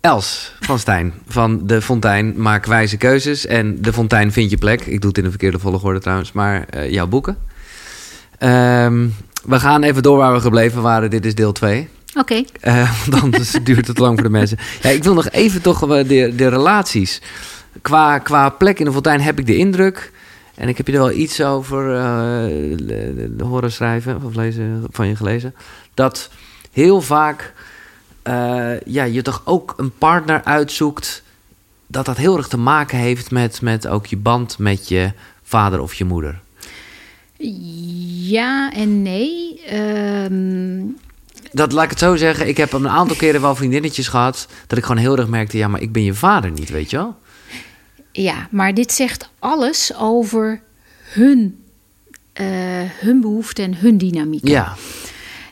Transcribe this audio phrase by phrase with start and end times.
[0.00, 3.46] Els van Stijn van De Fontein Maak wijze keuzes.
[3.46, 4.80] En De Fontein vind je plek.
[4.80, 6.32] Ik doe het in de verkeerde volgorde trouwens.
[6.32, 7.38] Maar eh, jouw boeken.
[8.38, 9.06] Ehm,
[9.44, 11.10] we gaan even door waar we gebleven waren.
[11.10, 11.88] Dit is deel 2.
[12.14, 12.42] Oké.
[12.60, 14.58] Eh, want anders duurt het lang voor de mensen.
[14.82, 17.22] Ja, ik wil nog even toch eh, de, de relaties.
[17.82, 20.12] Qua, qua plek in de fontein heb ik de indruk...
[20.54, 24.22] en ik heb je er wel iets over eh, horen schrijven...
[24.22, 25.54] of lezen, van je gelezen...
[25.94, 26.30] dat
[26.72, 27.54] heel vaak
[28.28, 31.22] eh, ja, je toch ook een partner uitzoekt...
[31.86, 35.80] dat dat heel erg te maken heeft met, met ook je band met je vader
[35.80, 36.40] of je moeder.
[38.28, 39.62] Ja en nee.
[39.66, 40.80] Ehm,
[41.52, 42.48] Dat laat ik het zo zeggen.
[42.48, 44.48] Ik heb een aantal keren wel vriendinnetjes gehad...
[44.66, 45.56] dat ik gewoon heel erg merkte...
[45.56, 47.16] ja, maar ik ben je vader niet, weet je wel?
[48.12, 50.62] ja, maar dit zegt alles over
[51.12, 51.64] hun,
[52.32, 52.46] eh,
[53.00, 54.48] hun behoeften en hun dynamiek.
[54.48, 54.74] Ja,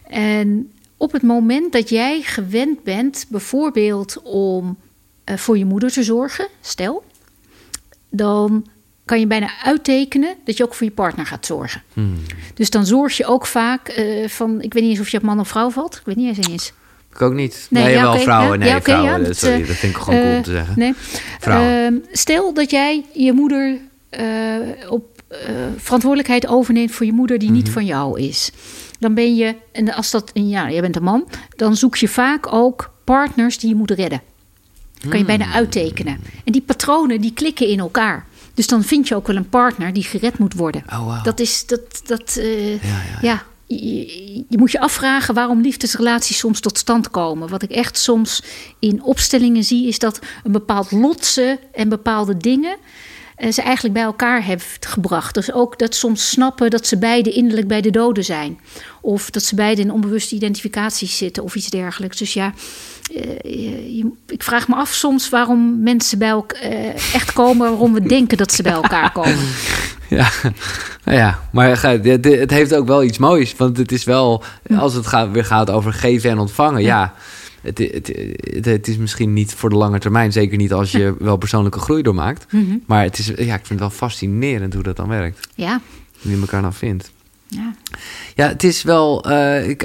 [0.09, 4.77] En op het moment dat jij gewend bent, bijvoorbeeld om
[5.25, 7.05] eh, voor je moeder te zorgen, stel,
[8.11, 8.67] dan
[9.05, 11.83] kan je bijna uittekenen dat je ook voor je partner gaat zorgen.
[11.93, 12.17] Hmm.
[12.55, 15.23] Dus dan zorg je ook vaak eh, van, ik weet niet eens of je op
[15.23, 16.73] man of vrouw valt, ik weet niet eens eens.
[17.13, 17.67] ik ook niet.
[17.71, 18.59] Nee, Nee, ja, wel vrouwen.
[18.59, 19.11] Nee, ja, oké, vrouwen.
[19.11, 20.79] ja, dat, dat, sorry, eh, dat vind ik gewoon cool om te Eh, zeggen.
[20.79, 20.93] Nee.
[21.41, 21.85] Vrouwen.
[21.85, 24.25] Ehm, stel dat jij je moeder eh,
[24.89, 25.39] op eh,
[25.77, 27.57] verantwoordelijkheid overneemt voor je moeder die Mhm.
[27.57, 28.51] niet van jou is.
[28.99, 32.09] Dan ben je, en als dat, en ja, jij bent een man, dan zoek je
[32.09, 34.21] vaak ook partners die je moeten redden.
[34.93, 35.37] Dat kan je Hmm.
[35.37, 36.21] bijna uittekenen.
[36.45, 38.27] En die patronen die klikken in elkaar.
[38.55, 40.85] Dus dan vind je ook wel een partner die gered moet worden.
[40.93, 41.25] Oh.
[41.25, 42.01] Dat is dat.
[42.05, 47.11] dat eh, Ja, ja, ja, je, je moet je afvragen waarom liefdesrelaties soms tot stand
[47.11, 47.49] komen.
[47.49, 48.43] Wat ik echt soms
[48.79, 52.77] in opstellingen zie, is dat een bepaald lot ze en bepaalde dingen
[53.37, 55.35] ze eigenlijk bij elkaar heeft gebracht.
[55.35, 58.61] Dus ook dat soms snappen dat ze beide innerlijk bij de doden zijn.
[59.01, 62.17] Of dat ze beide in onbewuste identificaties zitten of iets dergelijks.
[62.17, 62.53] Dus ja,
[63.15, 68.03] eh, ik vraag me af soms waarom mensen bij elkaar eh, echt komen, waarom we
[68.03, 69.47] denken dat ze bij elkaar komen.
[70.09, 70.29] Ja,
[71.05, 73.57] nou ja, maar het heeft ook wel iets moois.
[73.57, 74.43] Want het is wel,
[74.79, 77.15] als het gaat, weer gaat over geven en ontvangen, ja.
[77.67, 78.13] Het, het,
[78.55, 80.33] het, het is misschien niet voor de lange termijn.
[80.33, 82.53] Zeker niet als je wel persoonlijke groei doormaakt.
[82.53, 82.77] Mhm.
[82.87, 85.49] Maar het is, ja, ik vind het wel fascinerend hoe dat dan werkt.
[85.55, 85.81] Ja,
[86.23, 87.13] Hoe je elkaar nou vindt.
[87.49, 87.75] ja.
[88.35, 89.25] Ja, het is wel.
[89.31, 89.77] eh,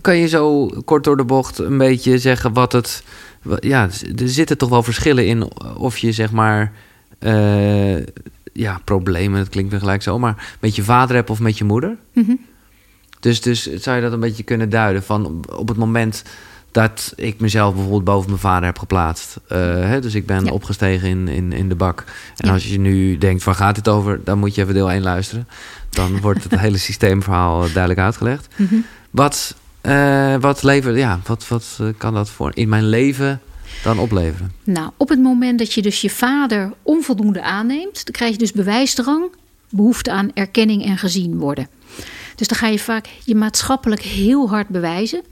[0.00, 3.02] kan je zo kort door de bocht een beetje zeggen wat het.
[3.60, 3.82] Ja,
[4.16, 6.72] er zitten toch wel verschillen in of je zeg maar.
[7.18, 7.96] eh,
[8.52, 11.64] ja, problemen, dat klinkt weer gelijk zo, maar met je vader hebt of met je
[11.64, 11.96] moeder.
[12.12, 12.32] Mhm.
[13.20, 16.22] Dus, dus zou je dat een beetje kunnen duiden van op het moment
[16.74, 19.36] dat ik mezelf bijvoorbeeld boven mijn vader heb geplaatst.
[19.48, 20.50] eh, hè, dus ik ben Ja.
[20.52, 22.04] opgestegen in, in, in de bak.
[22.36, 22.52] En Ja.
[22.52, 24.20] als je nu denkt, waar gaat dit over?
[24.24, 25.48] Dan moet je even deel 1 luisteren.
[25.90, 28.48] Dan wordt het hele systeemverhaal duidelijk uitgelegd.
[28.56, 28.74] Mhm.
[29.10, 33.40] Wat, eh, wat, levert, ja, wat, wat eh, kan dat voor in mijn leven
[33.82, 34.52] dan opleveren?
[34.64, 38.52] Nou, op het moment dat je dus je vader onvoldoende aanneemt, dan krijg je dus
[38.52, 39.24] bewijsdrang,
[39.70, 41.68] behoefte aan erkenning en gezien worden.
[42.36, 45.22] Dus dan ga je vaak je maatschappelijk heel hard bewijzen.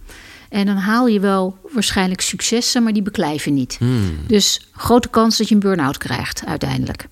[0.53, 3.77] En dan haal je wel waarschijnlijk successen, maar die beklijven niet.
[3.79, 4.17] Hmm.
[4.27, 7.07] Dus grote kans dat je een burn-out krijgt uiteindelijk.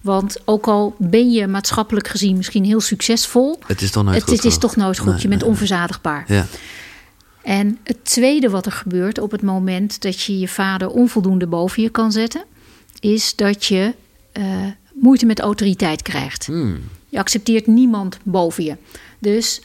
[0.00, 4.24] Want ook al ben je maatschappelijk gezien misschien heel succesvol, Het is toch nooit het,
[4.24, 5.12] goed het is toch nooit goed.
[5.12, 5.50] Nee, je bent nee.
[5.50, 6.24] onverzadigbaar.
[6.28, 6.46] Ja.
[7.42, 11.82] En het tweede wat er gebeurt op het moment dat je je vader onvoldoende boven
[11.82, 12.44] je kan zetten,
[13.00, 13.94] is dat je
[14.32, 14.44] eh,
[14.94, 16.46] moeite met autoriteit krijgt.
[16.46, 16.80] Hmm.
[17.08, 18.76] Je accepteert niemand boven je.
[19.18, 19.60] Dus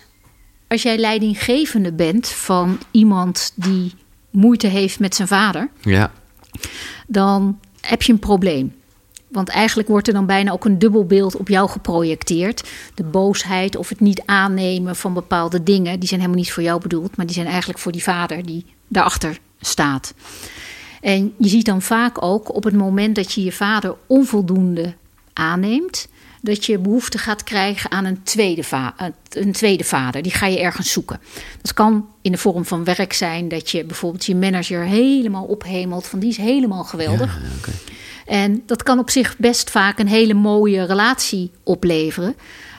[0.71, 3.93] als jij leidinggevende bent van iemand die
[4.29, 6.11] moeite heeft met zijn vader, ja.
[7.07, 8.73] dan heb je een probleem.
[9.27, 12.69] Want eigenlijk wordt er dan bijna ook een dubbel beeld op jou geprojecteerd.
[12.95, 16.81] De boosheid of het niet aannemen van bepaalde dingen, die zijn helemaal niet voor jou
[16.81, 20.13] bedoeld, maar die zijn eigenlijk voor die vader die daarachter staat.
[21.01, 24.93] En je ziet dan vaak ook op het moment dat je je vader onvoldoende
[25.33, 26.07] aanneemt,
[26.41, 30.21] dat je behoefte gaat krijgen aan een tweede, eh, een tweede vader.
[30.21, 31.19] Die ga je ergens zoeken.
[31.61, 36.07] Dat kan in de vorm van werk zijn dat je bijvoorbeeld je manager helemaal ophemelt
[36.07, 37.39] van die is helemaal geweldig.
[37.65, 37.71] Ja.
[38.25, 42.35] En dat kan op zich best vaak een hele mooie relatie opleveren.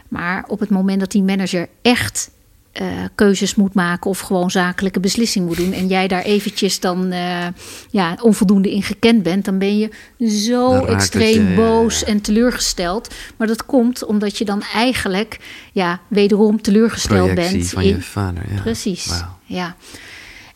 [0.09, 2.31] Maar op het moment dat die manager echt
[2.73, 5.73] eh, keuzes moet maken of gewoon zakelijke beslissing moet doen.
[5.73, 7.47] en jij daar eventjes dan eh,
[7.91, 9.45] ja, onvoldoende in gekend bent.
[9.45, 9.91] dan ben je
[10.29, 13.15] zo het extreem je, ja, ja, boos en teleurgesteld.
[13.37, 15.39] Maar dat komt omdat je dan eigenlijk
[15.73, 17.71] ja, wederom teleurgesteld Projectie bent.
[17.71, 18.43] van in, je vader.
[18.55, 18.61] Ja.
[18.61, 19.23] Precies.
[19.45, 19.77] Ja.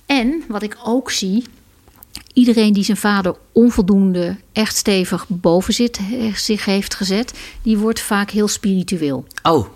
[0.07, 1.45] En wat ik ook zie,
[2.33, 6.01] iedereen die zijn vader onvoldoende echt stevig boven zit,
[6.35, 7.33] zich heeft gezet,
[7.63, 9.27] die wordt vaak heel spiritueel.
[9.43, 9.67] Oh,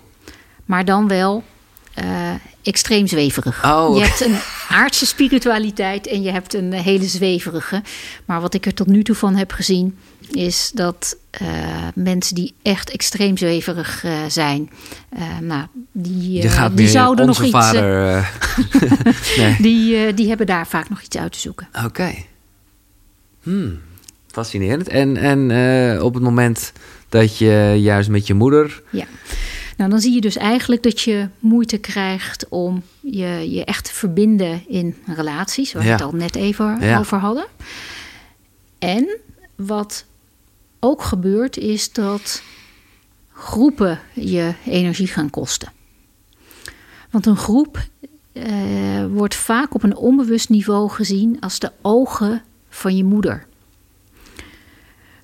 [0.64, 1.44] Maar dan wel
[2.00, 2.30] eh,
[2.62, 3.64] extreem zweverig.
[3.64, 4.38] Oh, Je hebt een
[4.68, 7.82] aardse spiritualiteit en je hebt een hele zweverige.
[8.24, 9.98] Maar wat ik er tot nu toe van heb gezien,
[10.32, 11.48] is dat eh,
[11.94, 14.70] mensen die echt extreem zweverig eh, zijn,
[15.40, 17.50] nou, die, die zouden nog iets.
[17.50, 18.16] vader...
[18.16, 18.26] eh,
[19.38, 19.56] nee.
[19.58, 21.68] die, die hebben daar vaak nog iets uit te zoeken.
[21.84, 22.14] Oké.
[23.42, 23.80] Hmm,
[24.30, 24.88] fascinerend.
[24.88, 26.72] En, en op het moment
[27.08, 28.82] dat je juist met je moeder...
[28.90, 29.04] Ja.
[29.80, 33.94] Nou, dan zie je dus eigenlijk dat je moeite krijgt om je, je echt te
[33.94, 36.98] verbinden in relaties, waar we het al net even Ja.
[36.98, 37.46] over hadden.
[38.78, 39.18] En
[39.56, 40.04] wat
[40.80, 42.42] ook gebeurt, is dat
[43.32, 45.72] groepen je energie gaan kosten.
[47.10, 47.78] Want een groep
[48.32, 53.46] eh, wordt vaak op een onbewust niveau gezien als de ogen van je moeder.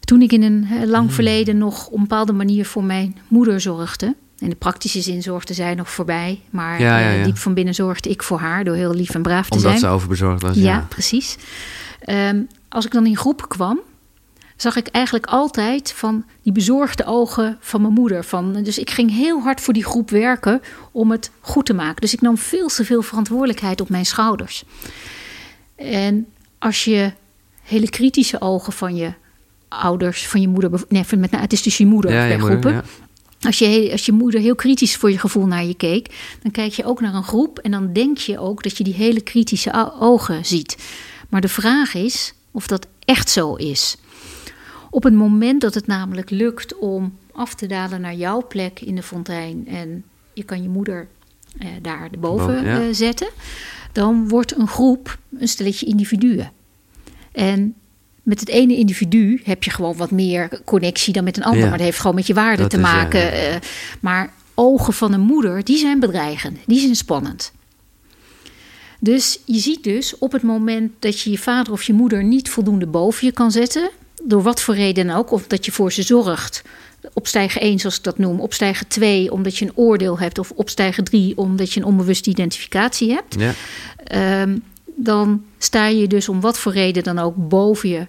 [0.00, 0.84] Toen ik in een eh, Hmm.
[0.86, 4.14] lang verleden nog op een bepaalde manier voor mijn moeder zorgde.
[4.38, 6.40] In de praktische zin zorgde zij nog voorbij.
[6.50, 7.24] Maar Ja, ja, eh, ja.
[7.24, 9.80] diep van binnen zorgde ik voor haar door heel lief en braaf te Omdat zijn.
[9.82, 10.56] ze overbezorgd was.
[10.56, 11.36] Ja, precies.
[12.00, 13.80] Ehm, als ik dan in groep kwam,
[14.56, 18.24] zag ik eigenlijk altijd van die bezorgde ogen van mijn moeder.
[18.24, 20.60] Van, dus ik ging heel hard voor die groep werken
[20.92, 22.00] om het goed te maken.
[22.00, 24.64] Dus ik nam veel te veel verantwoordelijkheid op mijn schouders.
[25.76, 26.26] En
[26.58, 27.12] als je
[27.62, 29.12] hele kritische ogen van je
[29.68, 32.48] ouders, van je moeder, nee, met, nou, het is dus je moeder Ja, bij moeder,
[32.48, 32.72] groepen.
[32.72, 32.82] ja.
[33.40, 36.72] Als je, als je moeder heel kritisch voor je gevoel naar je keek, dan kijk
[36.72, 39.94] je ook naar een groep en dan denk je ook dat je die hele kritische
[39.98, 40.76] ogen ziet.
[41.28, 43.96] Maar de vraag is of dat echt zo is.
[44.90, 48.94] Op het moment dat het namelijk lukt om af te dalen naar jouw plek in
[48.94, 51.08] de fontein en je kan je moeder
[51.58, 52.80] eh, daar Boven, ja.
[52.80, 53.28] eh, zetten,
[53.92, 56.52] dan wordt een groep een stelletje individuen.
[57.32, 57.74] En
[58.26, 61.60] met het ene individu heb je gewoon wat meer connectie dan met een ander.
[61.60, 61.68] Ja.
[61.68, 63.20] Maar dat heeft gewoon met je waarde Dat te is, maken.
[63.20, 63.30] ja.
[63.30, 63.56] eh,
[64.00, 66.58] maar ogen van een moeder, die zijn bedreigend.
[66.66, 67.52] Die zijn spannend.
[69.00, 72.48] Dus je ziet dus op het moment dat je je vader of je moeder niet
[72.50, 73.90] voldoende boven je kan zetten,
[74.22, 76.62] door wat voor reden dan ook, of dat je voor ze zorgt,
[77.12, 81.04] opstijgen 1 zoals ik dat noem, opstijgen 2 omdat je een oordeel hebt, of opstijgen
[81.04, 83.52] 3 omdat je een onbewuste identificatie hebt, Ja.
[84.04, 84.58] Ehm,
[84.94, 88.06] dan sta je dus om wat voor reden dan ook boven je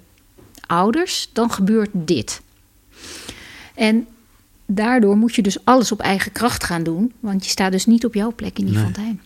[0.68, 2.42] ouders, dan gebeurt dit.
[3.76, 4.08] En
[4.66, 8.06] daardoor moet je dus alles op eigen kracht gaan doen, want je staat dus niet
[8.06, 8.84] op jouw plek in die Nee.
[8.84, 9.22] fontein.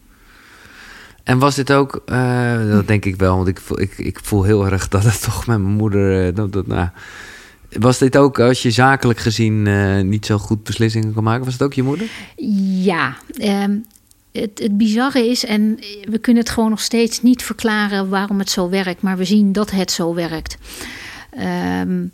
[1.24, 4.44] En was dit ook, eh, dat denk ik wel, want ik voel, ik, ik voel
[4.44, 6.28] heel erg dat het toch met mijn moeder.
[6.28, 6.90] eh, dat, dat, nou,
[7.80, 11.44] was dit ook als je zakelijk gezien eh, niet zo goed beslissingen kan maken?
[11.46, 12.08] Was het ook je moeder?
[12.82, 13.78] Ja, ehm,
[14.32, 18.50] het, het bizarre is, en we kunnen het gewoon nog steeds niet verklaren waarom het
[18.50, 20.58] zo werkt, maar we zien dat het zo werkt.
[21.32, 22.06] Ehm,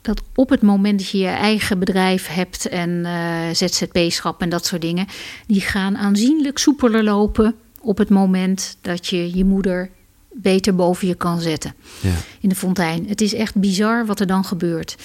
[0.00, 4.66] dat op het moment dat je je eigen bedrijf hebt en eh, ZZP-schap en dat
[4.66, 5.06] soort dingen,
[5.46, 9.90] die gaan aanzienlijk soepeler lopen op het moment dat je je moeder
[10.32, 12.14] beter boven je kan zetten Ja.
[12.40, 13.08] in de fontein.
[13.08, 14.96] Het is echt bizar wat er dan gebeurt.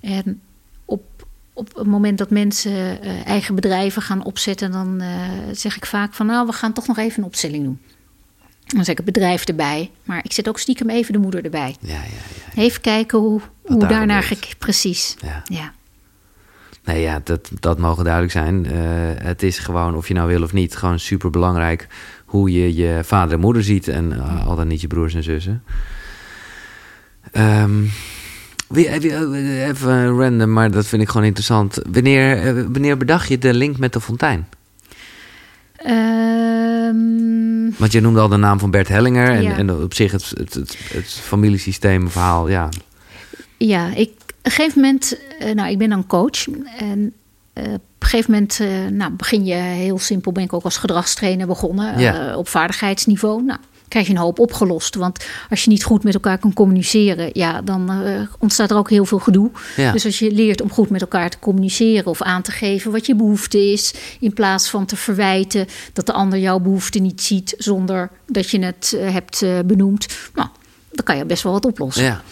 [0.00, 0.40] En
[0.84, 1.02] op,
[1.52, 5.08] op het moment dat mensen eh, eigen bedrijven gaan opzetten, dan eh,
[5.52, 7.78] zeg ik vaak van nou, we gaan toch nog even een opstelling doen.
[8.74, 11.76] Dan zet ik het bedrijf erbij, maar ik zet ook stiekem even de moeder erbij.
[11.80, 12.00] Ja, ja,
[12.54, 12.62] ja.
[12.62, 14.56] Even kijken hoe, hoe daar daarnaar gekeken.
[14.58, 15.16] Precies.
[15.20, 15.42] ja.
[15.44, 15.72] Ja.
[16.84, 18.66] Nee, ja, dat, dat mogen duidelijk zijn.
[18.66, 18.74] Eh,
[19.26, 21.86] het is gewoon, of je nou wil of niet, gewoon super belangrijk
[22.24, 25.22] hoe je je vader en moeder ziet en eh, al dan niet je broers en
[25.22, 25.62] zussen.
[27.32, 27.84] Ehm,
[28.74, 31.80] eh, even random, maar dat vind ik gewoon interessant.
[31.90, 34.46] Wanneer, wanneer bedacht je de link met de fontein?
[35.84, 39.56] Ehm, Want je noemde al de naam van Bert Hellinger en, Ja.
[39.56, 42.68] en op zich het, het, het, het familiesysteem verhaal, ja.
[43.56, 46.46] Ja, ik, op een gegeven moment, eh, nou, ik ben dan coach.
[46.78, 47.12] En
[47.52, 50.76] eh, op een gegeven moment, eh, nou, begin je heel simpel, ben ik ook als
[50.76, 52.36] gedragstrainer begonnen Ja.
[52.36, 53.42] op vaardigheidsniveau.
[53.44, 53.58] Nou,
[53.92, 54.94] krijg je een hoop opgelost.
[54.94, 58.90] Want als je niet goed met elkaar kan communiceren, ja, dan eh, ontstaat er ook
[58.90, 59.50] heel veel gedoe.
[59.76, 59.92] ja.
[59.92, 63.06] Dus als je leert om goed met elkaar te communiceren of aan te geven wat
[63.06, 67.54] je behoefte is, in plaats van te verwijten dat de ander jouw behoefte niet ziet
[67.58, 70.48] zonder dat je het eh, hebt eh, benoemd, nou,
[70.92, 72.04] dan kan je best wel wat oplossen.
[72.04, 72.22] ja.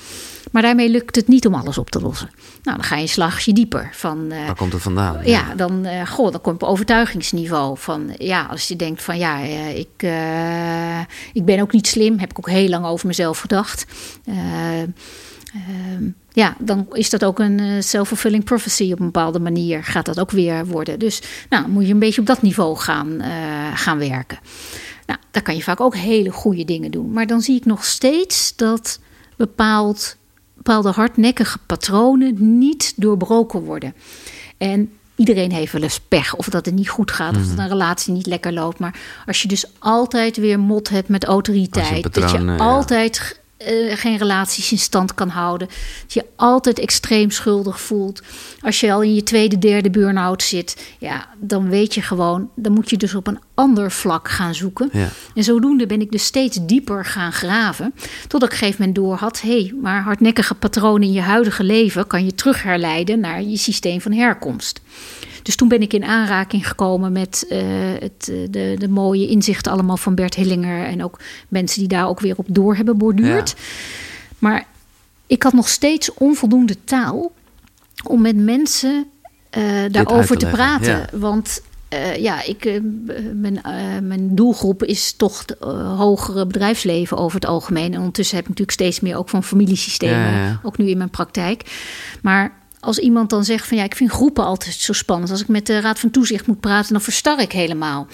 [0.51, 2.31] Maar daarmee lukt het niet om alles op te lossen.
[2.63, 3.91] Nou, dan ga je een slagje dieper.
[3.93, 5.25] Van, eh, Waar komt het vandaan?
[5.25, 7.79] ja, dan, eh, goh, dan kom je op overtuigingsniveau.
[7.79, 10.03] Van, ja, als je denkt van ja, eh, ik,
[11.33, 12.19] ik ben ook niet slim.
[12.19, 13.87] Heb ik ook heel lang over mezelf gedacht.
[14.25, 19.85] Eh, ehm, ja, dan is dat ook een self-fulfilling prophecy op een bepaalde manier.
[19.85, 20.99] Gaat dat ook weer worden.
[20.99, 23.23] Dus nou, moet je een beetje op dat niveau gaan,
[23.75, 24.39] gaan werken.
[25.07, 27.13] Nou, daar kan je vaak ook hele goede dingen doen.
[27.13, 29.01] Maar dan zie ik nog steeds dat
[29.37, 30.17] bepaald,
[30.63, 33.95] bepaalde hardnekkige patronen niet doorbroken worden.
[34.59, 36.35] En iedereen heeft wel eens pech.
[36.37, 37.61] Of dat het niet goed gaat, of dat Mhm.
[37.61, 38.79] een relatie niet lekker loopt.
[38.79, 42.03] Maar als je dus altijd weer mot hebt met autoriteit.
[42.03, 42.65] dat patroon, je eh, ja.
[42.65, 45.69] altijd eh, geen relaties in stand kan houden.
[46.03, 48.23] Dat je altijd extreem schuldig voelt.
[48.61, 50.95] Als je al in je tweede, derde burn-out zit.
[50.99, 54.89] Ja, dan weet je gewoon, dan moet je dus op een ander vlak gaan zoeken.
[54.93, 55.09] Ja.
[55.35, 57.95] En zodoende ben ik dus steeds dieper gaan graven.
[58.29, 61.21] Tot ik op een gegeven moment door had: hé, hey, maar hardnekkige patronen in je
[61.21, 64.81] huidige leven kan je terug herleiden naar je systeem van herkomst.
[65.51, 67.59] Dus toen ben ik in aanraking gekomen met eh,
[67.99, 70.85] het, eh, de, de mooie inzichten allemaal van Bert Hillinger.
[70.85, 73.55] En ook mensen die daar ook weer op door hebben borduurd.
[74.39, 74.67] Maar
[75.27, 77.33] ik had nog steeds onvoldoende taal
[78.05, 79.07] om met mensen
[79.51, 80.97] eh, daarover te praten.
[80.97, 81.07] ja.
[81.13, 81.63] Want
[82.19, 82.81] ja, ik,
[83.35, 83.61] mijn,
[84.03, 85.57] mijn doelgroep is toch het
[85.97, 87.93] hogere bedrijfsleven over het algemeen.
[87.93, 90.61] En ondertussen heb ik natuurlijk steeds meer ook van familiesystemen, Ja, ja, ja.
[90.63, 91.63] ook nu in mijn praktijk.
[92.23, 95.31] Maar als iemand dan zegt van ja, ik vind groepen altijd zo spannend.
[95.31, 98.07] Als ik met de Raad van Toezicht moet praten, dan verstar ik helemaal.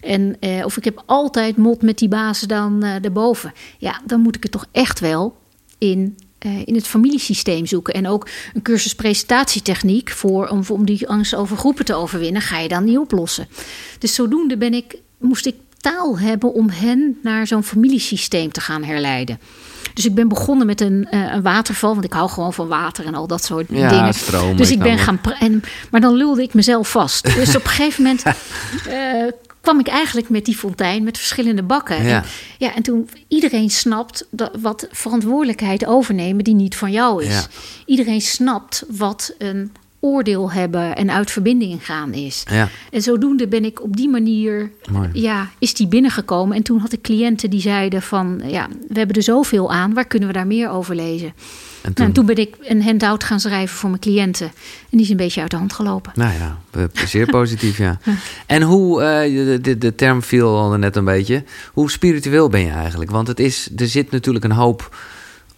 [0.00, 3.52] En, eh, of ik heb altijd mot met die bazen dan eh daarboven.
[3.78, 5.36] Ja, dan moet ik het toch echt wel
[5.78, 7.94] in, eh, in het familiesysteem zoeken.
[7.94, 12.58] En ook een cursus presentatietechniek voor, om, om die angst over groepen te overwinnen, ga
[12.58, 13.48] je dan niet oplossen.
[13.98, 18.84] Dus zodoende ben ik, moest ik taal hebben om hen naar zo'n familiesysteem te gaan
[18.84, 19.38] herleiden.
[19.94, 23.06] Dus ik ben begonnen met een, eh, een waterval, want ik hou gewoon van water
[23.06, 24.14] en al dat soort Ja, dingen.
[24.14, 25.20] stromen, dus ik ik ben gaan.
[25.38, 27.34] En, maar dan lulde ik mezelf vast.
[27.34, 28.22] Dus op een gegeven moment
[28.88, 32.04] eh, kwam ik eigenlijk met die fontein met verschillende bakken.
[32.04, 32.16] Ja.
[32.16, 32.24] En,
[32.58, 37.34] ja, en toen iedereen snapt dat, wat verantwoordelijkheid overnemen die niet van jou is.
[37.34, 37.46] Ja.
[37.86, 39.72] Iedereen snapt wat een
[40.04, 42.42] oordeel hebben en uit verbinding gaan is.
[42.50, 42.68] Ja.
[42.90, 45.08] En zodoende ben ik op die manier, Mooi.
[45.12, 46.56] ja, is die binnengekomen.
[46.56, 50.06] En toen had ik cliënten die zeiden van, ja, we hebben er zoveel aan, waar
[50.06, 51.26] kunnen we daar meer over lezen?
[51.26, 51.34] En
[51.82, 54.46] Nou, toen, en toen ben ik een handout gaan schrijven voor mijn cliënten.
[54.46, 54.52] En
[54.90, 56.12] die is een beetje uit de hand gelopen.
[56.14, 56.58] Nou ja,
[57.06, 57.98] zeer positief, ja.
[58.46, 61.44] En hoe, de, de, de term viel al net een beetje.
[61.72, 63.10] Hoe spiritueel ben je eigenlijk?
[63.10, 64.96] Want het is, er zit natuurlijk een hoop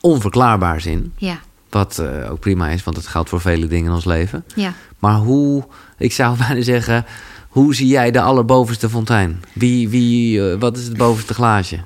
[0.00, 1.12] onverklaarbaars in.
[1.16, 4.44] Ja, Wat eh, ook prima is, want het geldt voor vele dingen in ons leven.
[4.54, 4.75] ja.
[4.99, 5.64] Maar hoe,
[5.99, 7.04] ik zou bijna zeggen,
[7.49, 9.40] hoe zie jij de allerbovenste fontein?
[9.52, 11.78] Wie, wie, eh, wat is het bovenste glaasje?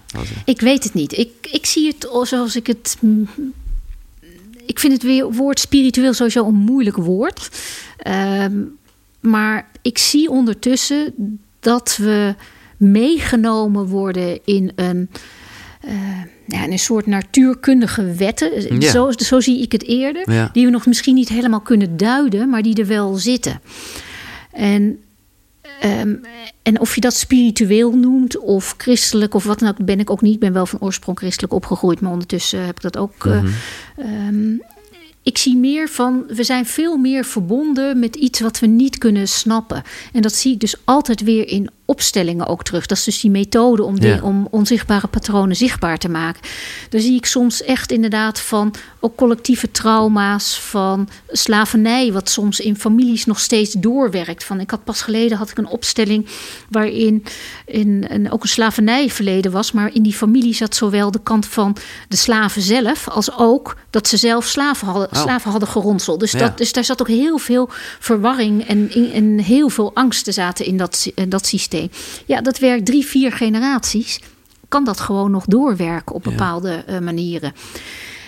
[0.44, 1.18] Ik weet het niet.
[1.18, 2.96] Ik, ik zie het al zoals ik het.
[3.00, 3.28] mm,
[4.66, 7.49] Ik vind het weer woord spiritueel sowieso een moeilijk woord.
[7.96, 8.52] Ehm,
[9.20, 11.14] maar ik zie ondertussen
[11.60, 12.34] dat we
[12.76, 15.10] meegenomen worden in een.
[15.80, 15.92] Eh,
[16.46, 18.80] ja, een soort natuurkundige wetten.
[18.80, 18.90] Ja.
[18.90, 20.32] Zo, zo zie ik het eerder.
[20.32, 20.50] Ja.
[20.52, 23.60] Die we nog misschien niet helemaal kunnen duiden, maar die er wel zitten.
[24.52, 24.99] En
[25.80, 26.14] Ehm,
[26.62, 30.20] en of je dat spiritueel noemt of christelijk of wat dan ook, ben ik ook
[30.20, 30.34] niet.
[30.34, 33.26] Ik ben wel van oorsprong christelijk opgegroeid, maar ondertussen heb ik dat ook.
[33.26, 33.46] eh, Mhm.
[33.96, 34.52] ehm,
[35.22, 39.28] ik zie meer van, we zijn veel meer verbonden met iets wat we niet kunnen
[39.28, 39.82] snappen.
[40.12, 42.86] En dat zie ik dus altijd weer in opstellingen ook terug.
[42.86, 44.00] Dat is dus die methode om, Ja.
[44.00, 46.42] die, om onzichtbare patronen zichtbaar te maken.
[46.88, 52.76] Daar zie ik soms echt inderdaad van ook collectieve trauma's, van slavernij, wat soms in
[52.76, 54.44] families nog steeds doorwerkt.
[54.44, 56.26] Van, ik had pas geleden had ik een opstelling
[56.68, 57.24] waarin
[57.66, 61.76] in, een, ook een slavernijverleden was, maar in die familie zat zowel de kant van
[62.08, 65.22] de slaven zelf als ook dat ze zelf slaven hadden, Oh.
[65.22, 66.20] slaven hadden geronseld.
[66.20, 66.38] Dus, Ja.
[66.38, 70.76] dat, dus daar zat ook heel veel verwarring en, en heel veel angsten zaten in
[70.76, 71.90] dat, in dat systeem.
[72.26, 74.20] Ja, dat werkt drie, vier generaties.
[74.68, 77.52] Kan dat gewoon nog doorwerken op bepaalde eh, manieren.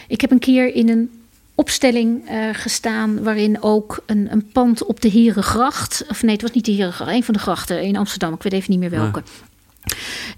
[0.08, 1.10] Ik heb een keer in een
[1.54, 6.50] opstelling eh, gestaan waarin ook een, een pand op de Herengracht, of nee, het was
[6.50, 9.22] niet de Herengracht, een van de grachten in Amsterdam, ik weet even niet meer welke.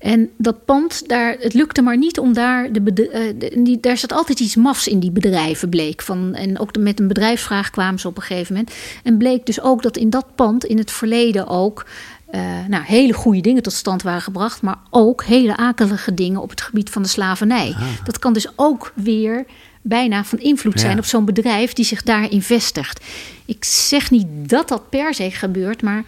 [0.00, 2.72] En dat pand, daar, het lukte maar niet om daar...
[2.72, 6.02] De, eh, de- die, daar zat altijd iets mafs in die bedrijven, bleek.
[6.02, 8.74] Van, en ook de- met een bedrijfsvraag kwamen ze op een gegeven moment.
[9.02, 11.86] En bleek dus ook dat in dat pand in het verleden ook...
[12.30, 14.62] eh, nou, hele goede dingen tot stand waren gebracht...
[14.62, 17.74] maar ook hele akelige dingen op het gebied van de slavernij.
[18.04, 19.44] Dat kan dus ook weer
[19.82, 20.98] bijna van invloed zijn Ja.
[20.98, 23.04] op zo'n bedrijf die zich daarin vestigt.
[23.44, 26.04] Ik zeg niet dat dat per se gebeurt, maar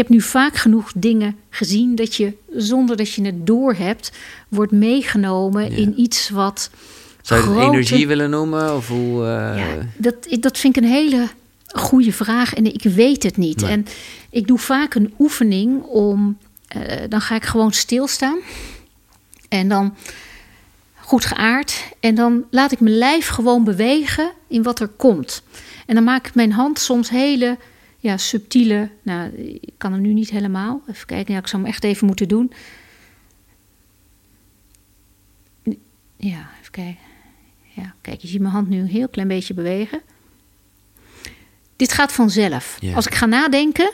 [0.00, 4.12] heb nu vaak genoeg dingen gezien dat je zonder dat je het doorhebt,
[4.48, 5.76] wordt meegenomen Ja.
[5.76, 6.70] in iets wat.
[7.22, 8.76] Zou je het grote- energie willen noemen?
[8.76, 11.28] Of hoe, eh, Ja, dat, dat vind ik een hele
[11.66, 13.60] goede vraag en ik weet het niet.
[13.60, 13.70] Nee.
[13.70, 13.86] En
[14.30, 16.38] ik doe vaak een oefening om.
[16.68, 18.38] eh, dan ga ik gewoon stilstaan.
[19.48, 19.94] En dan
[20.96, 21.84] goed geaard.
[22.00, 25.42] En dan laat ik mijn lijf gewoon bewegen in wat er komt.
[25.86, 27.56] En dan maak ik mijn hand soms hele
[28.00, 28.90] ja, subtiele.
[29.02, 29.30] Nou,
[29.60, 30.82] ik kan hem nu niet helemaal.
[30.88, 32.52] Even kijken, ja, ik zou hem echt even moeten doen.
[36.16, 37.08] Ja, even kijken.
[37.74, 40.00] Ja, kijk, je ziet mijn hand nu een heel klein beetje bewegen.
[41.76, 42.78] dit gaat vanzelf.
[42.94, 43.92] Als ik ga nadenken,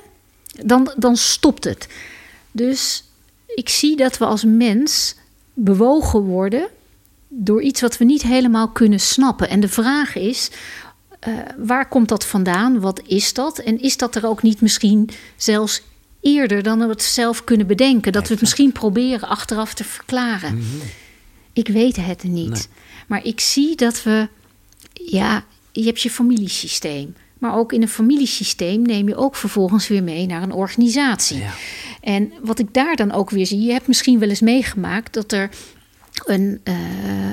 [0.65, 1.89] dan, dan stopt het.
[2.53, 3.05] Dus
[3.55, 5.17] ik zie dat we als mens
[5.55, 6.69] bewogen worden
[7.29, 9.49] door iets wat we niet helemaal kunnen snappen.
[9.49, 10.51] En de vraag is,
[11.19, 12.81] eh, waar komt dat vandaan?
[12.81, 13.59] Wat is dat?
[13.59, 15.83] En is dat er ook niet misschien zelfs
[16.21, 18.13] eerder dan we het zelf kunnen bedenken?
[18.13, 20.63] Dat we het misschien proberen achteraf te verklaren.
[21.53, 22.51] Ik weet het niet.
[22.51, 22.67] Nee.
[23.07, 24.29] Maar ik zie dat we,
[24.93, 27.15] ja, je hebt je familiesysteem.
[27.39, 31.39] Maar ook in een familiesysteem neem je ook vervolgens weer mee naar een organisatie.
[31.39, 31.53] Ja.
[32.01, 35.33] En wat ik daar dan ook weer zie, je hebt misschien wel eens meegemaakt dat
[35.33, 35.51] er
[36.25, 36.75] een, eh,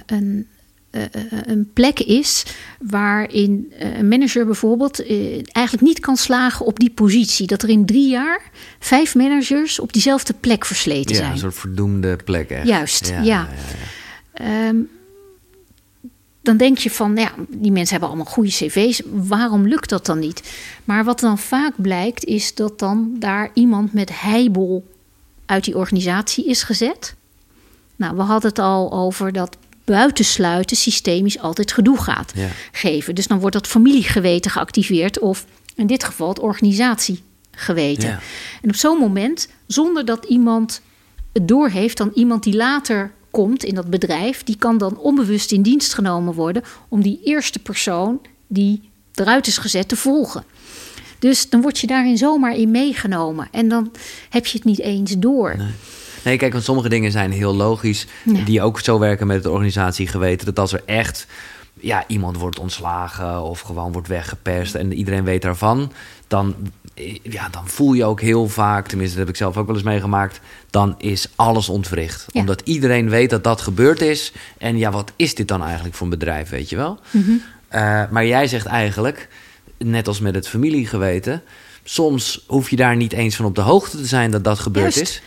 [0.05, 0.47] een,
[0.93, 2.43] eh, eh, een plek is
[2.79, 7.47] waarin eh, een manager bijvoorbeeld eh, eigenlijk niet kan slagen op die positie.
[7.47, 8.41] Dat er in drie jaar
[8.79, 11.31] vijf managers op diezelfde plek versleten Ja, zijn.
[11.31, 12.67] een soort verdoemde plek echt.
[12.67, 13.47] Juist, ja.
[14.33, 14.75] Ehm,
[16.41, 19.01] dan denk je van, nou ja, die mensen hebben allemaal goede cv's.
[19.11, 20.53] Waarom lukt dat dan niet?
[20.83, 24.91] Maar wat dan vaak blijkt, is dat dan daar iemand met heibel
[25.45, 27.15] uit die organisatie is gezet.
[27.95, 32.47] Nou, we hadden het al over dat buitensluiten systemisch altijd gedoe gaat Ja.
[32.71, 33.15] geven.
[33.15, 38.09] Dus dan wordt dat familiegeweten geactiveerd of in dit geval het organisatiegeweten.
[38.09, 38.19] Ja.
[38.61, 40.81] En op zo'n moment, zonder dat iemand
[41.33, 45.61] het doorheeft, dan iemand die later komt in dat bedrijf, die kan dan onbewust in
[45.61, 50.43] dienst genomen worden om die eerste persoon die eruit is gezet te volgen.
[51.19, 53.91] Dus dan word je daarin zomaar in meegenomen en dan
[54.29, 55.57] heb je het niet eens door.
[55.57, 55.67] Nee,
[56.23, 58.07] kijk, want sommige dingen zijn heel logisch.
[58.23, 58.43] Ja.
[58.43, 60.45] Die ook zo werken met het organisatiegeweten.
[60.45, 61.27] Dat als er echt
[61.79, 65.91] ja, iemand wordt ontslagen of gewoon wordt weggepest en iedereen weet daarvan,
[66.27, 66.55] dan,
[66.93, 69.75] eh, ja, dan voel je ook heel vaak, tenminste dat heb ik zelf ook wel
[69.75, 70.39] eens meegemaakt,
[70.69, 72.25] dan is alles ontwricht.
[72.27, 72.39] Ja.
[72.39, 74.31] Omdat iedereen weet dat dat gebeurd is.
[74.57, 76.99] En ja, wat is dit dan eigenlijk voor een bedrijf, weet je wel?
[77.11, 77.31] Mhm.
[77.67, 79.27] Eh, maar jij zegt eigenlijk,
[79.77, 81.41] net als met het familiegeweten,
[81.83, 84.93] soms hoef je daar niet eens van op de hoogte te zijn dat dat gebeurd
[84.93, 85.11] Juist.
[85.11, 85.21] is.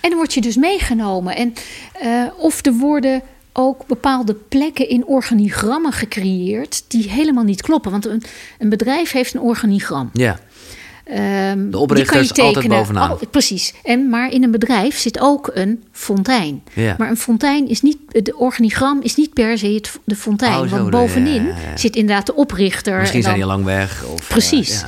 [0.00, 1.36] En dan word je dus meegenomen.
[1.36, 1.54] En
[2.00, 3.22] eh, of er worden
[3.52, 7.90] ook bepaalde plekken in organigrammen gecreëerd die helemaal niet kloppen.
[7.90, 8.22] Want een,
[8.58, 10.10] een bedrijf heeft een organigram.
[10.12, 10.38] Ja.
[11.04, 13.10] Ehm, De oprichter die kan je is altijd bovenaan.
[13.10, 13.74] Oh, precies.
[13.82, 16.62] En, maar in een bedrijf zit ook een fontein.
[16.72, 16.94] Ja.
[16.98, 20.60] Maar een fontein is niet, de organigram is niet per se het, de fontein.
[20.60, 21.76] Oh, zo, want bovenin ja, ja, ja.
[21.76, 22.98] zit inderdaad de oprichter.
[22.98, 24.04] Misschien en zijn die lang weg.
[24.04, 24.80] Of, eh, Precies.
[24.80, 24.86] ja.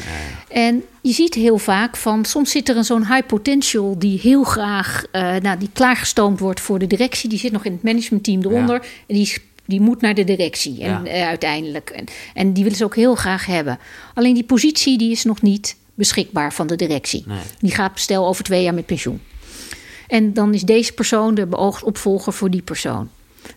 [0.55, 4.45] En je ziet heel vaak van, soms zit er een zo'n high potential die heel
[4.45, 7.29] graag, eh, nou, die klaargestoomd wordt voor de directie.
[7.29, 8.87] Die zit nog in het managementteam eronder.
[9.07, 9.33] En die,
[9.65, 11.05] die moet naar de directie en, Ja.
[11.05, 11.91] eh, uiteindelijk.
[11.91, 13.79] En, en die willen ze ook heel graag hebben.
[14.15, 17.25] Alleen die positie die is nog niet beschikbaar van de directie.
[17.27, 17.39] Nee.
[17.59, 19.21] Die gaat stel over twee jaar met pensioen.
[20.09, 23.09] En dan is deze persoon de beoogd opvolger voor die persoon.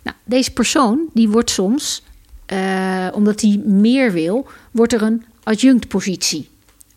[0.04, 2.04] Nou, deze persoon die wordt soms,
[2.46, 6.50] eh, omdat hij meer wil, wordt er een adjunctpositie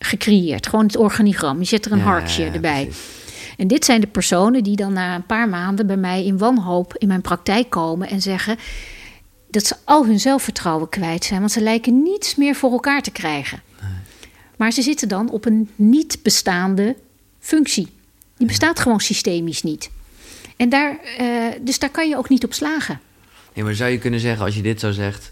[0.05, 0.67] gecreëerd.
[0.67, 1.59] Gewoon het organigram.
[1.59, 2.83] Je zet er een Ja, hartje erbij.
[2.83, 3.19] precies.
[3.57, 6.95] En dit zijn de personen die dan na een paar maanden bij mij in wanhoop
[6.97, 8.57] in mijn praktijk komen en zeggen
[9.49, 13.11] dat ze al hun zelfvertrouwen kwijt zijn, want ze lijken niets meer voor elkaar te
[13.11, 13.61] krijgen.
[14.57, 16.95] Maar ze zitten dan op een niet bestaande
[17.39, 17.87] functie.
[18.37, 19.89] Die bestaat gewoon systemisch niet.
[20.57, 21.25] En daar, eh,
[21.61, 22.99] dus daar kan je ook niet op slagen.
[23.53, 25.31] Ja, maar zou je kunnen zeggen, als je dit zo zegt,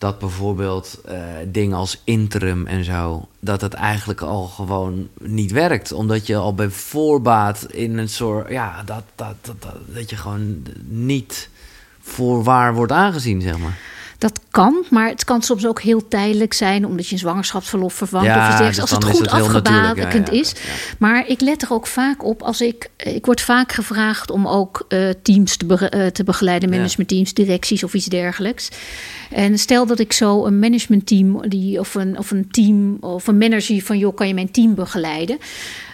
[0.00, 5.92] dat bijvoorbeeld eh, dingen als interim en zo, dat het eigenlijk al gewoon niet werkt.
[5.92, 10.16] Omdat je al bij voorbaat in een soort, ja, dat, dat, dat, dat, dat je
[10.16, 11.48] gewoon niet
[12.00, 13.78] voor waar wordt aangezien, zeg maar.
[14.20, 18.26] Dat kan, maar het kan soms ook heel tijdelijk zijn, omdat je een zwangerschapsverlof vervangt
[18.26, 20.54] Ja, of iets dus Als het goed afgebakend ja, ja, is.
[20.98, 22.90] Maar ik let er ook vaak op als ik.
[22.96, 27.84] Ik word vaak gevraagd om ook eh, teams te, bege- eh, te begeleiden, managementteams, directies
[27.84, 28.68] of iets dergelijks.
[29.30, 33.38] En stel dat ik zo een managementteam die, of, een, of een team of een
[33.38, 35.38] manager van joh, kan je mijn team begeleiden?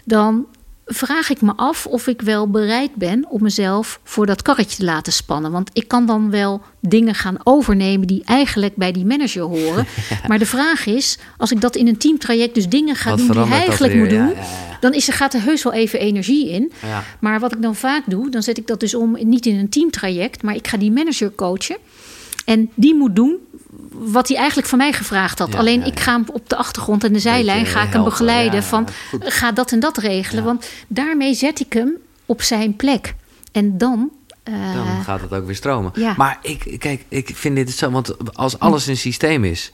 [0.04, 0.46] Dan
[0.86, 4.84] vraag ik me af of ik wel bereid ben om mezelf voor dat karretje te
[4.84, 5.50] laten spannen.
[5.50, 9.86] Want ik kan dan wel dingen gaan overnemen die eigenlijk bij die manager horen.
[10.28, 13.30] Maar de vraag is, als ik dat in een teamtraject dus dingen ga Wat doen
[13.30, 14.78] die hij eigenlijk moet doen, ja, ja.
[14.80, 16.72] dan is er, gaat er heus wel even energie in.
[17.20, 19.68] Maar wat ik dan vaak doe, dan zet ik dat dus om niet in een
[19.68, 21.76] teamtraject, maar ik ga die manager coachen.
[22.46, 23.36] En die moet doen
[23.90, 25.52] wat hij eigenlijk van mij gevraagd had.
[25.52, 27.92] Ja, Alleen ja, ik ga hem op de achtergrond en de zijlijn Beetje ga ik
[27.92, 28.88] hem helpen, begeleiden van
[29.20, 30.44] ga dat en dat regelen.
[30.44, 31.92] Want daarmee zet ik hem
[32.26, 33.14] op zijn plek.
[33.52, 34.10] En dan.
[34.42, 35.92] eh, Dan gaat het ook weer stromen.
[35.94, 36.14] ja.
[36.16, 39.72] Maar ik, kijk, ik vind dit zo, want als alles een systeem is.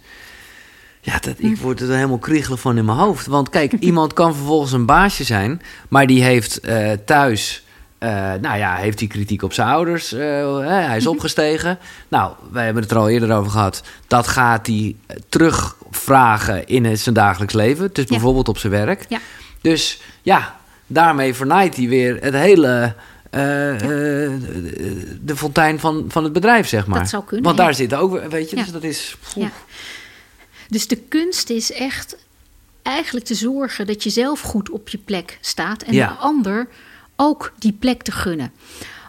[1.00, 3.26] Ja, dat, ik word er helemaal kriegelig van in mijn hoofd.
[3.26, 7.64] Want kijk, iemand kan vervolgens een baasje zijn, maar die heeft eh, thuis.
[8.02, 8.10] Eh,
[8.40, 10.12] nou ja, heeft hij kritiek op zijn ouders?
[10.12, 10.20] eh,
[10.58, 11.78] hè, hij is opgestegen.
[12.08, 13.82] Nou, wij hebben het er al eerder over gehad.
[14.06, 17.90] Dat gaat hij eh, terug vragen in zijn dagelijks leven.
[17.92, 19.04] Dus bijvoorbeeld op zijn werk.
[19.08, 19.18] Ja.
[19.60, 22.94] Dus ja, daarmee vernaait hij weer het hele...
[23.34, 23.40] Uh,
[25.20, 26.98] de fontein van, van het bedrijf, zeg maar.
[26.98, 27.44] Dat zou kunnen.
[27.44, 29.16] Want daar zit ook, weet je, dus dat is.
[29.34, 29.50] Ja.
[30.68, 32.16] Dus de kunst is echt
[32.82, 36.68] eigenlijk te zorgen dat je zelf goed op je plek staat en de ander
[37.22, 38.52] ook die plek te gunnen.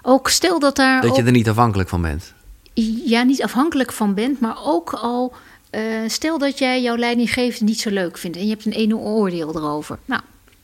[0.02, 1.02] Ook stel dat daar.
[1.02, 2.34] Dat je er niet afhankelijk van bent.
[3.06, 5.34] Ja, niet afhankelijk van bent, maar ook al.
[5.72, 8.96] Uh, stel dat jij jouw leidinggevende niet zo leuk vindt en je hebt een ene
[8.96, 10.00] oordeel erover.
[10.06, 10.22] Nou,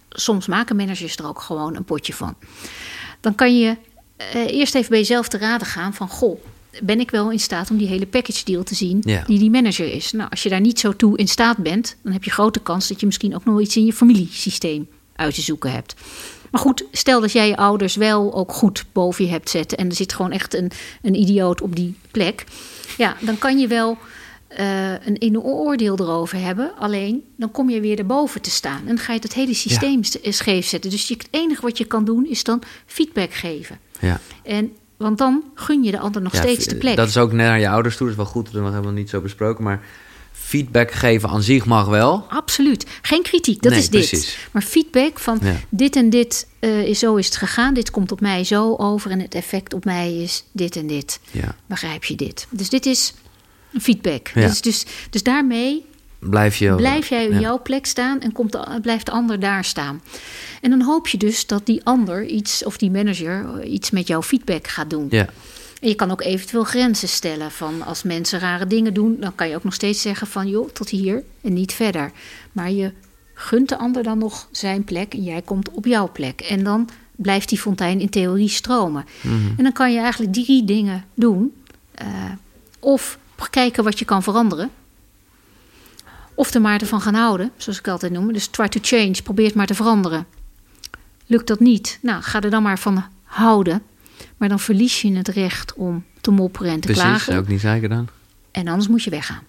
[0.09, 2.35] soms maken managers er ook gewoon een potje van.
[3.19, 3.77] Dan kan je
[4.35, 6.09] uh, eerst even bij jezelf te raden gaan van...
[6.09, 6.43] goh,
[6.83, 9.23] ben ik wel in staat om die hele package deal te zien ja.
[9.25, 10.12] die die manager is?
[10.12, 11.95] Nou, als je daar niet zo toe in staat bent...
[12.03, 15.35] dan heb je grote kans dat je misschien ook nog iets in je familiesysteem uit
[15.35, 15.95] te zoeken hebt.
[16.51, 19.77] Maar goed, stel dat jij je ouders wel ook goed boven je hebt zetten...
[19.77, 22.43] en er zit gewoon echt een, een idioot op die plek...
[22.97, 23.97] ja, dan kan je wel
[24.59, 26.71] uh, een, oordeel erover hebben.
[26.77, 28.79] Alleen dan kom je weer erboven te staan.
[28.79, 30.31] En dan ga je het hele systeem ja.
[30.31, 30.89] scheef zetten.
[30.89, 33.79] Dus je, het enige wat je kan doen is dan feedback geven.
[33.99, 34.19] Ja.
[34.43, 36.95] En, want dan gun je de ander nog ja, steeds de plek.
[36.95, 38.07] Dat is ook naar je ouders toe.
[38.07, 38.51] Dat is wel goed.
[38.51, 39.63] Dat hebben we niet zo besproken.
[39.63, 39.81] Maar
[40.31, 42.25] feedback geven aan zich mag wel.
[42.29, 42.85] Absoluut.
[43.01, 44.07] Geen kritiek, dat nee, is dit.
[44.09, 44.37] Precies.
[44.51, 45.55] Maar feedback van Ja.
[45.69, 47.73] dit en dit uh, is zo is het gegaan.
[47.73, 49.11] Dit komt op mij zo over.
[49.11, 51.19] En het effect op mij is dit en dit.
[51.31, 51.55] Ja.
[51.65, 52.47] Begrijp je dit?
[52.49, 53.13] Dus dit is
[53.79, 54.27] feedback.
[54.33, 54.47] Ja.
[54.47, 55.85] Dus, dus, dus daarmee
[56.19, 56.75] Blijf je.
[56.75, 60.01] blijf jij op jouw plek staan en komt de, blijft de ander daar staan.
[60.61, 64.21] En dan hoop je dus dat die ander iets, of die manager, iets met jouw
[64.21, 65.07] feedback gaat doen.
[65.09, 65.27] Ja.
[65.79, 69.49] En je kan ook eventueel grenzen stellen van als mensen rare dingen doen, dan kan
[69.49, 72.11] je ook nog steeds zeggen van joh, tot hier en niet verder.
[72.51, 72.93] Maar je
[73.33, 76.41] gunt de ander dan nog zijn plek en jij komt op jouw plek.
[76.41, 79.05] En dan blijft die fontein in theorie stromen.
[79.21, 79.57] Mhm.
[79.57, 81.53] En dan kan je eigenlijk drie dingen doen.
[82.01, 82.07] Uh,
[82.79, 83.17] of
[83.49, 84.69] kijken wat je kan veranderen.
[86.33, 88.33] Of er maar van gaan houden, zoals ik altijd noem.
[88.33, 90.25] Dus try to change, probeer het maar te veranderen.
[91.25, 91.99] Lukt dat niet?
[92.01, 93.83] Nou, ga er dan maar van houden.
[94.38, 97.32] Maar dan verlies je het recht om te mopperen en te Precies, klagen.
[97.32, 98.08] zou ik niet zeggen dan.
[98.51, 99.43] En anders moet je weggaan.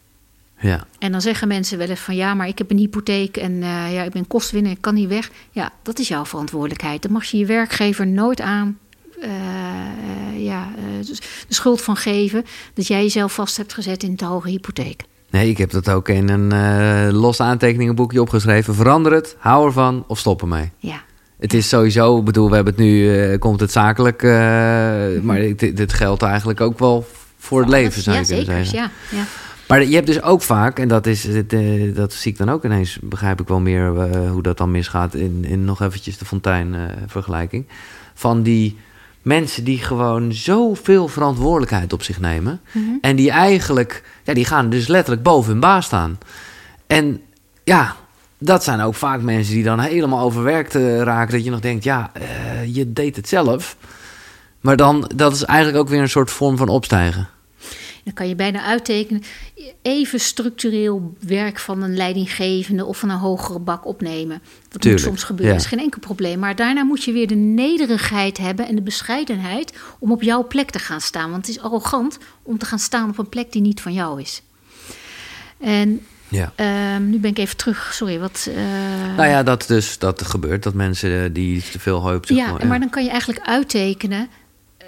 [0.60, 0.86] Ja.
[0.98, 3.94] En dan zeggen mensen wel eens van ja, maar ik heb een hypotheek en uh,
[3.94, 5.30] ja, ik ben kostwinner, ik kan niet weg.
[5.50, 7.02] Ja, dat is jouw verantwoordelijkheid.
[7.02, 8.78] Dan mag je je werkgever nooit aan
[9.18, 14.16] uh, uh, ja, uh, de schuld van geven dat jij jezelf vast hebt gezet in
[14.16, 15.02] te hoge hypotheek.
[15.30, 18.74] Nee, ik heb dat ook in een los aantekeningenboekje opgeschreven.
[18.74, 20.70] Verander het, hou ervan of stop ermee.
[20.78, 21.02] Ja.
[21.40, 24.30] Het is sowieso, ik bedoel, we hebben het nu, uh, komt het zakelijk, uh,
[25.22, 27.06] maar dit, dit, geldt eigenlijk ook wel
[27.38, 28.90] voor het leven, zou ja, je kunnen zeker, zeggen.
[29.10, 29.24] Ja, ja.
[29.68, 32.64] Maar je hebt dus ook vaak, en dat, is, uh, dat zie ik dan ook
[32.64, 33.86] ineens, begrijp ik wel meer
[34.28, 36.76] hoe dat dan misgaat in, in nog eventjes de fontein
[37.06, 37.66] vergelijking,
[38.14, 38.76] van die
[39.22, 42.60] mensen die gewoon zoveel verantwoordelijkheid op zich nemen.
[42.72, 42.84] Mhm.
[43.00, 46.18] En die eigenlijk, ja, die gaan dus letterlijk boven hun baas staan.
[46.86, 47.20] En
[47.64, 47.96] ja,
[48.42, 51.32] dat zijn ook vaak mensen die dan helemaal overwerkt uh, raken.
[51.32, 53.76] Dat je nog denkt, ja, uh, je deed het zelf.
[54.60, 57.28] Maar dan, dat is eigenlijk ook weer een soort vorm van opstijgen.
[58.04, 59.22] Dan kan je bijna uittekenen,
[59.82, 64.42] even structureel werk van een leidinggevende of van een hogere bak opnemen.
[64.68, 65.52] Dat Tuurlijk, moet soms gebeuren, ja.
[65.52, 66.38] dat is geen enkel probleem.
[66.38, 70.70] Maar daarna moet je weer de nederigheid hebben en de bescheidenheid om op jouw plek
[70.70, 71.30] te gaan staan.
[71.30, 74.20] Want het is arrogant om te gaan staan op een plek die niet van jou
[74.20, 74.42] is.
[75.58, 76.52] En ja.
[76.56, 78.46] uh, nu ben ik even terug, sorry, wat...
[78.48, 78.56] Uh...
[79.16, 82.24] Nou ja, dat dus dat gebeurt, dat mensen die te veel hoop...
[82.24, 84.28] Ja, gewoon, ja, maar dan kan je eigenlijk uittekenen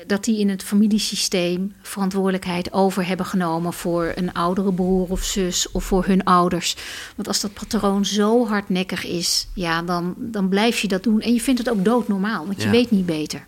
[0.06, 5.70] dat die in het familiesysteem verantwoordelijkheid over hebben genomen voor een oudere broer of zus
[5.70, 6.76] of voor hun ouders.
[7.16, 11.20] Want als dat patroon zo hardnekkig is, ja, dan, dan blijf je dat doen.
[11.20, 12.70] En je vindt het ook doodnormaal, want je Ja.
[12.70, 13.46] weet niet beter.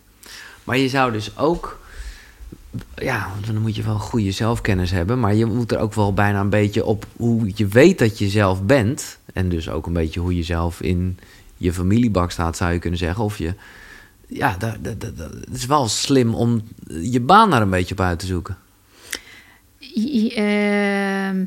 [0.64, 1.82] Maar je zou dus ook...
[2.96, 5.20] Ja, dan moet je wel goede zelfkennis hebben.
[5.20, 8.28] Maar je moet er ook wel bijna een beetje op hoe je weet dat je
[8.28, 9.18] zelf bent.
[9.32, 11.18] En dus ook een beetje hoe je zelf in
[11.56, 13.24] je familiebak staat, zou je kunnen zeggen.
[13.24, 13.54] Of je...
[14.28, 18.18] Ja, dat, dat, dat, is wel slim om je baan daar een beetje op uit
[18.18, 18.56] te zoeken.
[20.34, 21.44] Ehm,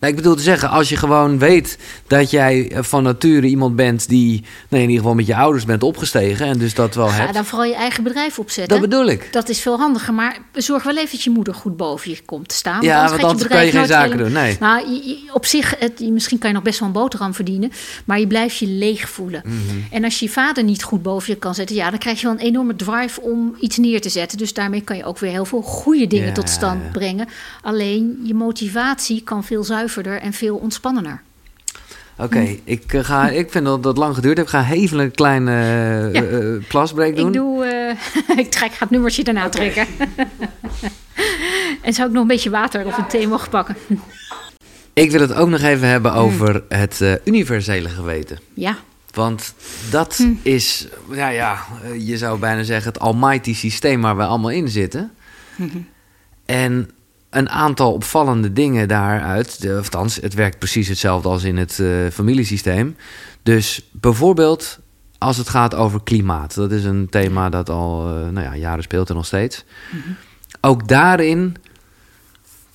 [0.00, 3.76] Nou, ik bedoel te zeggen, als je gewoon weet dat jij eh, van nature iemand
[3.76, 7.08] bent die, nee, in ieder geval met je ouders bent opgestegen en dus dat wel
[7.08, 7.34] ga hebt.
[7.34, 8.80] dan vooral je eigen bedrijf opzetten.
[8.80, 9.28] Dat bedoel ik.
[9.32, 12.48] Dat is veel handiger, maar zorg wel even dat je moeder goed boven je komt
[12.48, 12.82] te staan.
[12.82, 14.32] Ja, want anders kan je geen zaken doen.
[14.32, 14.56] Nee.
[14.60, 14.84] Nou,
[15.32, 17.72] op zich, het, misschien kan je nog best wel een boterham verdienen,
[18.04, 19.42] maar je blijft je leeg voelen.
[19.44, 19.78] Mhm.
[19.90, 22.26] En als je je vader niet goed boven je kan zetten, ja, dan krijg je
[22.26, 24.38] wel een enorme drive om iets neer te zetten.
[24.38, 26.90] Dus daarmee kan je ook weer heel veel goede dingen Ja, tot ja, stand ja.
[26.90, 27.28] brengen.
[27.62, 31.22] Alleen je motivatie kan veel zuiverder en veel ontspannender.
[32.18, 34.52] Oké, ik, eh, ga, ik vind dat dat lang geduurd heeft.
[34.52, 35.52] Ik ga even een kleine
[36.12, 36.58] Ja.
[36.68, 37.26] plasbreak doen.
[37.26, 37.64] Ik doe,
[38.42, 39.86] ik trek, ga het nummertje daarna trekken.
[41.82, 43.76] en zou ik nog een beetje water of een thee mogen pakken?
[44.92, 48.38] Ik wil het ook nog even hebben over het universele geweten.
[48.54, 48.76] Ja,
[49.14, 49.54] Want
[49.90, 51.58] dat is, ja, ja,
[51.98, 55.10] je zou bijna zeggen het almighty systeem waar we allemaal in zitten.
[56.46, 56.90] En
[57.30, 61.88] een aantal opvallende dingen daaruit, de- althans, het werkt precies hetzelfde als in het eh,
[62.12, 62.96] familiesysteem.
[63.42, 64.78] Dus bijvoorbeeld
[65.18, 66.54] als het gaat over klimaat.
[66.54, 69.64] Dat is een thema dat al eh, nou ja, jaren speelt en nog steeds.
[70.60, 71.56] Ook daarin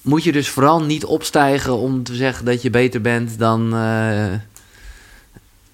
[0.01, 4.25] moet je dus vooral niet opstijgen om te zeggen dat je beter bent dan, eh,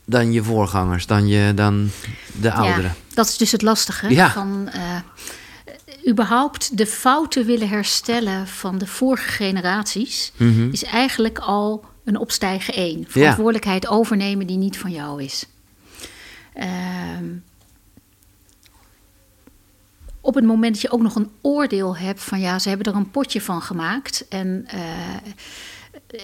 [0.05, 1.89] dan je voorgangers, dan, je, dan
[2.41, 2.83] de ouderen.
[2.83, 4.13] Ja, dat is dus het lastige.
[4.13, 4.31] Ja.
[4.31, 4.69] Van,
[6.07, 10.31] überhaupt de fouten willen herstellen van de vorige generaties...
[10.37, 10.69] Mhm.
[10.71, 13.05] is eigenlijk al een opstijgen één.
[13.07, 15.45] Verantwoordelijkheid overnemen die niet van jou is.
[16.53, 17.25] Ehm,
[20.21, 22.99] op het moment dat je ook nog een oordeel hebt van ja, ze hebben er
[22.99, 24.27] een potje van gemaakt.
[24.27, 24.79] En, eh,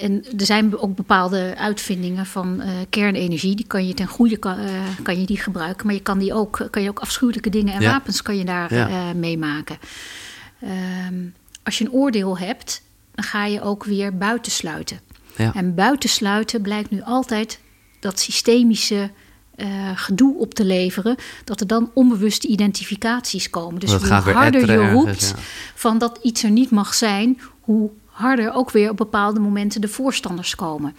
[0.01, 3.55] en er zijn ook bepaalde uitvindingen van eh, kernenergie.
[3.55, 4.71] Die kan je ten goede kan, eh,
[5.03, 5.85] kan je die gebruiken.
[5.85, 7.91] Maar je kan die ook, kan je ook afschuwelijke dingen en Ja.
[7.91, 8.87] wapens kan je daar Ja.
[8.87, 9.77] eh, meemaken.
[10.61, 11.15] Ehm,
[11.63, 12.81] als je een oordeel hebt,
[13.15, 14.99] dan ga je ook weer buitensluiten.
[15.37, 15.53] Ja.
[15.53, 17.59] En buitensluiten blijkt nu altijd
[17.99, 19.09] dat systemische
[19.95, 23.79] gedoe op te leveren, dat er dan onbewuste identificaties komen.
[23.79, 25.33] Dus hoe harder je roept ergens,
[25.75, 29.87] van dat iets er niet mag zijn, hoe harder ook weer op bepaalde momenten de
[29.87, 30.95] voorstanders komen.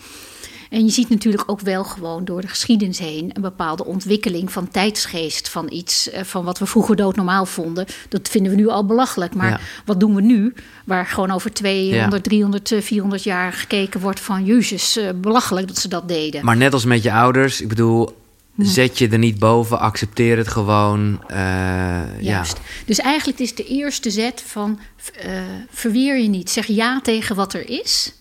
[0.70, 4.68] En je ziet natuurlijk ook wel gewoon door de geschiedenis heen een bepaalde ontwikkeling van
[4.68, 7.86] tijdsgeest van iets eh, van wat we vroeger doodnormaal vonden.
[8.08, 9.34] Dat vinden we nu al belachelijk.
[9.34, 9.58] Maar Ja.
[9.84, 10.54] wat doen we nu?
[10.84, 12.20] Waar gewoon over 200, Ja.
[12.20, 16.44] 300, eh, 400 jaar gekeken wordt van jezus, eh, belachelijk dat ze dat deden.
[16.44, 18.16] Maar net als met je ouders, ik bedoel,
[18.58, 21.22] zet je er niet boven, accepteer het gewoon.
[21.26, 22.04] eh, ja.
[22.20, 22.60] Juist.
[22.86, 24.78] Dus eigenlijk is de eerste zet van
[25.20, 26.50] eh, verweer je niet.
[26.50, 28.12] Zeg ja tegen wat er is.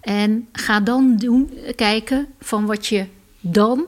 [0.00, 3.06] En ga dan doen, kijken van wat je
[3.40, 3.86] dan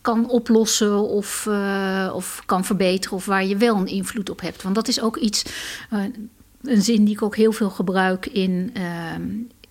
[0.00, 4.62] kan oplossen of, eh, of kan verbeteren of waar je wel een invloed op hebt.
[4.62, 5.42] Want dat is ook iets,
[6.62, 9.61] een zin die ik ook heel veel gebruik in, ehm, eh,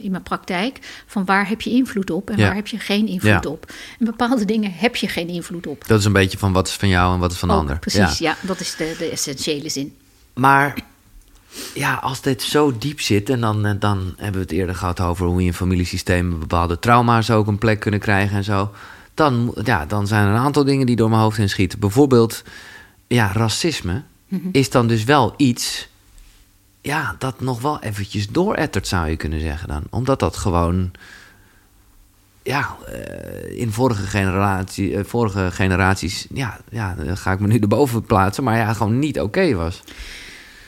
[0.00, 0.78] in mijn praktijk.
[1.06, 2.46] Van waar heb je invloed op en Ja.
[2.46, 3.50] waar heb je geen invloed Ja.
[3.50, 3.72] op.
[3.98, 5.88] En bepaalde dingen heb je geen invloed op.
[5.88, 7.60] Dat is een beetje van wat is van jou en wat is van de Ook,
[7.60, 7.78] ander.
[7.78, 8.36] Precies, Ja.
[8.40, 8.46] ja.
[8.46, 9.96] dat is de, de essentiële zin.
[10.34, 10.74] Maar
[11.74, 15.00] ja, als dit zo diep zit, en dan, eh, dan hebben we het eerder gehad
[15.00, 18.70] over hoe je in familiesystemen bepaalde trauma's ook een plek kunnen krijgen en zo.
[19.14, 21.78] Dan, ja, dan zijn er een aantal dingen die door mijn hoofd heen schieten.
[21.78, 22.42] Bijvoorbeeld,
[23.06, 24.48] ja, racisme Mhm.
[24.52, 25.88] is dan dus wel iets,
[26.82, 29.82] ja, dat nog wel eventjes doorettert, zou je kunnen zeggen dan.
[29.90, 30.90] Omdat dat gewoon,
[32.42, 38.02] ja, eh, in vorige, generatie, eh, vorige generaties, ja, ja, ga ik me nu erboven
[38.02, 39.82] plaatsen, maar ja, gewoon niet oké was.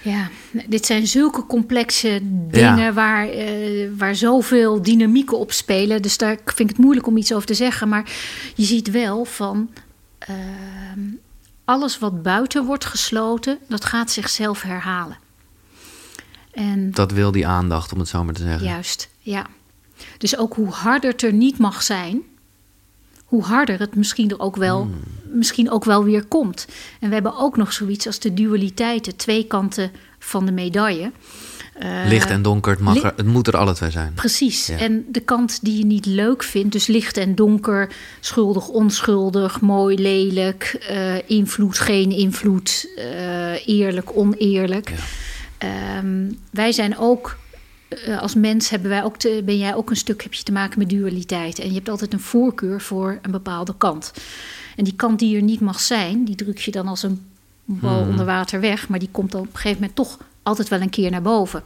[0.03, 0.29] Ja,
[0.66, 2.18] dit zijn zulke complexe
[2.50, 2.92] dingen Ja.
[2.92, 6.03] waar, eh, waar zoveel dynamieken op spelen.
[6.03, 7.88] Dus daar vind ik het moeilijk om iets over te zeggen.
[7.88, 8.11] Maar
[8.55, 9.70] je ziet wel van
[10.18, 11.00] ehm,
[11.64, 15.16] alles wat buiten wordt gesloten, dat gaat zichzelf herhalen.
[16.54, 18.66] En Dat wil die aandacht, om het zo maar te zeggen.
[18.66, 19.46] Juist, ja.
[20.18, 22.22] Dus ook hoe harder het er niet mag zijn,
[23.24, 25.00] hoe harder het misschien er ook wel, Hmm.
[25.38, 26.66] misschien ook wel weer komt.
[27.00, 31.12] En we hebben ook nog zoiets als de dualiteit, de twee kanten van de medaille.
[31.74, 34.12] Eh, Licht en donker, het, mag er, het moet er alle twee zijn.
[34.14, 34.66] Precies.
[34.66, 34.76] Ja.
[34.76, 39.96] En de kant die je niet leuk vindt, dus licht en donker, schuldig, onschuldig, mooi,
[39.96, 44.88] lelijk, eh, invloed, geen invloed, eh, eerlijk, oneerlijk.
[44.90, 44.96] Ja.
[45.64, 47.37] Ehm, wij zijn ook,
[47.88, 50.53] eh, als mens hebben wij ook te, ben jij ook een stuk, heb je te
[50.53, 51.59] maken met dualiteit.
[51.59, 54.12] En je hebt altijd een voorkeur voor een bepaalde kant.
[54.77, 57.22] En die kant die er niet mag zijn, die druk je dan als een
[57.64, 58.11] bal Mhm.
[58.11, 58.88] onder water weg.
[58.88, 61.62] Maar die komt dan op een gegeven moment toch altijd wel een keer naar boven.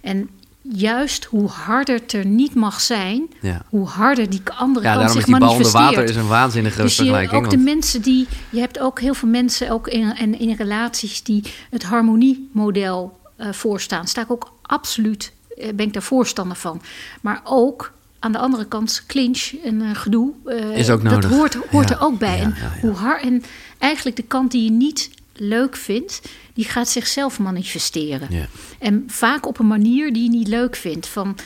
[0.00, 0.28] En
[0.62, 3.62] juist hoe harder het er niet mag zijn, Ja.
[3.68, 5.94] hoe harder die andere Ja, kant daarom zich is die bal onder manifesteert.
[5.96, 7.44] water is een waanzinnige Dus vergelijking.
[7.44, 8.26] ook de mensen die.
[8.50, 13.52] Je hebt ook heel veel mensen ook in, in, in relaties die het harmoniemodel eh
[13.52, 14.06] voorstaan.
[14.06, 16.82] Sta ik ook absoluut, eh, ben ik daar voorstander van.
[17.20, 20.32] Maar ook aan de andere kant, clinch en eh, gedoe.
[20.74, 21.20] Is ook nodig.
[21.20, 22.36] Dat hoort, hoort Ja, er ook bij.
[22.36, 22.72] ja, en, ja.
[22.80, 23.42] Hoe hard, en
[23.78, 26.20] eigenlijk de kant die je niet leuk vindt,
[26.54, 28.28] die gaat zichzelf manifesteren.
[28.30, 28.46] Ja.
[28.78, 31.06] En vaak op een manier die je niet leuk vindt.
[31.06, 31.36] Van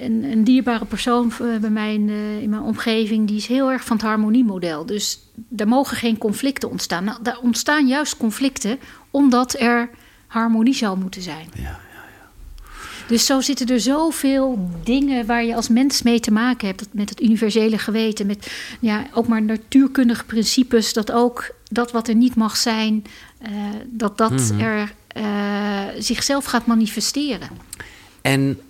[0.00, 2.08] een, een dierbare persoon bij mij in,
[2.40, 4.86] in mijn omgeving, die is heel erg van het harmoniemodel.
[4.86, 7.04] Dus daar mogen geen conflicten ontstaan.
[7.04, 8.78] Nou, daar ontstaan juist conflicten
[9.10, 9.90] omdat er
[10.32, 11.48] harmonie zou moeten zijn.
[11.54, 11.78] Ja,
[13.06, 16.86] Dus zo zitten er zoveel dingen waar je als mens mee te maken hebt.
[16.92, 20.92] Met het universele geweten, met ja, ook maar natuurkundige principes.
[20.92, 23.04] Dat ook dat wat er niet mag zijn,
[23.38, 23.50] eh,
[23.86, 24.60] dat dat Mhm.
[24.60, 25.22] er eh,
[25.98, 27.48] zichzelf gaat manifesteren.
[28.22, 28.60] En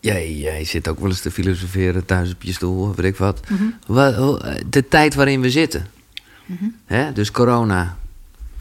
[0.00, 3.40] Jij, jij zit ook wel eens te filosoferen thuis op je stoel, weet ik wat.
[3.50, 3.64] Mhm.
[3.86, 4.38] Wa-
[4.70, 5.86] De tijd waarin we zitten.
[6.46, 7.12] Mhm.
[7.14, 7.96] Dus corona.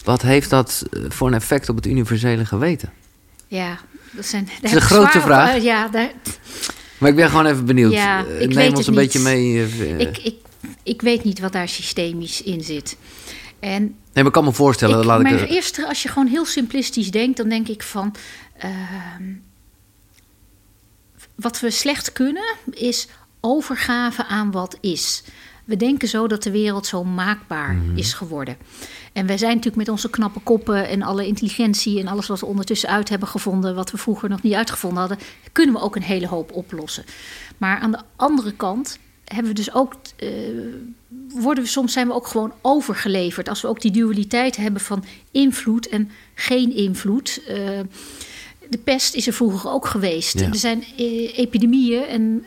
[0.05, 2.91] Wat heeft dat eh, voor een effect op het universele geweten?
[3.47, 3.77] Ja,
[4.11, 4.49] dat zijn.
[4.61, 5.55] is een grote vraag.
[5.55, 6.11] eh, ja, daar,
[6.97, 7.91] Maar ik ben gewoon even benieuwd.
[7.93, 9.01] Ja, Eh, ik Neem weet ons een niet.
[9.01, 9.67] beetje mee.
[9.97, 10.35] ik, ik,
[10.83, 12.97] ik weet niet wat daar systemisch in zit.
[13.59, 14.99] En Nee, maar ik kan me voorstellen.
[14.99, 18.15] ik, laat ik er- eerste, als je gewoon heel simplistisch denkt, dan denk ik van.
[18.57, 19.23] ehm,
[21.35, 23.07] wat we slecht kunnen, is
[23.41, 25.23] overgave aan wat is.
[25.65, 27.97] We denken zo dat de wereld zo maakbaar Mhm.
[27.97, 28.57] is geworden.
[29.13, 32.45] En wij zijn natuurlijk met onze knappe koppen en alle intelligentie en alles wat we
[32.45, 35.17] ondertussen uit hebben gevonden, wat we vroeger nog niet uitgevonden hadden,
[35.51, 37.03] kunnen we ook een hele hoop oplossen.
[37.57, 40.27] Maar aan de andere kant hebben we dus ook, eh,
[41.33, 43.49] worden we soms zijn we ook gewoon overgeleverd.
[43.49, 47.41] Als we ook die dualiteit hebben van invloed en geen invloed.
[47.47, 47.57] Eh,
[48.69, 50.39] de pest is er vroeger ook geweest.
[50.39, 50.47] Ja.
[50.47, 52.45] Er zijn eh, epidemieën en,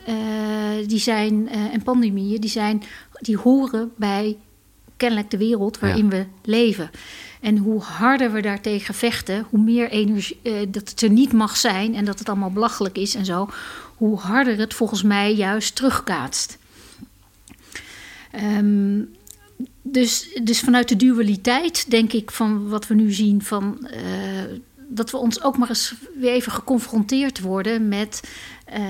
[0.87, 2.83] die zijn, en pandemieën die, zijn,
[3.21, 4.37] die horen bij
[4.97, 6.91] kennelijk de wereld waarin we leven.
[7.41, 11.57] En hoe harder we daartegen vechten, hoe meer energie eh, dat het er niet mag
[11.57, 13.49] zijn en dat het allemaal belachelijk is en zo,
[13.97, 16.59] hoe harder het volgens mij juist terugkaatst.
[18.31, 19.01] Ehm,
[19.83, 24.01] dus, dus vanuit de dualiteit denk ik van wat we nu zien van eh,
[24.89, 28.21] dat we ons ook maar eens weer even geconfronteerd worden met
[28.65, 28.83] eh,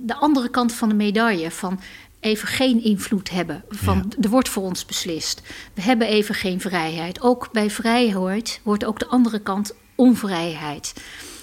[0.00, 1.50] de andere kant van de medaille.
[1.50, 1.80] Van
[2.20, 3.64] even geen invloed hebben.
[3.68, 5.42] Van er wordt voor ons beslist.
[5.74, 7.20] We hebben even geen vrijheid.
[7.20, 10.94] Ook bij vrijheid hoort ook de andere kant onvrijheid.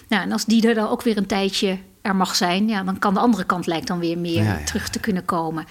[0.08, 3.00] Nou, en als die er dan ook weer een tijdje er mag zijn, ja, dan
[3.00, 4.66] kan de andere kant lijkt dan weer meer Ja, ja.
[4.66, 5.66] terug te kunnen komen.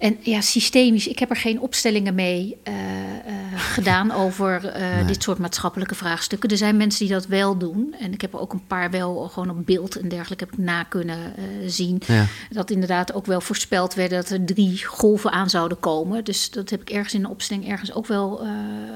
[0.00, 5.04] En ja, systemisch, ik heb er geen opstellingen mee eh, eh, gedaan over eh, Nee.
[5.04, 6.50] dit soort maatschappelijke vraagstukken.
[6.50, 7.94] Er zijn mensen die dat wel doen.
[7.98, 10.58] En ik heb er ook een paar wel gewoon op beeld en dergelijke heb ik
[10.58, 11.34] na kunnen
[11.66, 12.02] zien.
[12.06, 12.26] Ja.
[12.50, 16.24] Dat inderdaad ook wel voorspeld werd dat er drie golven aan zouden komen.
[16.24, 18.46] Dus dat heb ik ergens in de opstelling ergens ook wel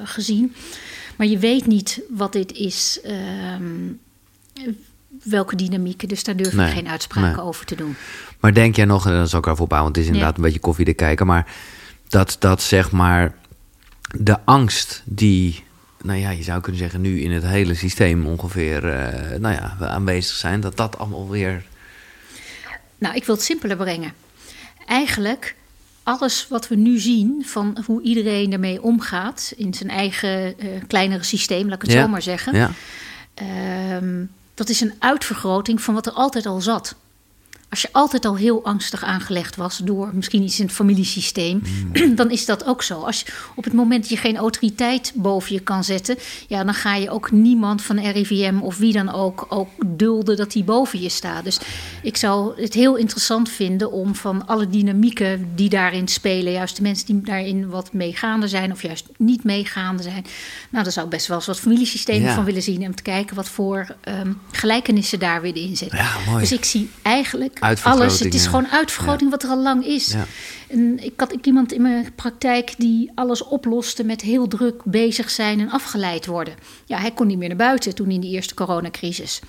[0.05, 0.55] gezien.
[1.17, 3.01] Maar je weet niet wat dit is.
[5.25, 6.09] Welke dynamieken.
[6.09, 7.45] Dus daar durf Nee, ik geen uitspraken nee.
[7.45, 7.97] over te doen.
[8.41, 10.37] Maar denk jij nog, en dan zal ik ervoor ophouden, want het is inderdaad Ja.
[10.37, 11.47] een beetje koffie te kijken, maar
[12.09, 13.35] dat, dat zeg maar
[14.19, 15.65] de angst die,
[16.03, 19.77] nou ja, je zou kunnen zeggen nu in het hele systeem ongeveer, eh, nou ja,
[19.79, 21.65] we aanwezig zijn, dat dat allemaal weer,
[22.99, 24.13] Nou, ik wil het simpeler brengen.
[24.87, 25.55] Eigenlijk,
[26.03, 31.23] alles wat we nu zien van hoe iedereen ermee omgaat in zijn eigen eh, kleinere
[31.23, 32.57] systeem, laat ik het Ja, zo maar zeggen.
[32.57, 32.71] ja,
[33.35, 36.95] Ehm, dat is een uitvergroting van wat er altijd al zat.
[37.75, 41.63] Als je altijd al heel angstig aangelegd was door misschien iets in het familiesysteem,
[42.17, 43.01] dan is dat ook zo.
[43.01, 46.17] Als je, op het moment dat je geen autoriteit boven je kan zetten,
[46.49, 50.53] ja, dan ga je ook niemand van RIVM of wie dan ook, ook dulden dat
[50.53, 51.45] die boven je staat.
[51.45, 51.61] Dus
[52.03, 56.83] ik zou het heel interessant vinden om van alle dynamieken die daarin spelen, juist de
[56.83, 60.25] mensen die daarin wat meegaande zijn of juist niet meegaande zijn,
[60.71, 62.35] nou, daar zou ik best wel eens wat familiesystemen Ja.
[62.35, 65.99] van willen zien en om te kijken wat voor ehm, gelijkenissen daar weer in zitten.
[65.99, 66.39] Ja.
[66.39, 68.21] Dus ik zie eigenlijk alles.
[68.21, 70.15] Het is gewoon uitvergroting wat er al lang is.
[70.69, 75.31] En ik had ook iemand in mijn praktijk die alles oploste met heel druk bezig
[75.31, 76.55] zijn en afgeleid worden.
[76.85, 79.41] Ja, hij kon niet meer naar buiten toen in die eerste coronacrisis.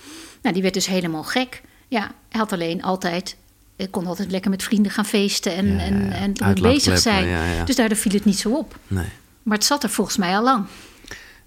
[0.41, 1.61] Nou, die werd dus helemaal gek.
[1.87, 3.35] Ja, hij had alleen altijd.
[3.75, 6.45] Hij kon altijd lekker met vrienden gaan feesten en, Ja, ja, en, ja.
[6.53, 7.65] en bezig zijn.
[7.65, 8.77] Dus daardoor viel het niet zo op.
[8.87, 9.05] nee.
[9.43, 10.65] Maar het zat er volgens mij al lang.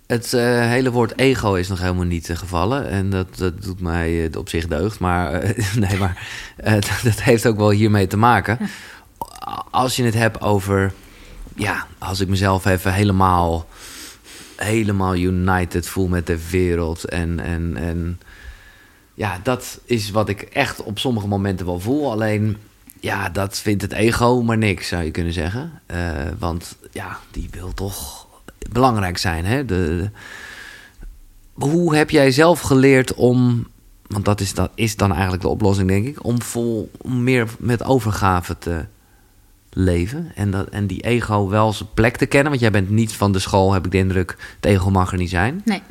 [0.09, 2.88] Het eh, hele woord ego is nog helemaal niet eh, gevallen.
[2.88, 4.99] En dat, dat doet mij eh, op zich deugd.
[4.99, 6.29] Maar, nee, maar
[6.64, 8.59] dat, dat heeft ook wel hiermee te maken.
[9.71, 10.92] Als je het hebt over...
[11.55, 13.66] Ja, als ik mezelf even helemaal...
[14.57, 17.05] Helemaal united voel met de wereld.
[17.05, 18.21] En, en, en
[19.14, 22.11] ja, dat is wat ik echt op sommige momenten wel voel.
[22.11, 22.57] Alleen,
[23.01, 25.81] ja, dat vindt het ego maar niks, zou je kunnen zeggen.
[26.38, 28.28] Want ja, die wil toch
[28.71, 29.44] belangrijk zijn.
[29.44, 29.64] Hè?
[29.64, 30.11] De,
[31.53, 33.66] hoe heb jij zelf geleerd om,
[34.07, 37.49] want dat is, dat is dan eigenlijk de oplossing, denk ik, om, vol, om meer
[37.59, 38.85] met overgave te
[39.71, 42.49] leven en, dat, en die ego wel zijn plek te kennen?
[42.49, 45.19] Want jij bent niet van de school, heb ik de indruk, het ego mag er
[45.19, 45.63] niet zijn.
[45.65, 45.83] Nee,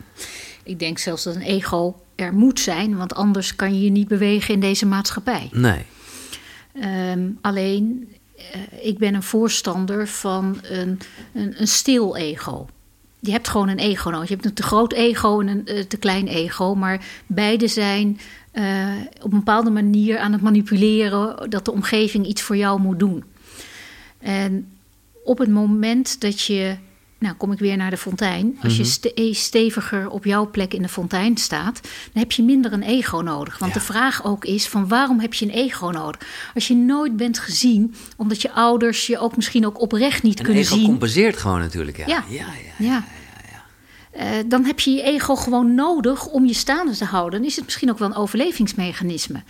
[0.63, 4.07] ik denk zelfs dat een ego er moet zijn, want anders kan je je niet
[4.07, 5.49] bewegen in deze maatschappij.
[5.51, 5.85] Nee.
[6.73, 8.07] Ehm, alleen,
[8.81, 10.99] ik ben een voorstander van een,
[11.33, 12.67] een, een stil ego.
[13.19, 14.27] Je hebt gewoon een ego nodig.
[14.27, 16.75] Je hebt een te groot ego en een eh, te klein ego.
[16.75, 18.19] Maar beide zijn
[18.51, 22.99] eh, op een bepaalde manier aan het manipuleren dat de omgeving iets voor jou moet
[22.99, 23.23] doen.
[24.19, 24.67] En
[25.23, 26.77] op het moment dat je
[27.19, 28.57] nou kom ik weer naar de fontein.
[28.63, 29.23] Als je Mhm.
[29.27, 31.79] eh, steviger op jouw plek in de fontein staat,
[32.13, 33.57] dan heb je minder een ego nodig.
[33.57, 33.79] Want Ja.
[33.79, 36.21] de vraag ook is van waarom heb je een ego nodig?
[36.53, 40.45] Als je nooit bent gezien, omdat je ouders je ook misschien ook oprecht niet Een
[40.45, 40.85] kunnen ego zien.
[40.85, 41.97] compenseert gewoon natuurlijk.
[41.97, 42.23] Ja, Ja.
[42.29, 42.45] ja,
[42.77, 42.85] ja.
[42.85, 43.03] Ja.
[44.17, 47.39] Eh, dan heb je je ego gewoon nodig om je staande te houden.
[47.39, 49.43] Dan is het misschien ook wel een overlevingsmechanisme.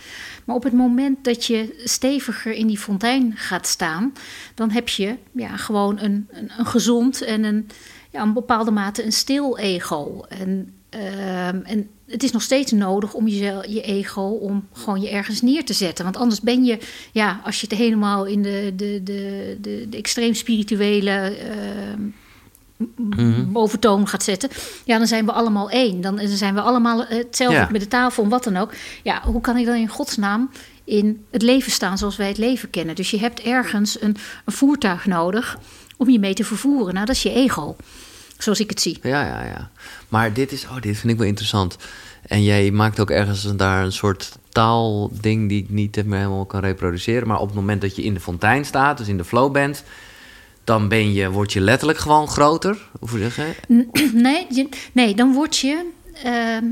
[0.44, 4.12] Maar op het moment dat je steviger in die fontein gaat staan,
[4.54, 7.66] dan heb je ja, gewoon een, een, een gezond en een,
[8.10, 10.24] ja, een bepaalde mate een stil ego.
[10.28, 15.10] En, ehm, en het is nog steeds nodig om je, je ego om gewoon je
[15.10, 16.04] ergens neer te zetten.
[16.04, 16.78] Want anders ben je,
[17.12, 21.36] ja, als je het helemaal in de, de, de, de, de extreem spirituele.
[21.36, 22.00] ehm,
[22.96, 23.52] Mhm.
[23.52, 24.48] boventoon gaat zetten,
[24.84, 26.00] ja, dan zijn we allemaal één.
[26.00, 27.68] Dan zijn we allemaal eh, hetzelfde Ja.
[27.70, 28.72] met de tafel en wat dan ook.
[29.02, 30.50] Ja, hoe kan ik dan in godsnaam
[30.84, 32.94] in het leven staan zoals wij het leven kennen?
[32.94, 35.58] Dus je hebt ergens een, een voertuig nodig
[35.96, 36.94] om je mee te vervoeren.
[36.94, 37.76] Nou, dat is je ego,
[38.38, 38.98] zoals ik het zie.
[39.02, 39.70] Ja, ja, ja.
[40.08, 41.76] Maar dit is, oh, dit vind ik wel interessant.
[42.22, 46.60] En jij maakt ook ergens daar een soort taalding die ik niet meer helemaal kan
[46.60, 47.28] reproduceren.
[47.28, 49.84] Maar op het moment dat je in de fontein staat, dus in de flow bent,
[50.68, 52.78] dan ben je, word je letterlijk gewoon groter.
[53.00, 53.86] Hoe zeg je?
[54.12, 55.90] Nee, je- nee dan word je.
[56.22, 56.64] ehm,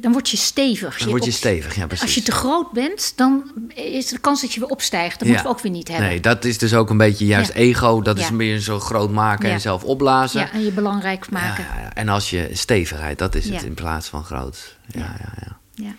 [0.00, 0.98] dan word je stevig.
[0.98, 2.04] Dan word je stevig, ja precies.
[2.04, 5.18] Als je te groot bent, dan is de kans dat je weer opstijgt.
[5.18, 5.26] Dat Ja.
[5.34, 6.06] moeten we ook weer niet hebben.
[6.08, 7.54] Nee, dat is dus ook een beetje juist Ja.
[7.54, 8.02] ego.
[8.02, 8.32] Dat is Ja.
[8.34, 10.40] beetje zo groot maken en zelf opblazen.
[10.40, 11.66] Ja, en je belangrijk maken.
[11.94, 14.76] En als je stevigheid, dat is het in plaats van groot.
[14.86, 15.32] Ja, ja,
[15.74, 15.94] ja.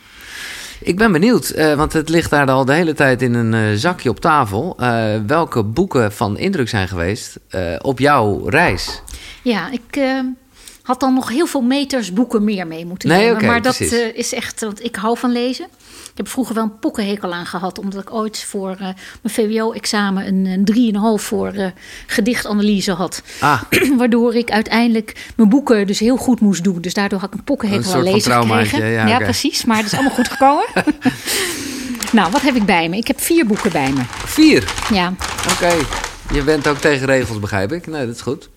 [0.82, 3.61] Ik ben benieuwd, eh, want het ligt daar al de hele tijd in een eh,
[3.75, 4.75] zakje op tafel.
[4.80, 7.38] eh, welke boeken van indruk zijn geweest
[7.82, 9.01] op jouw reis?
[9.41, 9.99] Ja, ik
[10.82, 13.45] had dan nog heel veel meters boeken meer mee moeten Nee, nemen.
[13.45, 13.80] maar dat
[14.13, 15.67] is echt, want ik hou van lezen.
[16.18, 20.28] Ik heb vroeger wel een pokkenhekel aan gehad, omdat ik ooit voor eh, mijn VWO-examen
[20.28, 21.68] een, een 3,5 voor eh,
[22.05, 23.22] gedichtanalyse had.
[23.39, 23.61] Ah,
[23.97, 26.82] Waardoor ik uiteindelijk mijn boeken dus heel goed moest doen.
[26.82, 28.86] Dus daardoor had ik een pokkenhekel aan lezen gekregen.
[28.86, 29.24] ja, oké.
[29.24, 29.65] precies.
[29.65, 30.65] Maar dat is allemaal goed gekomen.
[32.18, 32.97] nou, wat heb ik bij me?
[32.97, 34.01] Ik heb vier boeken bij me.
[34.26, 34.74] vier.
[34.93, 35.13] Ja.
[35.51, 35.74] Oké.
[36.34, 37.88] Je bent ook tegen regels, begrijp ik.
[37.88, 38.49] Nee, dat is goed.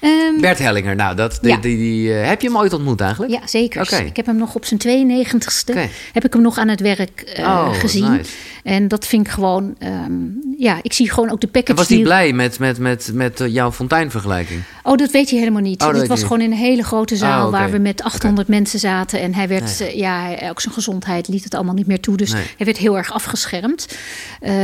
[0.00, 1.56] Ehm, Bert Hellinger, nou, dat, die, Ja.
[1.56, 3.32] die, die, eh, heb je hem ooit ontmoet eigenlijk?
[3.32, 4.04] Ja, zeker.
[4.06, 5.70] Ik heb hem nog op zijn 92ste.
[5.70, 5.88] Oké.
[6.12, 8.10] Heb ik hem nog aan het werk eh, Oh, gezien.
[8.10, 8.30] nice.
[8.64, 9.74] En dat vind ik gewoon...
[9.78, 10.12] ehm,
[10.56, 13.40] ja, ik zie gewoon ook de package En was hij blij met, met, met, met
[13.40, 14.62] eh, jouw fonteinvergelijking?
[14.82, 15.82] Oh, dat weet hij helemaal niet.
[15.82, 17.42] Oh, Dit was gewoon in een hele grote zaal...
[17.46, 17.50] Oké.
[17.50, 19.20] waar we met 800 mensen zaten.
[19.20, 19.78] En hij werd...
[19.78, 19.96] Nee.
[19.98, 22.16] ja, ook zijn gezondheid liet het allemaal niet meer toe.
[22.16, 22.42] Dus Nee.
[22.56, 23.86] hij werd heel erg afgeschermd.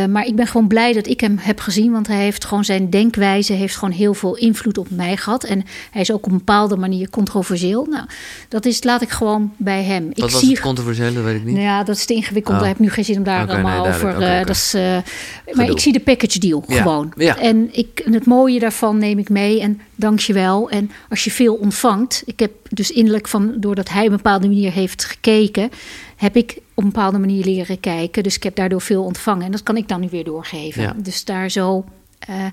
[0.08, 1.92] Maar ik ben gewoon blij dat ik hem heb gezien.
[1.92, 3.52] Want hij heeft gewoon zijn denkwijze...
[3.52, 5.24] heeft gewoon heel veel invloed op mij gehad.
[5.34, 7.84] En hij is ook op een bepaalde manier controversieel.
[7.90, 8.06] Nou,
[8.48, 10.08] dat is, laat ik gewoon bij hem.
[10.08, 11.54] Wat ik was zie het controversiële, weet ik niet.
[11.54, 12.54] Nou ja, dat is te ingewikkeld.
[12.54, 12.60] Oh.
[12.60, 14.02] Daar heb ik nu geen zin om daar allemaal nee, over.
[14.02, 14.40] duidelijk.
[14.40, 15.04] eh, dat is, eh, maar
[15.46, 15.70] Gedoe.
[15.70, 17.12] ik zie de package deal Ja, gewoon.
[17.16, 17.38] ja.
[17.38, 19.60] En, ik, het mooie daarvan neem ik mee.
[19.60, 20.70] En dank je wel.
[20.70, 22.22] En als je veel ontvangt.
[22.26, 25.70] Ik heb dus innerlijk van, doordat hij op een bepaalde manier heeft gekeken.
[26.16, 28.22] Heb ik op een bepaalde manier leren kijken.
[28.22, 29.44] Dus ik heb daardoor veel ontvangen.
[29.44, 30.82] En dat kan ik dan nu weer doorgeven.
[30.82, 30.94] Ja.
[30.96, 31.84] Dus daar zo.
[32.26, 32.46] Eh,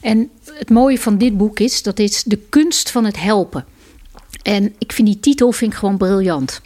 [0.00, 3.64] en het mooie van dit boek is dat is de kunst van het helpen.
[4.42, 6.60] En ik vind die titel vind ik gewoon briljant.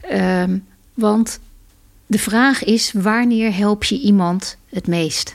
[0.00, 0.58] Ehm,
[0.94, 1.40] want
[2.06, 5.34] de vraag is: wanneer help je iemand het meest?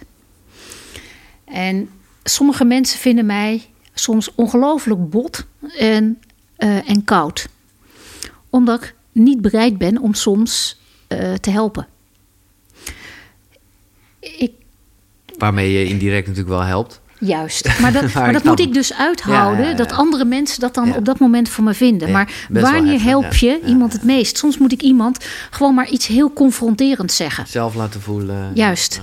[1.45, 1.89] En
[2.23, 5.45] sommige mensen vinden mij soms ongelooflijk bot
[5.77, 6.21] en,
[6.55, 7.47] eh, en koud.
[8.49, 11.87] Omdat ik niet bereid ben om soms eh, te helpen.
[14.19, 14.51] Ik
[15.41, 17.01] Waarmee je indirect natuurlijk wel helpt.
[17.19, 17.69] Juist.
[17.81, 19.59] Maar dat, maar dat moet ik dus uithouden.
[19.59, 19.75] Ja, ja, ja.
[19.75, 22.11] Dat andere mensen dat dan op dat moment voor me vinden.
[22.11, 24.37] Maar wanneer help je iemand het meest?
[24.37, 27.47] Soms moet ik iemand gewoon maar iets heel confronterends zeggen.
[27.47, 28.51] Zelf laten voelen.
[28.53, 29.01] Juist.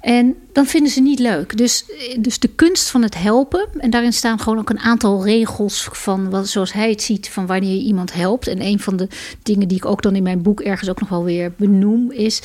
[0.00, 1.56] En dan vinden ze niet leuk.
[1.56, 1.84] Dus,
[2.18, 3.68] dus de kunst van het helpen.
[3.78, 7.46] En daarin staan gewoon ook een aantal regels van wat, zoals hij het ziet van
[7.46, 8.46] wanneer je iemand helpt.
[8.46, 9.08] En een van de
[9.42, 12.42] dingen die ik ook dan in mijn boek ergens ook nog wel weer benoem is: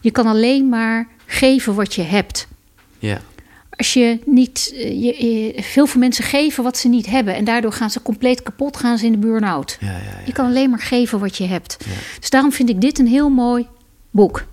[0.00, 2.48] je kan alleen maar geven wat je hebt.
[3.00, 3.20] Ja.
[3.76, 7.34] Als je niet, eh, je, je- veel veel mensen geven wat ze niet hebben.
[7.34, 9.76] En daardoor gaan ze compleet kapot, gaan ze in de burn-out.
[9.80, 10.20] Ja, ja, ja.
[10.26, 11.76] Je kan alleen maar geven wat je hebt.
[12.20, 13.66] Dus daarom vind ik dit een heel mooi
[14.10, 14.44] boek.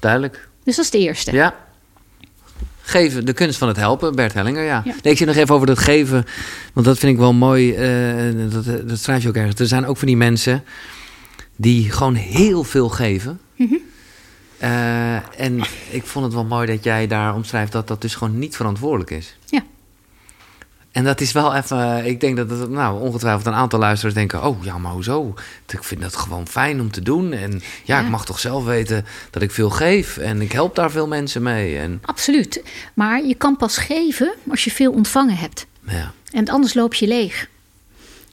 [0.00, 0.48] Duidelijk.
[0.64, 1.32] Dus dat is de eerste.
[1.32, 1.54] Ja.
[2.82, 4.82] Geven, de kunst van het helpen, Bert Hellinger, ja.
[4.84, 4.94] Ja.
[5.02, 6.24] Nee, ik zit nog even over dat geven,
[6.72, 7.74] want dat vind ik wel mooi.
[7.74, 9.60] eh, dat, dat schrijf je ook ergens.
[9.60, 10.64] Er zijn ook van die mensen
[11.56, 13.40] die gewoon heel veel geven.
[13.56, 13.74] Mhm.
[14.58, 18.38] Eh, en ik vond het wel mooi dat jij daar omschrijft dat dat dus gewoon
[18.38, 19.36] niet verantwoordelijk is.
[19.46, 19.62] Ja.
[20.92, 24.44] En dat is wel even, ik denk dat het, nou, ongetwijfeld een aantal luisteraars denken:
[24.44, 25.34] oh ja, maar hoezo?
[25.72, 27.32] Ik vind dat gewoon fijn om te doen.
[27.32, 27.50] En
[27.84, 28.04] ja, Ja.
[28.04, 31.42] ik mag toch zelf weten dat ik veel geef en ik help daar veel mensen
[31.42, 31.78] mee.
[31.78, 32.62] En Absoluut.
[32.94, 35.66] Maar je kan pas geven als je veel ontvangen hebt.
[35.86, 37.48] ja, En anders loop je leeg.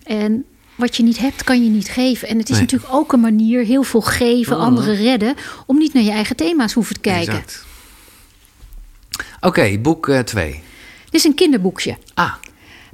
[0.03, 0.45] En
[0.75, 2.27] wat je niet hebt, kan je niet geven.
[2.27, 2.61] En het is Nee.
[2.61, 4.61] natuurlijk ook een manier, heel veel geven, Oh.
[4.61, 7.33] anderen redden, om niet naar je eigen thema's hoeven te kijken.
[7.33, 7.65] Exact.
[9.41, 10.51] Oké, boek 2.
[11.03, 11.97] Dit is een kinderboekje.
[12.13, 12.33] ah,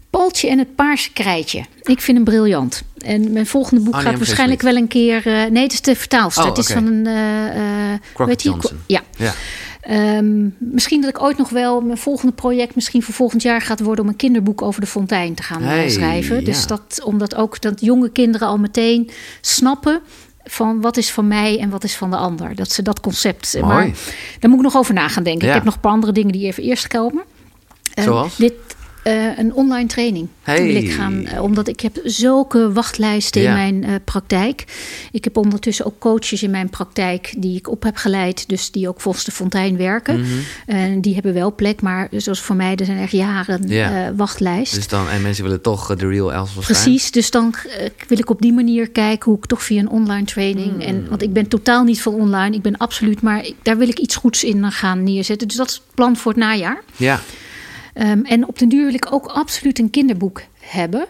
[0.10, 1.66] Paultje en het paarse krijtje.
[1.84, 2.84] Ik vind hem briljant.
[2.98, 5.28] En mijn volgende boek gaat waarschijnlijk wel een keer...
[5.28, 6.44] eh, nee, het is de vertaalster.
[6.44, 7.08] Oh, het is van een...
[7.08, 8.36] eh, eh, die?
[8.38, 8.80] Johnson.
[8.86, 9.02] Ja.
[9.18, 9.34] ja.
[9.82, 11.82] Ehm, misschien dat ik ooit nog wel...
[11.82, 14.04] Mijn volgende project misschien voor volgend jaar gaat worden...
[14.04, 16.36] om een kinderboek over de fontein te gaan eh, Hey, schrijven.
[16.40, 16.46] ja.
[16.46, 19.10] Dus dat, omdat ook dat jonge kinderen al meteen
[19.42, 20.02] snappen...
[20.44, 22.56] van wat is van mij en wat is van de ander.
[22.56, 23.54] Dat ze dat concept...
[23.62, 23.66] Mooi.
[23.66, 23.86] Maar
[24.40, 25.44] daar moet ik nog over na gaan denken.
[25.44, 25.48] Ja.
[25.50, 27.24] Ik heb nog een paar andere dingen die even eerst komen.
[27.94, 28.36] Eh, Zoals?
[28.36, 28.54] Dit,
[29.04, 30.64] eh, een online training Hey.
[30.66, 31.26] wil ik gaan.
[31.26, 33.50] eh, omdat ik heb zulke wachtlijsten Ja.
[33.50, 34.64] in mijn eh, praktijk.
[35.12, 38.48] Ik heb ondertussen ook coaches in mijn praktijk die ik op heb geleid.
[38.50, 40.20] Dus die ook volgens de fontein werken.
[40.20, 40.30] Mhm.
[40.66, 41.82] En die hebben wel plek.
[41.82, 44.14] Maar zoals voor mij, er zijn echt jaren Ja.
[44.16, 44.74] wachtlijst.
[44.76, 46.46] Dus dan, en mensen willen toch de real zijn.
[46.64, 47.54] Precies, dus dan
[48.08, 50.72] wil ik op die manier kijken hoe ik toch via een online training.
[50.72, 50.82] Hmm.
[50.82, 53.88] En, want ik ben totaal niet van online, ik ben absoluut, maar ik- daar wil
[53.90, 55.48] ik iets goeds in gaan neerzetten.
[55.48, 56.82] Dus dat is het plan voor het najaar.
[56.98, 57.20] Ja,
[57.94, 61.06] Ehm, en op den duur wil ik ook absoluut een kinderboek hebben.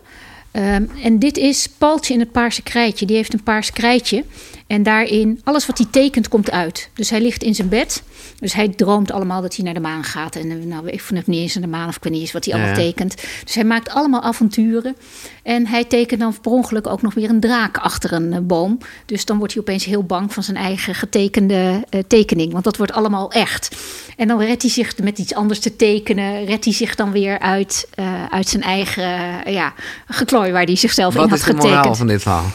[0.51, 3.05] Ehm, en dit is Paultje in het paarse krijtje.
[3.05, 4.23] Die heeft een paars krijtje.
[4.69, 6.89] En daarin, alles wat hij tekent, komt uit.
[6.93, 8.03] Dus hij ligt in zijn bed.
[8.39, 10.35] Dus hij droomt allemaal dat hij naar de maan gaat.
[10.35, 12.21] En eh, nou, ik vond het niet eens naar de maan of ik weet niet
[12.21, 13.15] eens wat hij allemaal tekent.
[13.43, 14.95] Dus hij maakt allemaal avonturen.
[15.43, 18.77] En hij tekent dan per ongeluk ook nog weer een draak achter een eh, boom.
[19.05, 22.51] Dus dan wordt hij opeens heel bang van zijn eigen getekende eh, tekening.
[22.51, 23.75] Want dat wordt allemaal echt.
[24.17, 26.45] En dan redt hij zich met iets anders te tekenen.
[26.45, 27.89] Redt hij zich dan weer uit,
[28.29, 29.03] uit zijn eigen
[29.51, 29.73] ja,
[30.07, 31.75] geklooi waar hij zichzelf in wat had is de getekend.
[31.75, 32.45] moraal van dit verhaal?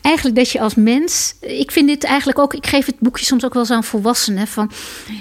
[0.00, 1.34] Eigenlijk dat je als mens.
[1.62, 2.54] Ik vind dit eigenlijk ook.
[2.54, 4.46] Ik geef het boekje soms ook wel eens aan volwassenen.
[4.46, 4.70] Van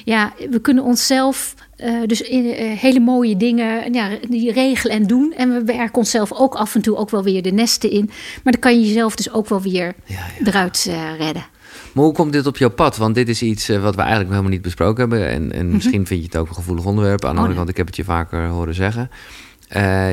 [0.05, 1.53] ja, we kunnen onszelf.
[1.75, 5.33] eh, dus in, eh, hele mooie dingen ja, die regelen en doen.
[5.37, 8.05] En we werken onszelf ook af en toe ook wel weer de nesten in.
[8.43, 10.45] Maar dan kan je jezelf dus ook wel weer Ja, ja.
[10.47, 11.45] eruit eh, redden.
[11.93, 12.97] Maar hoe komt dit op jouw pad?
[12.97, 15.29] Want dit is iets wat we eigenlijk helemaal niet besproken hebben.
[15.29, 17.25] En, en misschien vind je het ook een gevoelig onderwerp.
[17.25, 17.35] Aan de Mhm.
[17.35, 19.09] Oh, andere kant, ik heb het je vaker horen zeggen.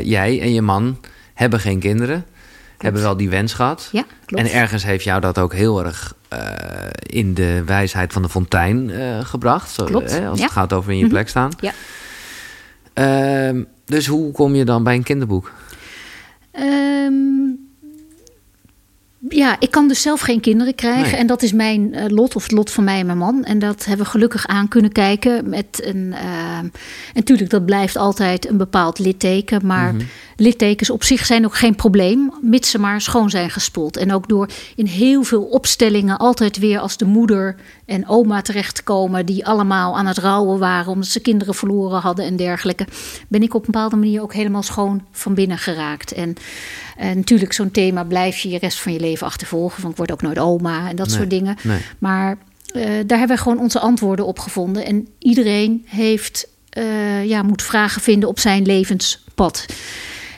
[0.05, 0.99] Jij en je man
[1.35, 2.25] hebben geen kinderen.
[2.79, 3.89] Hebben wel die wens gehad.
[3.93, 4.43] Ja, klopt.
[4.45, 6.39] En ergens heeft jou dat ook heel erg eh,
[7.03, 9.71] in de wijsheid van de fontein eh, gebracht.
[9.71, 10.45] Zo, Klopt, hè, als ja.
[10.45, 11.13] het gaat over in je Mhm.
[11.13, 11.51] plek staan.
[11.61, 11.73] Ja.
[12.93, 15.53] Ehm, dus hoe kom je dan bij een kinderboek?
[16.51, 17.38] Ehm,
[19.29, 21.11] ja, ik kan dus zelf geen kinderen krijgen.
[21.11, 21.21] Nee.
[21.21, 23.45] En dat is mijn eh, lot, of het lot van mij en mijn man.
[23.45, 25.49] En dat hebben we gelukkig aan kunnen kijken.
[25.49, 26.73] Met een, ehm, en
[27.15, 29.67] natuurlijk, dat blijft altijd een bepaald litteken.
[29.67, 30.05] Maar Mhm.
[30.37, 32.33] littekens op zich zijn ook geen probleem.
[32.41, 33.97] Mits ze maar schoon zijn gespoeld.
[33.97, 37.57] En ook door in heel veel opstellingen altijd weer als de moeder
[37.87, 39.27] en oma terecht te komen.
[39.27, 42.87] Die allemaal aan het rouwen waren omdat ze kinderen verloren hadden en dergelijke.
[43.29, 46.13] Ben ik op een bepaalde manier ook helemaal schoon van binnen geraakt.
[46.13, 46.35] En,
[46.99, 49.81] en natuurlijk, zo'n thema blijf je je rest van je leven achtervolgen.
[49.83, 51.57] Van ik word ook nooit oma en dat Nee, soort dingen.
[51.63, 51.79] nee.
[51.99, 52.39] Maar
[52.75, 54.85] eh, daar hebben we gewoon onze antwoorden op gevonden.
[54.85, 59.67] En iedereen heeft, eh, ja, moet vragen vinden op zijn levenspad.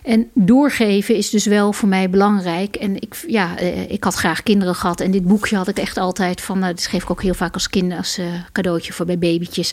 [0.05, 2.77] En doorgeven is dus wel voor mij belangrijk.
[2.77, 5.01] En ik, ja, eh, ik had graag kinderen gehad.
[5.01, 6.59] En dit boekje had ik echt altijd van.
[6.59, 8.21] Nou, dit geef ik ook heel vaak als kind, als
[8.53, 9.73] cadeautje voor bij babytjes.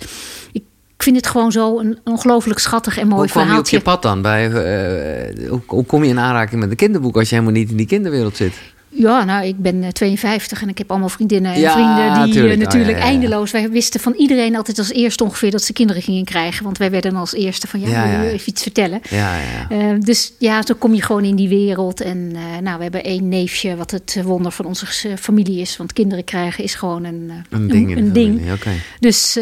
[0.52, 0.64] Ik
[1.04, 4.02] vind het gewoon zo een ongelooflijk schattig en mooi hoe kwam je op je pad
[4.02, 4.22] dan?
[4.22, 7.70] Bij, eh, hoe, hoe kom je in aanraking met een kinderboek als je helemaal niet
[7.70, 8.54] in die kinderwereld zit?
[8.90, 12.34] Ja, nou, ik ben eh, 52 en ik heb allemaal vriendinnen en Ja, vrienden die
[12.34, 12.54] tuurlijk.
[12.54, 13.20] eh, natuurlijk Oh, ja, ja, ja.
[13.20, 13.52] eindeloos.
[13.52, 16.64] Wij wisten van iedereen altijd als eerste ongeveer dat ze kinderen gingen krijgen.
[16.64, 19.00] Want wij werden als eerste van ja, wil je even iets vertellen.
[19.10, 19.90] Ja, ja, ja.
[19.92, 22.02] Eh, dus ja, zo kom je gewoon in die wereld.
[22.02, 25.78] En eh, nou, we hebben één neefje, wat het wonder van onze eh, familie is.
[25.78, 27.92] Want kinderen krijgen is gewoon een, eh, Een ding.
[27.92, 28.40] in een ding.
[28.60, 28.82] familie.
[29.00, 29.40] Dus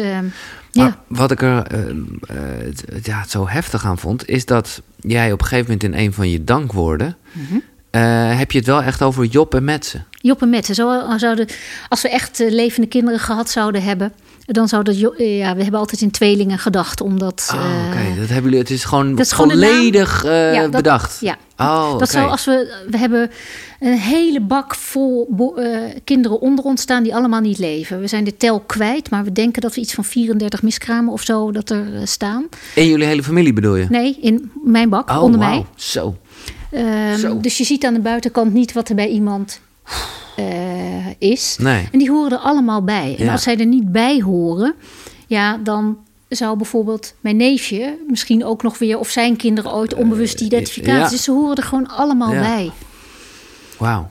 [0.76, 5.32] Maar ja, wat ik er eh, eh, ja, zo heftig aan vond, is dat jij
[5.32, 7.16] op een gegeven moment in een van je dankwoorden.
[7.32, 7.58] Mhm.
[7.90, 10.02] eh, heb je het wel echt over Job en Metze?
[10.10, 10.74] Job en Mette.
[10.74, 11.46] Zo, zouden,
[11.88, 14.12] als we echt levende kinderen gehad zouden hebben,
[14.46, 14.94] dan zou dat.
[14.94, 17.50] Eh, Ja, we hebben altijd in tweelingen gedacht, omdat.
[17.54, 18.20] Oh, eh, oké.
[18.20, 18.58] Dat hebben jullie.
[18.58, 19.68] Het is gewoon dat is gewoon naam.
[19.68, 21.18] volledig eh, Ja, dat- bedacht.
[21.20, 22.74] Ja, Oh, dat zou als we.
[22.90, 23.30] We hebben
[23.80, 28.00] een hele bak vol bo- eh, kinderen onder ons staan die allemaal niet leven.
[28.00, 31.22] We zijn de tel kwijt, maar we denken dat we iets van 34 miskramen of
[31.22, 32.46] zo dat er eh, staan.
[32.74, 33.86] In jullie hele familie bedoel je?
[33.88, 35.50] Nee, in mijn bak, Oh, onder wauw.
[35.50, 35.64] mij.
[35.76, 36.16] Zo.
[37.18, 37.40] Zo.
[37.40, 39.60] dus je ziet aan de buitenkant niet wat er bij iemand
[40.36, 41.56] eh, is.
[41.60, 41.88] Nee.
[41.92, 43.14] En die horen er allemaal bij.
[43.18, 43.32] En Ja.
[43.32, 44.74] als zij er niet bij horen,
[45.26, 50.38] ja, dan zou bijvoorbeeld mijn neefje misschien ook nog weer, of zijn kinderen ooit onbewust
[50.38, 51.00] die identificatie.
[51.00, 51.08] ja.
[51.08, 52.40] Dus ze horen er gewoon allemaal Ja.
[52.40, 52.70] bij.
[53.78, 54.10] Wauw.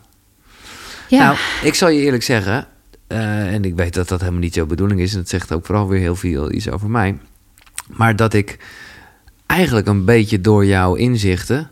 [1.09, 2.67] Ja, Nou, ik zal je eerlijk zeggen,
[3.07, 5.65] eh, en ik weet dat dat helemaal niet jouw bedoeling is, en het zegt ook
[5.65, 7.17] vooral weer heel veel iets over mij,
[7.87, 8.57] maar dat ik
[9.45, 11.71] eigenlijk een beetje door jouw inzichten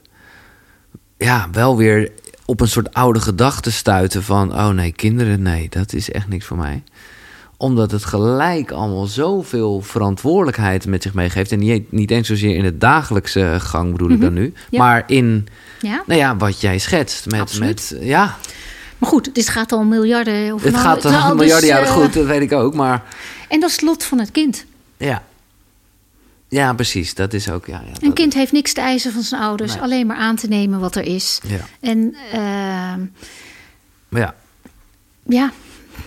[1.17, 2.11] ja, wel weer
[2.53, 4.53] op een soort oude gedachte stuiten van...
[4.53, 6.83] oh nee, kinderen, nee, dat is echt niks voor mij.
[7.57, 11.51] Omdat het gelijk allemaal zoveel verantwoordelijkheid met zich meegeeft.
[11.51, 14.47] En niet, niet eens zozeer in de dagelijkse gang bedoel ik dan nu.
[14.47, 14.57] Mhm.
[14.69, 14.79] Ja.
[14.79, 15.47] Maar in,
[15.81, 16.03] Ja?
[16.05, 17.25] nou ja, wat jij schetst.
[17.25, 17.91] Met, Absoluut.
[17.91, 18.37] met, ja,
[18.97, 20.53] Maar goed, dit gaat al miljarden.
[20.53, 22.73] Of het nou, gaat nou, al dus, miljarden jaren eh, goed, dat weet ik ook.
[22.73, 23.03] Maar
[23.47, 24.65] En dat is het lot van het kind.
[24.97, 25.23] ja,
[26.53, 27.13] ja precies.
[27.13, 27.83] Dat is ook, ja.
[27.85, 29.73] ja Een kind heeft niks te eisen van zijn ouders.
[29.73, 29.81] Nee.
[29.81, 31.39] Alleen maar aan te nemen wat er is.
[31.47, 32.99] Ja, En ehm,
[34.09, 34.35] maar ja.
[35.23, 35.51] ja,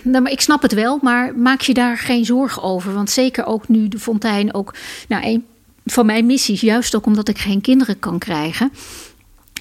[0.01, 0.99] nou, maar ik snap het wel.
[1.01, 2.93] Maar maak je daar geen zorgen over.
[2.93, 4.75] Want zeker ook nu de fontein ook...
[5.07, 5.45] Nou, een
[5.85, 8.71] van mijn missies, juist ook omdat ik geen kinderen kan krijgen...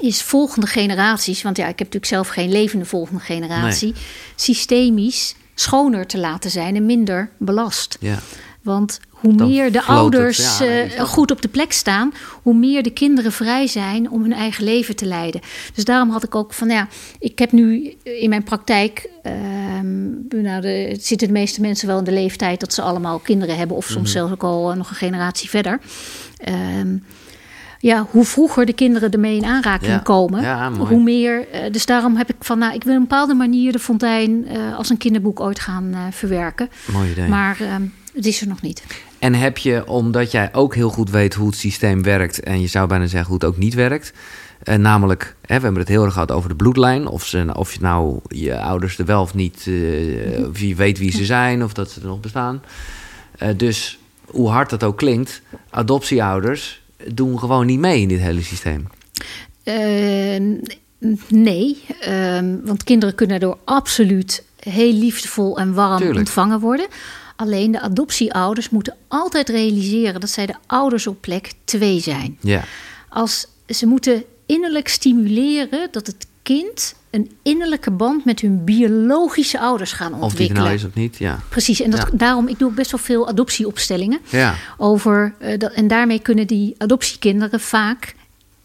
[0.00, 1.42] is volgende generaties...
[1.42, 3.94] want ja, ik heb natuurlijk zelf geen levende volgende generatie...
[4.34, 7.96] systemisch schoner te laten zijn en minder belast.
[8.00, 8.18] ja.
[8.66, 11.08] Want hoe Dan meer de het, ouders ja, eh, het.
[11.08, 12.12] goed op de plek staan,
[12.42, 15.40] hoe meer de kinderen vrij zijn om hun eigen leven te leiden.
[15.74, 16.88] Dus daarom had ik ook van ja,
[17.18, 22.04] ik heb nu in mijn praktijk, ehm, nou, de, zitten de meeste mensen wel in
[22.04, 24.12] de leeftijd dat ze allemaal kinderen hebben, of soms Mhm.
[24.18, 25.80] zelfs ook al eh, nog een generatie verder.
[26.36, 26.96] Ehm,
[27.78, 29.98] ja, hoe vroeger de kinderen ermee in aanraking Ja.
[29.98, 31.48] komen, Ja, hoe meer.
[31.52, 34.46] eh, dus daarom heb ik van, nou, ik wil op een bepaalde manier de fontein
[34.76, 36.68] als een kinderboek ooit gaan verwerken.
[36.92, 37.28] Mooi idee.
[37.28, 37.82] Maar ehm,
[38.16, 38.84] het is er nog niet.
[39.18, 42.40] En heb je, omdat jij ook heel goed weet hoe het systeem werkt...
[42.40, 44.12] en je zou bijna zeggen hoe het ook niet werkt...
[44.62, 47.06] eh, namelijk, hè, we hebben het heel erg gehad over de bloedlijn...
[47.06, 49.66] of, ze, of je nou je ouders er wel of niet...
[49.66, 52.62] eh, of je weet wie ze zijn of dat ze er nog bestaan.
[53.38, 55.42] Eh, dus hoe hard dat ook klinkt...
[55.70, 58.86] adoptieouders doen gewoon niet mee in dit hele systeem.
[59.62, 60.42] Eh,
[61.28, 66.18] nee, ehm, want kinderen kunnen door absoluut heel liefdevol en warm Tuurlijk.
[66.18, 66.86] ontvangen worden.
[67.36, 72.36] Alleen de adoptieouders moeten altijd realiseren dat zij de ouders op plek 2 zijn.
[72.40, 72.64] Ja,
[73.08, 79.92] Als ze moeten innerlijk stimuleren dat het kind een innerlijke band met hun biologische ouders
[79.92, 80.62] gaan of die ontwikkelen.
[80.62, 81.40] nou is of niet, ja.
[81.48, 82.08] Precies, en dat, Ja.
[82.12, 86.46] daarom ik doe ook best wel veel adoptieopstellingen Ja, over eh, dat, en daarmee kunnen
[86.46, 88.14] die adoptiekinderen vaak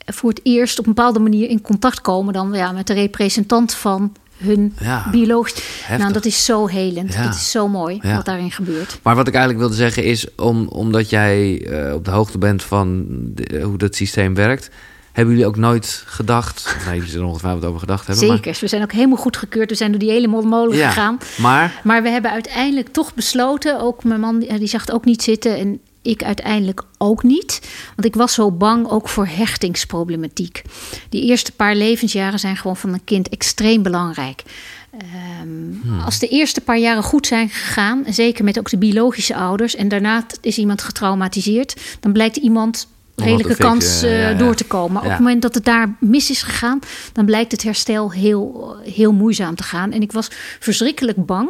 [0.06, 3.74] voor het eerst op een bepaalde manier in contact komen dan ja, met de representant
[3.74, 5.98] van hun Ja.
[5.98, 7.14] Nou, dat is zo helend.
[7.14, 7.24] Ja.
[7.24, 8.16] Dat is zo mooi Ja.
[8.16, 9.00] wat daarin gebeurt.
[9.04, 12.64] Maar wat ik eigenlijk wilde zeggen is, om, omdat jij eh, op de hoogte bent
[12.64, 14.70] van de- hoe dat systeem werkt,
[15.12, 18.58] hebben jullie ook nooit gedacht, nou, jullie zullen er ongetwijfeld over gedacht hebben, Zeker.
[18.62, 19.70] We zijn ook helemaal goed gekeurd.
[19.70, 21.18] We zijn door die hele molen gegaan.
[21.38, 25.06] maar Maar we hebben uiteindelijk toch besloten, ook mijn man eh, die zag het ook
[25.06, 27.60] niet zitten en ik uiteindelijk ook niet.
[27.96, 30.62] Want ik was zo bang ook voor hechtingsproblematiek.
[31.10, 34.44] Die eerste paar levensjaren zijn gewoon van een kind extreem belangrijk.
[34.92, 39.36] Ehm, Als de eerste paar jaren goed zijn gegaan, en zeker met ook de biologische
[39.36, 44.38] ouders, en daarna is iemand getraumatiseerd, dan blijkt iemand redelijke kans eh, ja, ja.
[44.38, 44.94] door te komen.
[44.94, 45.08] Maar Ja.
[45.08, 46.80] op het moment dat het daar mis is gegaan,
[47.14, 49.92] dan blijkt het herstel heel, heel moeizaam te gaan.
[49.92, 50.28] En ik was
[50.60, 51.50] verschrikkelijk bang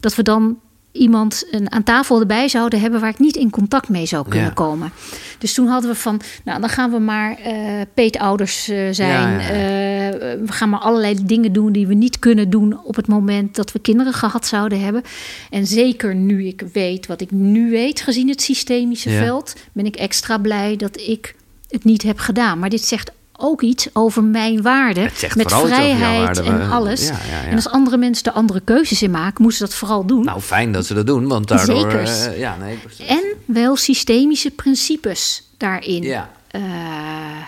[0.00, 0.58] dat we dan
[0.98, 4.48] iemand een, aan tafel erbij zouden hebben waar ik niet in contact mee zou kunnen
[4.48, 4.54] Ja.
[4.54, 4.92] komen.
[5.38, 7.54] Dus toen hadden we van, nou dan gaan we maar eh
[7.94, 9.30] peetouders eh, zijn.
[9.30, 10.10] Ja, ja, ja.
[10.10, 13.54] Eh, we gaan maar allerlei dingen doen die we niet kunnen doen op het moment
[13.56, 15.02] dat we kinderen gehad zouden hebben.
[15.50, 19.96] En zeker nu ik weet wat ik nu weet, gezien het systemische veld, ben ik
[19.96, 21.34] extra blij dat ik
[21.68, 22.58] het niet heb gedaan.
[22.58, 23.10] Maar dit zegt
[23.40, 25.00] ook iets over mijn waarde.
[25.34, 27.08] Met vrijheid waarde, en alles.
[27.08, 27.46] ja, ja, ja.
[27.48, 30.24] En als andere mensen er andere keuzes in maken, moeten ze dat vooral doen.
[30.24, 31.88] nou fijn dat ze dat doen, want daardoor...
[31.90, 33.06] Eh, ja, nee, precies.
[33.06, 36.62] en wel systemische principes daarin Ja, eh,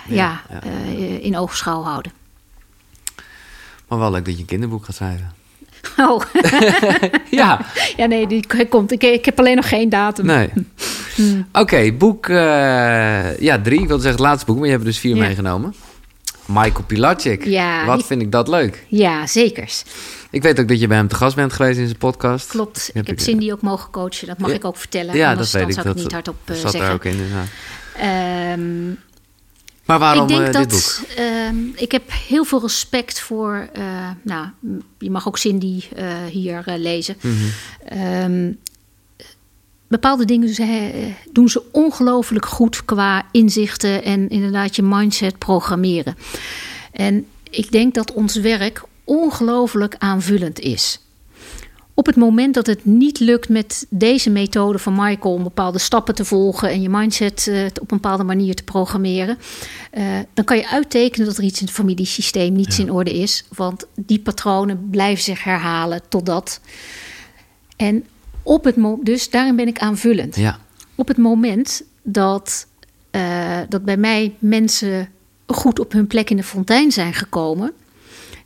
[0.08, 0.42] ja.
[0.62, 2.12] eh, in oogschouw houden.
[3.88, 5.32] maar wel leuk dat je een kinderboek gaat schrijven.
[6.08, 6.20] Oh,
[7.40, 7.66] Ja,
[7.96, 8.92] ja, nee, die komt.
[8.92, 10.26] Ik, ik heb alleen nog geen datum.
[10.26, 10.48] nee.
[11.14, 11.46] Hmm.
[11.52, 13.80] Oké, boek eh, ja, drie.
[13.80, 15.22] Ik wilde zeggen het laatste boek, maar je hebt er dus vier Ja.
[15.22, 15.74] meegenomen.
[16.46, 17.44] Michael Pilatschik.
[17.44, 18.84] Ja, Wat vind ik dat leuk.
[18.88, 19.82] Ja, zekers.
[20.30, 22.48] Ik weet ook dat je bij hem te gast bent geweest in zijn podcast.
[22.48, 22.86] Klopt.
[22.92, 24.26] Heb Ik heb ik- Cindy ook mogen coachen.
[24.26, 24.56] Dat mag Ja.
[24.56, 25.16] ik ook vertellen.
[25.16, 25.82] Ja, Anders dat weet ik.
[25.82, 26.80] zou ik niet hardop eh, zat zeggen.
[26.80, 27.20] daar ook in.
[27.96, 28.60] Ehm,
[29.90, 31.16] Maar waarom ik denk eh, dat boek?
[31.16, 33.68] ehm, ik heb heel veel respect voor.
[33.72, 34.46] eh, nou,
[34.98, 37.16] je mag ook Cindy eh, hier lezen.
[37.20, 37.34] Mhm.
[37.84, 38.52] Ehm,
[39.88, 46.16] bepaalde dingen ze, doen ze ongelooflijk goed qua inzichten en inderdaad je mindset programmeren.
[46.92, 51.00] En ik denk dat ons werk ongelooflijk aanvullend is.
[52.00, 56.14] Op het moment dat het niet lukt met deze methode van Michael om bepaalde stappen
[56.14, 59.38] te volgen en je mindset eh, op een bepaalde manier te programmeren,
[59.90, 63.44] eh, dan kan je uittekenen dat er iets in het familiesysteem niet in orde is.
[63.56, 66.60] Want die patronen blijven zich herhalen totdat.
[67.76, 68.04] En
[68.42, 70.36] op het dus daarin ben ik aanvullend.
[70.36, 70.58] Ja,
[70.94, 72.66] Op het moment dat,
[73.10, 75.08] eh, dat bij mij mensen
[75.46, 77.72] goed op hun plek in de fontein zijn gekomen,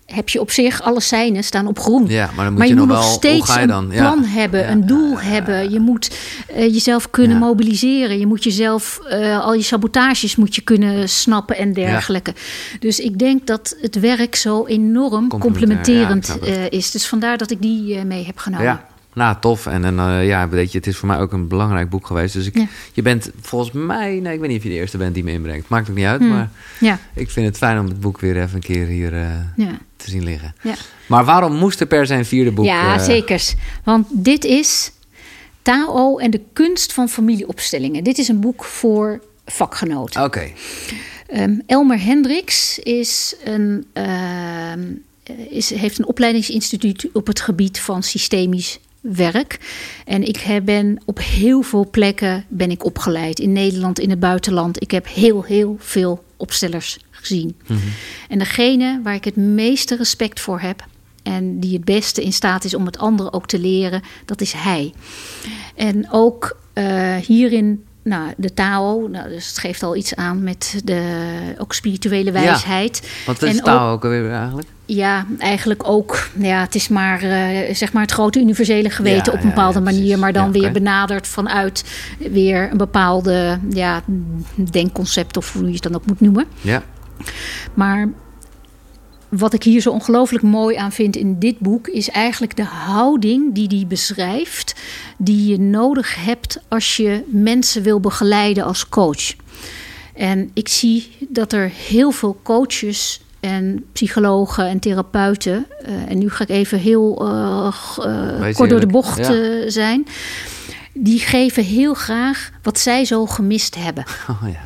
[0.07, 2.07] heb je op zich alle seinen staan op groen.
[2.07, 3.85] Ja, maar dan moet je, nog, wel, steeds ga je dan?
[3.85, 4.01] een Ja.
[4.01, 5.71] plan hebben, Ja, een doel hebben.
[5.71, 6.11] Je moet
[6.47, 8.19] eh, jezelf kunnen mobiliseren.
[8.19, 12.35] Je moet jezelf, eh, al je sabotages moet je kunnen snappen en dergelijke.
[12.79, 16.91] Dus ik denk dat het werk zo enorm complementerend eh, is.
[16.91, 18.81] Dus vandaar dat ik die mee heb genomen.
[19.15, 19.67] Nou tof.
[19.67, 22.35] En, en eh, ja, weet je, het is voor mij ook een belangrijk boek geweest.
[22.35, 22.67] Dus ik, Ja.
[22.93, 25.33] je bent volgens mij, nee, ik weet niet of je de eerste bent die me
[25.33, 25.69] inbrengt.
[25.69, 26.29] Maakt ook niet uit, Hmm.
[26.31, 26.51] maar
[26.81, 29.79] Ja, ik vind het fijn om het boek weer even een keer hier eh, ja.
[29.97, 30.55] te zien liggen.
[30.63, 30.75] Ja.
[31.07, 32.65] Maar waarom moest er per zijn vierde boek?
[32.65, 33.55] Ja, eh, zekers.
[33.85, 34.93] Want dit is
[35.63, 38.05] Tao en de kunst van familieopstellingen.
[38.05, 40.25] Dit is een boek voor vakgenoten.
[40.25, 40.51] Oké,
[41.27, 44.81] Ehm, Elmer Hendricks is een, ehm,
[45.51, 48.79] is, heeft een opleidingsinstituut op het gebied van systemisch
[49.13, 49.59] werk.
[50.05, 53.39] En ik ben op heel veel plekken ben ik opgeleid.
[53.39, 54.83] In Nederland, in het buitenland.
[54.83, 57.57] Ik heb heel, heel veel opstellers gezien.
[58.29, 60.85] En degene waar ik het meeste respect voor heb...
[61.23, 64.03] en die het beste in staat is om het anderen ook te leren...
[64.25, 64.93] dat is hij.
[65.75, 70.81] En ook eh, hierin, nou, de Tao, nou, dus het geeft al iets aan met
[70.85, 71.23] de
[71.59, 73.09] ook spirituele wijsheid.
[73.27, 74.69] wat is En taal ook alweer eigenlijk?
[74.87, 76.29] Ja, eigenlijk ook.
[76.39, 79.55] Ja, het is maar, eh, zeg maar het grote universele geweten Ja, op een ja,
[79.55, 81.85] bepaalde ja, manier, maar dan weer benaderd vanuit
[82.19, 84.03] weer een bepaalde ja,
[84.71, 86.45] denkconcept of hoe je het dan ook moet noemen.
[86.61, 86.83] Ja,
[87.75, 88.09] Maar
[89.29, 93.55] wat ik hier zo ongelooflijk mooi aan vind in dit boek is eigenlijk de houding
[93.55, 94.75] die hij beschrijft,
[95.19, 99.35] die je nodig hebt als je mensen wil begeleiden als coach.
[100.15, 106.31] En ik zie dat er heel veel coaches en psychologen en therapeuten, eh, en nu
[106.31, 109.71] ga ik even heel eh, eh, kort door de bocht Ja.
[109.71, 110.07] zijn,
[110.93, 114.05] die geven heel graag wat zij zo gemist hebben.
[114.31, 114.61] oh ja.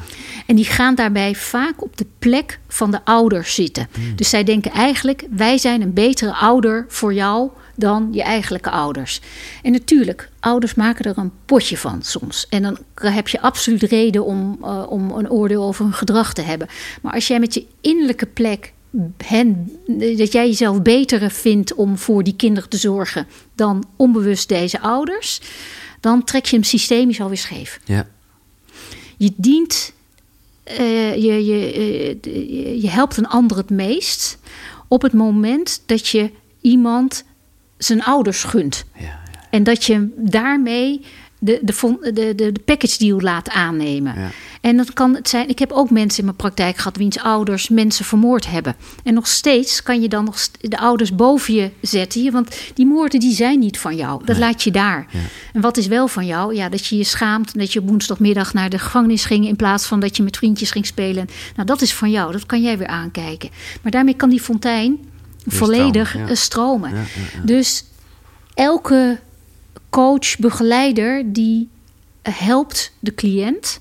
[0.46, 3.88] En die gaan daarbij vaak op de plek van de ouder zitten.
[4.14, 9.20] Dus zij denken eigenlijk: wij zijn een betere ouder voor jou dan je eigenlijke ouders.
[9.62, 12.46] En natuurlijk, ouders maken er een potje van soms.
[12.48, 16.42] En dan heb je absoluut reden om, eh, om een oordeel over hun gedrag te
[16.42, 16.68] hebben.
[17.02, 18.72] Maar als jij met je innerlijke plek
[19.24, 19.70] hen,
[20.16, 25.40] dat jij jezelf beter vindt om voor die kinderen te zorgen dan onbewust deze ouders,
[26.00, 27.80] dan trek je hem systemisch alweer scheef.
[27.84, 28.06] ja.
[29.16, 29.92] Je dient,
[30.64, 34.38] eh, je, je, eh, je- je helpt een ander het meest
[34.88, 37.24] op het moment dat je iemand
[37.78, 38.84] zijn ouders gunt.
[38.96, 39.16] ja.
[39.50, 41.00] En dat je daarmee
[41.38, 44.14] de, de, de, de, de package deal laat aannemen.
[44.18, 44.30] Ja.
[44.60, 45.48] En dat kan het zijn.
[45.48, 48.76] Ik heb ook mensen in mijn praktijk gehad wiens ouders mensen vermoord hebben.
[49.04, 52.20] En nog steeds kan je dan nog de ouders boven je zetten.
[52.20, 54.24] hier, Want die moorden die zijn niet van jou.
[54.24, 55.06] Dat laat je daar.
[55.10, 55.18] Ja.
[55.52, 56.54] En wat is wel van jou?
[56.54, 59.86] Ja, dat je je schaamt dat je op woensdagmiddag naar de gevangenis ging in plaats
[59.86, 61.28] van dat je met vriendjes ging spelen.
[61.54, 62.32] Nou, dat is van jou.
[62.32, 63.50] Dat kan jij weer aankijken.
[63.82, 64.98] Maar daarmee kan die fontein
[65.48, 66.92] volledig stromen, eh, stromen.
[67.42, 67.84] Dus
[68.54, 69.18] elke
[69.90, 71.68] coach, begeleider die
[72.22, 73.80] helpt de cliënt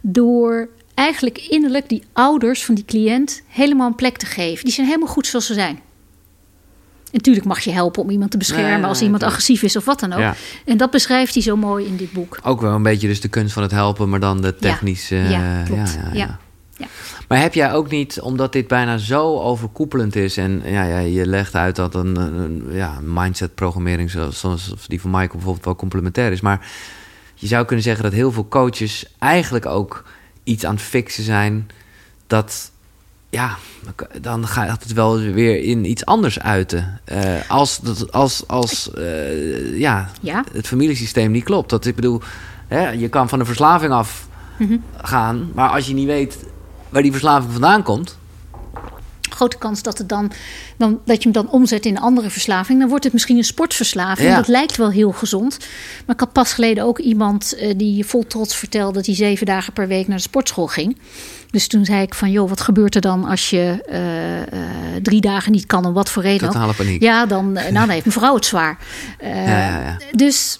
[0.00, 4.64] door eigenlijk innerlijk die ouders van die cliënt helemaal een plek te geven.
[4.64, 5.80] Die zijn helemaal goed zoals ze zijn.
[7.04, 9.76] En natuurlijk mag je helpen om iemand te beschermen Nee, nee, als iemand agressief is
[9.76, 10.18] of wat dan ook.
[10.18, 10.34] Ja.
[10.64, 12.38] En dat beschrijft hij zo mooi in dit boek.
[12.42, 15.14] Ook wel een beetje dus de kunst van het helpen, maar dan de technische...
[15.16, 15.94] ja, eh, klopt.
[15.94, 16.12] ja, Ja.
[16.12, 16.38] ja.
[16.76, 16.86] Ja.
[17.28, 20.36] Maar heb jij ook niet, omdat dit bijna zo overkoepelend is...
[20.36, 24.10] en ja, ja, je legt uit dat een, een ja, een mindset-programmering...
[24.10, 26.40] zoals die van Michael bijvoorbeeld wel complementair is...
[26.40, 26.66] maar
[27.34, 30.04] je zou kunnen zeggen dat heel veel coaches eigenlijk ook
[30.44, 31.68] iets aan het fixen zijn...
[32.26, 32.70] dat,
[33.30, 33.56] ja,
[34.20, 37.00] dan gaat het wel weer in iets anders uiten.
[37.04, 40.44] Eh, als dat- als, als eh, ja, Ja.
[40.52, 41.70] het familiesysteem niet klopt.
[41.70, 42.20] Dat ik bedoel,
[42.68, 44.76] hè, je kan van de verslaving af Mhm.
[45.02, 45.50] gaan...
[45.54, 46.36] maar als je niet weet
[46.94, 48.18] waar die verslaving vandaan komt...
[49.30, 50.32] Grote kans dat, het dan,
[50.76, 52.78] dan, dat je hem dan omzet in een andere verslaving.
[52.78, 54.28] Dan wordt het misschien een sportverslaving.
[54.28, 54.36] Ja.
[54.36, 55.58] Dat lijkt wel heel gezond.
[56.06, 58.92] Maar ik had pas geleden ook iemand eh, die vol trots vertelde...
[58.92, 60.98] dat hij zeven dagen per week naar de sportschool ging.
[61.50, 64.48] Dus toen zei ik van, joh, wat gebeurt er dan als je eh, eh,
[65.02, 65.84] drie dagen niet kan?
[65.84, 66.48] Om wat voor reden?
[66.50, 67.02] Totale paniek.
[67.02, 68.78] Ja, dan, nou, dan heeft mevrouw het zwaar.
[69.20, 69.98] Ja, ja, ja.
[70.12, 70.58] Dus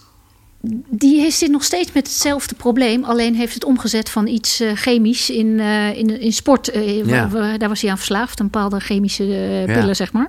[0.90, 3.04] die zit nog steeds met hetzelfde probleem.
[3.04, 6.70] Alleen heeft het omgezet van iets eh, chemisch in, eh, in, in sport.
[6.70, 7.56] eh, Ja.
[7.56, 9.64] daar was hij aan verslaafd, een bepaalde chemische Ja.
[9.78, 10.28] pillen, zeg maar.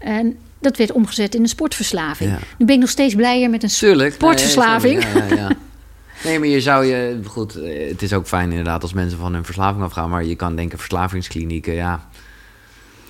[0.00, 2.30] En dat werd omgezet in een sportverslaving.
[2.30, 2.38] Ja.
[2.58, 4.14] Nu ben ik nog steeds blijer met een Tuurlijk.
[4.14, 5.04] sportverslaving.
[5.04, 5.50] Nee, ja, ja, ja.
[6.24, 7.20] Nee, maar je zou je...
[7.26, 7.54] Goed,
[7.88, 10.10] het is ook fijn inderdaad als mensen van hun verslaving afgaan...
[10.10, 12.08] maar je kan denken verslavingsklinieken, ja...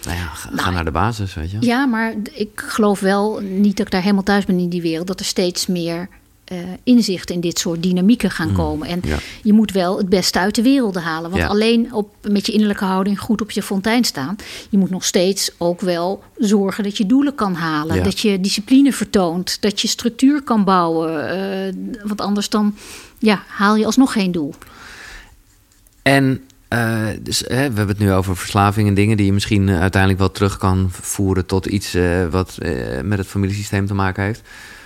[0.04, 1.56] Nou ja, ga, ga naar de basis, weet je.
[1.60, 5.06] Ja, maar ik geloof wel, niet dat ik daar helemaal thuis ben in die wereld...
[5.06, 6.08] dat er steeds meer
[6.52, 8.88] eh, inzicht in dit soort dynamieken gaan komen.
[8.88, 9.18] En ja.
[9.42, 11.30] je moet wel het beste uit de werelden halen.
[11.30, 11.48] Want Ja.
[11.48, 14.36] alleen op, met je innerlijke houding goed op je fontein staan.
[14.70, 17.96] Je moet nog steeds ook wel zorgen dat je doelen kan halen.
[17.96, 18.02] Ja.
[18.02, 19.60] Dat je discipline vertoont.
[19.60, 21.30] Dat je structuur kan bouwen.
[21.30, 21.72] eh,
[22.04, 22.74] want anders dan
[23.18, 24.54] ja, haal je alsnog geen doel.
[26.02, 29.70] En eh, dus, hè, we hebben het nu over verslaving en dingen die je misschien
[29.70, 31.96] uiteindelijk wel terug kan voeren tot iets
[32.30, 32.58] wat
[33.02, 34.42] met het familiesysteem te maken heeft.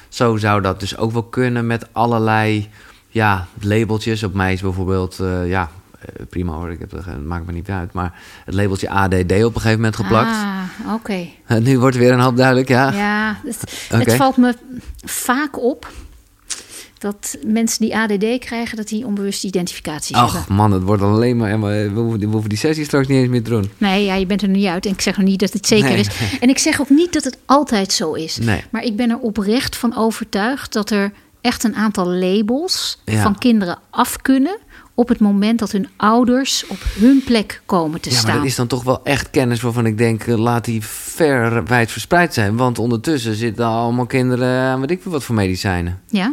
[0.09, 2.69] Zo zou dat dus ook wel kunnen met allerlei
[3.09, 4.23] ja, labeltjes.
[4.23, 7.53] Op mij is bijvoorbeeld, eh, ja, eh, prima hoor, ik heb, het het maakt me
[7.53, 7.93] niet uit.
[7.93, 8.13] Maar
[8.45, 10.37] het labeltje ADD op een gegeven moment geplakt.
[10.37, 11.27] Ah, oké.
[11.47, 12.93] Eh, nu wordt weer een hoop duidelijk, ja.
[12.93, 14.03] Ja, het, Oké.
[14.03, 14.55] het valt me
[15.05, 15.89] vaak op
[16.99, 20.35] dat mensen die ADD krijgen, dat die onbewuste identificaties hebben.
[20.35, 21.61] Ach man, het wordt alleen maar...
[21.61, 23.71] We hoeven, we hoeven die sessie straks niet eens meer te doen.
[23.79, 24.87] Nee, ja, je bent er niet uit.
[24.87, 25.99] En ik zeg nog niet dat het zeker Nee.
[25.99, 26.09] is.
[26.41, 28.39] En ik zeg ook niet dat het altijd zo is.
[28.39, 28.65] Nee.
[28.71, 33.23] Maar ik ben er oprecht van overtuigd dat er echt een aantal labels Ja.
[33.23, 34.59] van kinderen af kunnen.
[34.99, 38.37] op het moment dat hun ouders op hun plek komen te Ja, maar staan.
[38.37, 41.91] dat is dan toch wel echt kennis waarvan ik denk, eh, laat die ver wijd
[41.91, 42.57] verspreid zijn.
[42.57, 46.01] Want ondertussen zitten allemaal kinderen weet ik veel wat voor medicijnen.
[46.09, 46.33] Ja.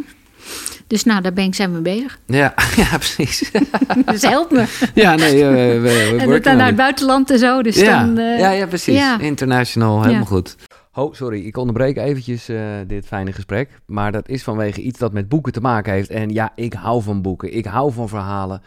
[0.86, 2.18] Dus nou, daar ben ik, zijn we mee bezig.
[2.26, 3.50] Ja, ja precies.
[4.06, 4.90] Dus help me.
[4.94, 7.62] ja, nee, we, we, en dat dan naar het buitenland en zo.
[7.62, 8.04] Dus ja.
[8.04, 8.96] dan, eh, ja, ja, precies.
[8.98, 9.20] ja.
[9.20, 10.26] International, helemaal Ja.
[10.26, 10.56] goed.
[10.94, 13.70] Oh, sorry, ik onderbreek eventjes eh, dit fijne gesprek.
[13.86, 16.10] Maar dat is vanwege iets dat met boeken te maken heeft.
[16.10, 17.56] En ja, ik hou van boeken.
[17.56, 18.62] Ik hou van verhalen.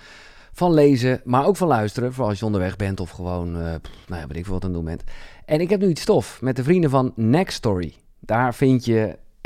[0.54, 2.12] Van lezen, maar ook van luisteren.
[2.12, 3.62] Vooral als je onderweg bent of gewoon, eh,
[4.08, 5.04] nou ja, weet ik veel wat aan het doen bent.
[5.46, 7.94] En ik heb nu iets stof met de vrienden van Next Story.
[8.20, 9.18] Daar vind je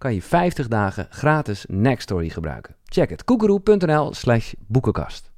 [0.00, 2.74] kan je 50 dagen gratis Next Story gebruiken.
[2.84, 3.24] Check het.
[3.24, 5.30] koekeroe.nl slash boekenkast.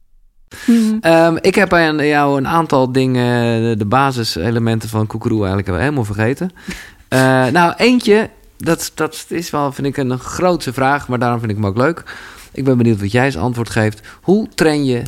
[0.67, 0.97] Mhm.
[1.01, 6.05] Ehm, ik heb aan jou een aantal dingen, de, de basiselementen van Koekeroe eigenlijk helemaal
[6.05, 6.51] vergeten.
[7.09, 11.51] Eh, nou, eentje, dat, dat is wel, vind ik, een grootse vraag, maar daarom vind
[11.51, 12.17] ik hem ook leuk.
[12.53, 14.01] Ik ben benieuwd wat jij als antwoord geeft.
[14.23, 15.03] Hoe train je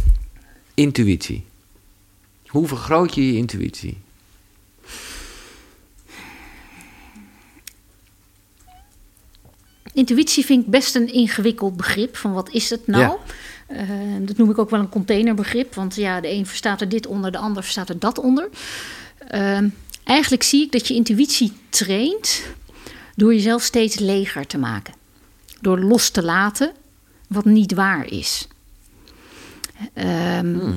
[0.75, 1.45] intuïtie?
[2.47, 4.04] Hoe vergroot je je intuïtie?
[9.95, 12.17] Intuïtie vind ik best een ingewikkeld begrip.
[12.17, 13.03] Van wat is het nou?
[13.03, 13.17] Ja.
[13.67, 13.89] Eh,
[14.21, 15.75] dat noem ik ook wel een containerbegrip.
[15.75, 18.49] Want ja, de een verstaat er dit onder, de ander verstaat er dat onder.
[19.29, 19.69] Ehm,
[20.05, 22.43] eigenlijk zie ik dat je intuïtie traint
[23.17, 24.95] door jezelf steeds leger te maken.
[25.61, 26.73] Door los te laten
[27.29, 28.49] wat niet waar is.
[29.93, 30.73] Ehm,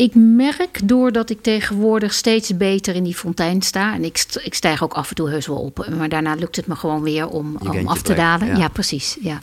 [0.00, 3.94] Ik merk doordat ik tegenwoordig steeds beter in die fontein sta.
[3.94, 5.86] En ik, ik stijg ook af en toe heus wel op.
[5.96, 8.46] Maar daarna lukt het me gewoon weer om, om af te dalen.
[8.46, 8.56] ja.
[8.56, 9.16] Ja, precies.
[9.20, 9.42] Ja.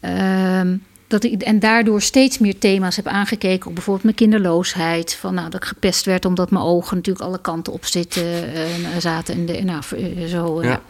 [0.00, 3.68] Ehm, dat ik, en daardoor steeds meer thema's heb aangekeken.
[3.68, 5.14] Op bijvoorbeeld mijn kinderloosheid.
[5.14, 8.62] Van, nou, dat ik gepest werd omdat mijn ogen natuurlijk alle kanten op zitten, eh,
[8.98, 9.34] zaten.
[9.34, 10.68] En de, nou, eh, zo, Ja.
[10.68, 10.80] ja.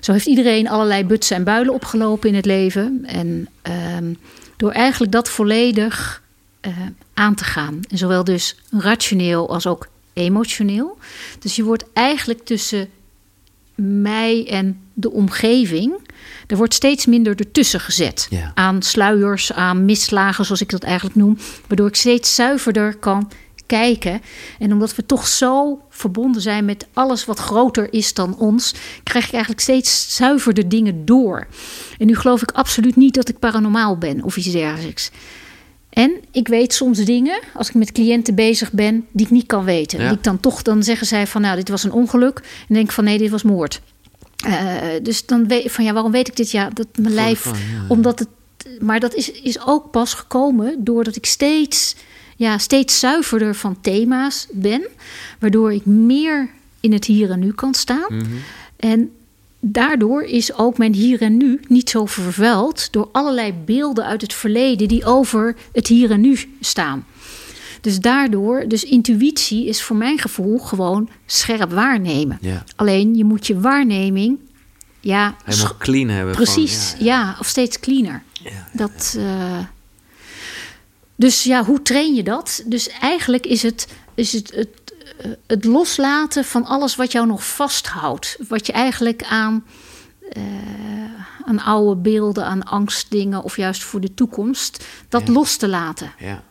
[0.00, 3.02] zo heeft iedereen allerlei butsen en builen opgelopen in het leven.
[3.06, 4.14] En ehm,
[4.56, 6.22] door eigenlijk dat volledig
[6.64, 6.72] eh,
[7.14, 7.80] aan te gaan.
[7.88, 10.98] En zowel dus rationeel als ook emotioneel.
[11.38, 12.88] Dus je wordt eigenlijk tussen
[13.74, 15.92] mij en de omgeving.
[16.46, 18.26] Er wordt steeds minder ertussen gezet.
[18.30, 18.52] Ja.
[18.54, 21.38] Aan sluiers, aan misslagen, zoals ik dat eigenlijk noem.
[21.66, 23.30] Waardoor ik steeds zuiverder kan
[23.66, 24.22] kijken.
[24.58, 29.26] En omdat we toch zo verbonden zijn met alles wat groter is dan ons, krijg
[29.26, 31.46] ik eigenlijk steeds zuiverder dingen door.
[31.98, 35.10] En nu geloof ik absoluut niet dat ik paranormaal ben of iets dergelijks.
[35.94, 39.64] En ik weet soms dingen, als ik met cliënten bezig ben, die ik niet kan
[39.64, 39.98] weten.
[39.98, 40.08] Ja.
[40.08, 42.38] Die ik dan toch, dan zeggen zij van, nou, dit was een ongeluk.
[42.68, 43.80] En denk ik van, nee, dit was moord.
[44.44, 46.50] Eh, dus dan weet van, ja, waarom weet ik dit?
[46.50, 47.84] Ja, dat mijn lijf, van, ja.
[47.88, 48.28] omdat het,
[48.80, 51.96] maar dat is, is ook pas gekomen doordat ik steeds,
[52.36, 54.86] ja, steeds zuiverder van thema's ben,
[55.38, 56.48] waardoor ik meer
[56.80, 58.14] in het hier en nu kan staan.
[58.16, 58.24] Mhm.
[58.76, 59.10] En
[59.66, 64.32] daardoor is ook mijn hier en nu niet zo vervuild door allerlei beelden uit het
[64.32, 67.06] verleden die over het hier en nu staan.
[67.80, 72.38] Dus daardoor, dus intuïtie is voor mijn gevoel gewoon scherp waarnemen.
[72.40, 72.64] Ja.
[72.76, 74.38] Alleen je moet je waarneming,
[75.00, 76.34] ja, Helemaal clean hebben.
[76.34, 78.22] van, precies, ja, ja, of steeds cleaner.
[78.32, 78.68] ja.
[78.72, 79.58] Dat, eh,
[81.16, 82.62] dus ja, hoe train je dat?
[82.66, 84.83] Dus eigenlijk is het, is het, het,
[85.46, 88.36] het loslaten van alles wat jou nog vasthoudt.
[88.48, 89.64] Wat je eigenlijk aan,
[90.32, 90.42] eh,
[91.46, 95.32] aan oude beelden, aan angstdingen of juist voor de toekomst, dat Ja.
[95.32, 96.12] los te laten.
[96.18, 96.42] Ja.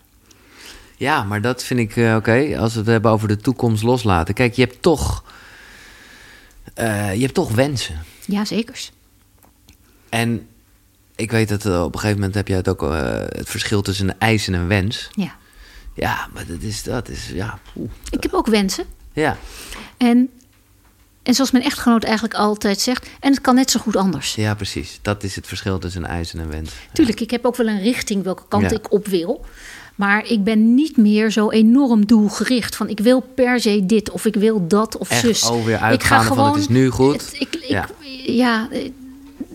[0.98, 2.58] Ja, maar dat vind ik eh, oké.
[2.60, 4.34] Als we het hebben over de toekomst loslaten.
[4.34, 5.24] Kijk, je hebt toch,
[6.74, 8.00] eh, je hebt toch wensen.
[8.26, 8.92] Ja, zekers.
[10.10, 10.48] En
[11.16, 13.82] ik weet dat eh, op een gegeven moment heb je het ook eh, het verschil
[13.82, 15.10] tussen een eis en een wens.
[15.12, 15.36] Ja.
[15.94, 17.60] Ja, maar dat is, dat is ja.
[18.10, 18.86] Ik heb ook wensen.
[19.14, 19.38] Ja,
[19.98, 20.30] En,
[21.24, 24.36] en zoals mijn echtgenoot eigenlijk altijd zegt, en het kan net zo goed anders.
[24.36, 25.00] ja, precies.
[25.02, 26.72] Dat is het verschil tussen een eis en een wens.
[26.94, 28.78] Tuurlijk, ik heb ook wel een richting welke kant Ja.
[28.78, 29.46] ik op wil.
[29.96, 32.76] Maar ik ben niet meer zo enorm doelgericht.
[32.76, 35.44] Van ik wil per se dit of ik wil dat of Echt zus.
[35.44, 36.52] alweer ik ga uitgaande van, gewoon.
[36.52, 37.14] het is nu goed.
[37.14, 37.88] het- ik, ik, Ja.
[38.26, 38.68] ja.
[38.72, 38.90] eh,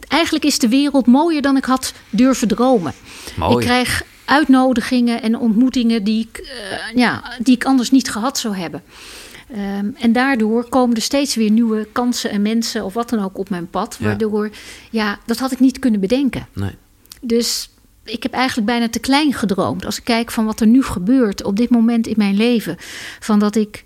[0.08, 2.92] eigenlijk is de wereld mooier dan ik had durven dromen.
[3.36, 3.52] Mooi.
[3.54, 8.56] Ik krijg uitnodigingen en ontmoetingen die ik, eh, ja, die ik anders niet gehad zou
[8.56, 8.82] hebben.
[9.52, 13.38] Ehm, en daardoor komen er steeds weer nieuwe kansen en mensen of wat dan ook
[13.38, 13.96] op mijn pad.
[13.98, 14.06] Ja.
[14.06, 14.50] Waardoor,
[14.90, 16.46] ja, dat had ik niet kunnen bedenken.
[16.52, 16.74] Nee.
[17.20, 17.70] Dus
[18.04, 19.84] ik heb eigenlijk bijna te klein gedroomd.
[19.84, 22.76] Als ik kijk van wat er nu gebeurt op dit moment in mijn leven.
[23.20, 23.84] Van dat ik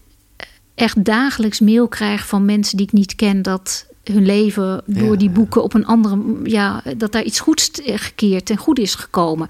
[0.74, 3.43] echt dagelijks mail krijg van mensen die ik niet ken.
[3.43, 5.34] Dat hun leven door Ja, die ja.
[5.34, 6.18] boeken op een andere...
[6.44, 9.48] Ja, dat daar iets goeds gekeerd en goed is gekomen.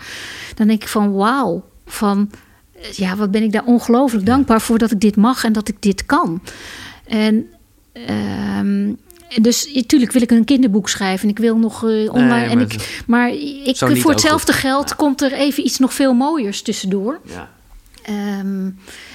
[0.55, 1.65] Dan denk ik van wauw.
[1.87, 2.31] Van
[2.93, 5.77] ja, wat ben ik daar ongelooflijk dankbaar voor dat ik dit mag en dat ik
[5.81, 6.43] dit kan.
[7.05, 7.47] En...
[7.93, 8.93] ehm,
[9.41, 12.29] dus natuurlijk wil ik een kinderboek schrijven en ik wil nog eh, online.
[12.29, 16.63] maar en ik, maar ik, voor hetzelfde geld komt er even iets nog veel mooiers
[16.63, 17.21] tussendoor.
[17.25, 17.51] Ja.
[18.03, 18.71] Ehm,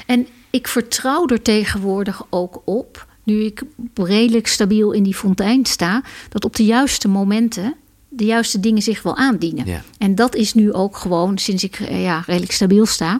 [0.06, 3.64] en ik vertrouw er tegenwoordig ook op, nu ik
[3.94, 7.76] redelijk stabiel in die fontein sta, dat op de juiste momenten
[8.10, 9.66] de juiste dingen zich wel aandienen.
[9.66, 9.82] Ja.
[9.98, 13.20] En dat is nu ook gewoon, sinds ik eh, ja, redelijk stabiel sta,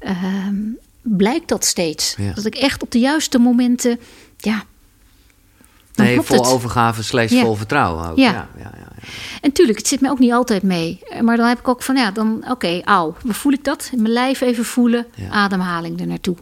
[0.00, 0.54] ehm,
[1.02, 2.14] blijkt dat steeds.
[2.18, 2.32] Ja.
[2.32, 4.00] Dat ik echt op de juiste momenten,
[4.36, 4.64] ja.
[5.94, 6.46] Nee, vol het.
[6.52, 7.42] overgave Ja.
[7.42, 8.16] vol vertrouwen ook.
[8.16, 8.48] Ja.
[8.58, 8.72] Ja.
[9.40, 11.00] En tuurlijk, het zit mij ook niet altijd mee.
[11.08, 13.88] Eh, Maar dan heb ik ook van, ja, dan, oké, auw, hoe voel ik dat?
[13.92, 16.36] In mijn lijf even voelen, ademhaling er naartoe.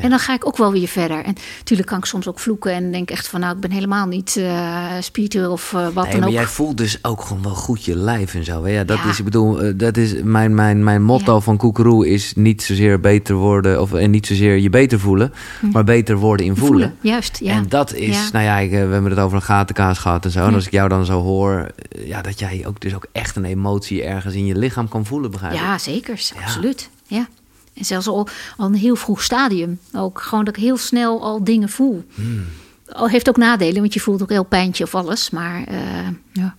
[0.00, 1.24] En dan ga ik ook wel weer verder.
[1.24, 4.06] En natuurlijk kan ik soms ook vloeken en denk echt van, nou, ik ben helemaal
[4.06, 6.34] niet eh, spiritueel of eh, wat Nee, dan maar ook.
[6.34, 8.64] jij voelt dus ook gewoon wel goed je lijf en zo.
[8.64, 8.70] Hè?
[8.70, 9.08] Ja, dat Ja.
[9.10, 11.40] is, ik bedoel, eh, dat is mijn, mijn, mijn motto Ja.
[11.40, 15.32] van Koekeroe is niet zozeer beter worden, of en niet zozeer je beter voelen,
[15.72, 16.80] maar beter worden in voelen.
[16.80, 16.86] Hm.
[17.00, 17.52] Voelen, juist, ja.
[17.54, 20.46] En dat is, nou ja, ik, we hebben het over een gatenkaas gehad en zo.
[20.46, 21.66] En als ik jou dan zo hoor,
[22.04, 25.30] ja, dat jij ook dus ook echt een emotie ergens in je lichaam kan voelen,
[25.30, 25.58] begrijp ik?
[25.58, 26.20] Ja, zeker.
[26.42, 26.90] Absoluut.
[27.06, 27.28] Ja.
[27.80, 29.78] En zelfs al, al een heel vroeg stadium.
[29.92, 32.04] Ook gewoon dat ik heel snel al dingen voel.
[32.14, 32.44] Hmm.
[32.92, 35.30] Al heeft ook nadelen, want je voelt ook heel pijntje of alles.
[35.30, 36.54] Maar eh, ja.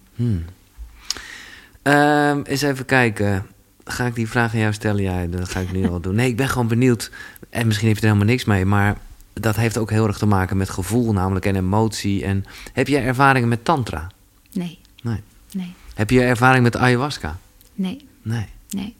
[1.81, 3.45] Ehm, eens even kijken.
[3.83, 5.03] Ga ik die vraag aan jou stellen?
[5.03, 6.15] Ja, dat ga ik nu al doen.
[6.15, 7.11] Nee, ik ben gewoon benieuwd.
[7.49, 8.97] En misschien heeft het helemaal niks mee, maar
[9.33, 12.23] dat heeft ook heel erg te maken met gevoel, namelijk en emotie.
[12.25, 14.11] En heb jij ervaringen met tantra?
[14.53, 15.21] nee, Nee.
[15.51, 17.37] nee, Heb je ervaring met ayahuasca?
[17.73, 18.45] nee, Nee.
[18.69, 18.95] nee.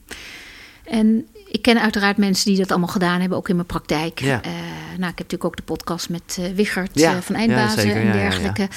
[0.84, 4.19] En ik ken uiteraard mensen die dat allemaal gedaan hebben, ook in mijn praktijk.
[4.19, 4.41] Ja.
[4.41, 4.51] Eh,
[4.97, 8.11] nou, ik heb natuurlijk ook de podcast met eh Wichert Ja, eh, van Eindbazen en
[8.11, 8.67] dergelijke.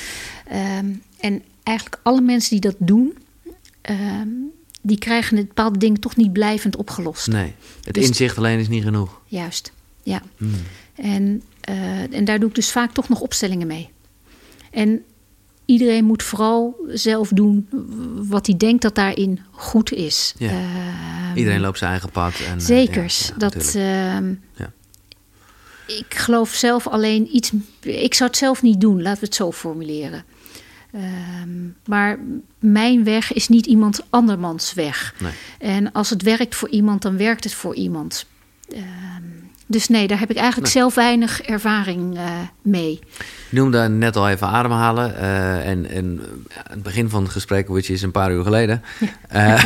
[0.48, 0.86] Ehm,
[1.20, 3.18] en eigenlijk alle mensen die dat doen,
[3.80, 4.28] ehm,
[4.82, 7.26] die krijgen het bepaalde dingen toch niet blijvend opgelost.
[7.26, 7.54] Nee.
[7.84, 9.20] Het Dus- inzicht alleen is niet genoeg.
[9.26, 9.72] Juist,
[10.02, 10.22] ja.
[10.36, 10.52] Hmm.
[10.94, 11.42] En,
[12.10, 13.88] en daar doe ik dus vaak toch nog opstellingen mee.
[14.70, 15.02] En
[15.64, 17.68] iedereen moet vooral zelf doen
[18.28, 20.34] wat hij denkt dat daarin goed is.
[20.38, 20.50] Ja.
[21.34, 22.34] Iedereen loopt zijn eigen pad.
[22.46, 23.26] En, eh, Zekers.
[23.26, 24.72] ja, dat, ehm, Ja.
[25.86, 27.52] Ik geloof zelf alleen iets.
[27.80, 30.24] Ik zou het zelf niet doen, laten we het zo formuleren.
[30.92, 32.18] Ehm, maar
[32.58, 35.14] mijn weg is niet iemand andermans weg.
[35.20, 35.32] Nee.
[35.58, 38.26] En als het werkt voor iemand, dan werkt het voor iemand.
[38.72, 38.82] Ehm,
[39.74, 42.22] dus nee, daar heb ik eigenlijk zelf weinig ervaring eh,
[42.62, 42.98] mee.
[43.48, 45.16] Je noemde net al even ademhalen.
[45.16, 46.20] eh, en,
[46.68, 48.82] het begin van het gesprek, which is een paar uur geleden...
[49.28, 49.64] eh,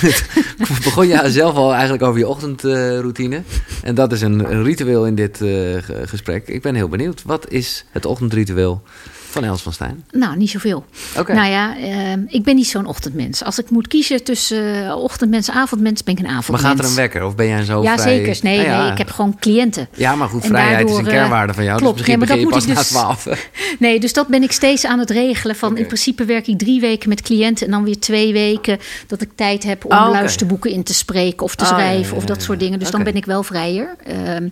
[0.84, 3.42] begon je zelf al eigenlijk over je ochtendroutine.
[3.82, 6.48] en dat is een, een ritueel in dit ge- gesprek.
[6.48, 7.22] Ik ben heel benieuwd.
[7.22, 8.82] Wat is het ochtendritueel
[9.30, 10.04] van Els van Stijn?
[10.10, 10.84] Nou, niet zoveel.
[11.18, 11.32] Oké.
[11.34, 13.44] Nou ja, ehm, ik ben niet zo'n ochtendmens.
[13.44, 16.68] Als ik moet kiezen tussen eh, ochtendmens en avondmens, ben ik een maar avondmens.
[16.70, 17.24] gaat er een wekker?
[17.24, 18.16] Of ben jij zo Ja, vrij...
[18.24, 18.38] zeker.
[18.42, 18.82] Nee, Nou ja.
[18.82, 19.88] nee, ik heb gewoon cliënten.
[19.94, 21.78] Ja, maar goed, En vrijheid is een eh, kernwaarde van jou.
[21.78, 21.96] klopt.
[21.98, 23.26] Dus misschien Nee, maar dat moet na ik dus- twaalf.
[23.78, 25.56] Nee, dus dat ben ik steeds aan het regelen.
[25.56, 29.20] Van in principe werk ik drie weken met cliënten en dan weer twee weken dat
[29.20, 32.24] ik tijd heb om Ah, luisterboeken in te spreken of te Ah, schrijven ja, of
[32.24, 32.78] dat soort dingen.
[32.78, 33.96] Dus dan ben ik wel vrijer.
[34.04, 34.48] Ehm,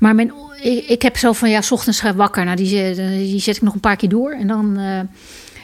[0.00, 0.32] maar mijn,
[0.62, 2.44] ik, ik heb zo van ja, 's ochtends ga ik wakker.
[2.44, 4.76] Nou, die, zet- die zet ik nog een paar keer door en dan.
[4.78, 5.00] eh,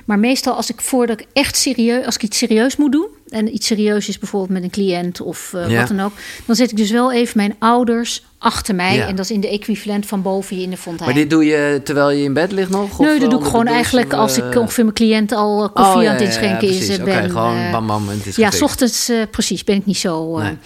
[0.07, 3.55] maar meestal als ik voordat ik echt serieus, als ik iets serieus moet doen en
[3.55, 5.79] iets serieus is bijvoorbeeld met een cliënt of eh, Ja.
[5.79, 6.13] wat dan ook,
[6.45, 9.07] dan zet ik dus wel even mijn ouders achter mij Ja.
[9.07, 11.09] en dat is in de equivalent van boven je in de fontein.
[11.11, 12.99] Maar dit doe je terwijl je in bed ligt nog?
[12.99, 15.95] Nee, dat eh, doe ik gewoon eigenlijk of, als ik ongeveer mijn cliënt al koffie
[15.95, 17.03] Oh, aan het ja, inschenken is.
[17.03, 20.39] ben, gewoon bam, bam, en het is Ja, s ochtends precies ben ik niet zo.
[20.39, 20.57] Nee.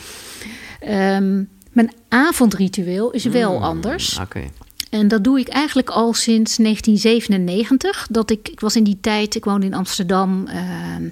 [0.81, 1.43] Ehm,
[1.85, 4.18] mijn avondritueel is wel Hmm, anders.
[4.20, 4.41] Oké.
[4.91, 8.07] En dat doe ik eigenlijk al sinds 1997.
[8.11, 10.47] Dat ik, ik was in die tijd, ik woonde in Amsterdam.
[10.47, 11.05] ehm,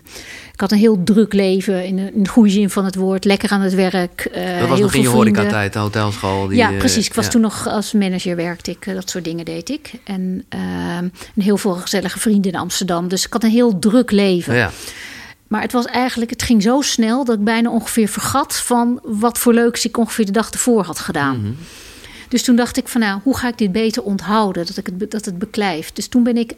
[0.53, 3.25] ik had een heel druk leven, in de, in de goede zin van het woord.
[3.25, 4.21] Lekker aan het werk.
[4.33, 6.47] eh, Dat was heel nog in je horecatijd, de hotelschool.
[6.47, 7.07] Die, ja, eh, precies.
[7.07, 7.31] Ik was ja.
[7.31, 8.87] toen nog als manager werkte ik.
[8.87, 9.91] eh, Dat soort dingen deed ik.
[10.05, 10.63] En, ehm,
[11.35, 13.09] en heel veel gezellige vrienden in Amsterdam.
[13.09, 14.55] Dus ik had een heel druk leven.
[14.55, 14.71] Ja.
[15.49, 19.39] Maar het was eigenlijk, het ging zo snel dat ik bijna ongeveer vergat van wat
[19.39, 21.41] voor leuks ik ongeveer de dag ervoor had gedaan.
[21.41, 21.53] Mhm.
[22.29, 25.11] Dus toen dacht ik van nou, hoe ga ik dit beter onthouden, dat, ik het,
[25.11, 25.97] dat het beklijft.
[25.97, 26.55] Dus toen ben ik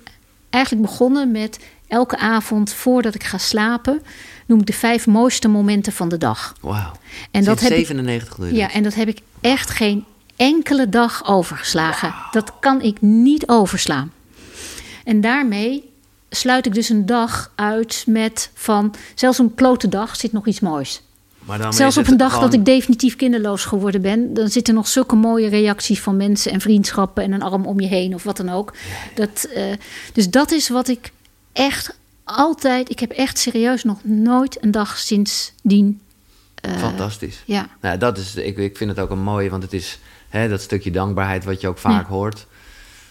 [0.50, 4.02] eigenlijk begonnen met elke avond voordat ik ga slapen,
[4.46, 6.54] noem ik de vijf mooiste momenten van de dag.
[6.60, 6.92] Wauw.
[7.30, 10.04] En dat heb ik, 97 doe je ja, en dat heb ik echt geen
[10.36, 12.14] enkele dag overgeslagen.
[12.30, 14.12] Dat kan ik niet overslaan.
[15.04, 15.89] En daarmee
[16.30, 20.60] sluit ik dus een dag uit met van, zelfs een klote dag zit nog iets
[20.60, 21.02] moois.
[21.38, 24.74] Maar dan Zelfs op een dag gewoon- dat ik definitief kinderloos geworden ben, dan zitten
[24.74, 28.22] nog zulke mooie reacties van mensen en vriendschappen en een arm om je heen of
[28.22, 28.72] wat dan ook.
[29.14, 29.64] Dat, eh,
[30.12, 31.12] dus dat is wat ik
[31.52, 32.90] echt altijd.
[32.90, 36.00] Ik heb echt serieus nog nooit een dag sindsdien.
[36.54, 37.42] eh, Fantastisch.
[37.46, 40.48] ja, Nou, dat is, ik, ik vind het ook een mooie, want het is hè,
[40.48, 42.14] dat stukje dankbaarheid wat je ook vaak Ja.
[42.14, 42.46] hoort.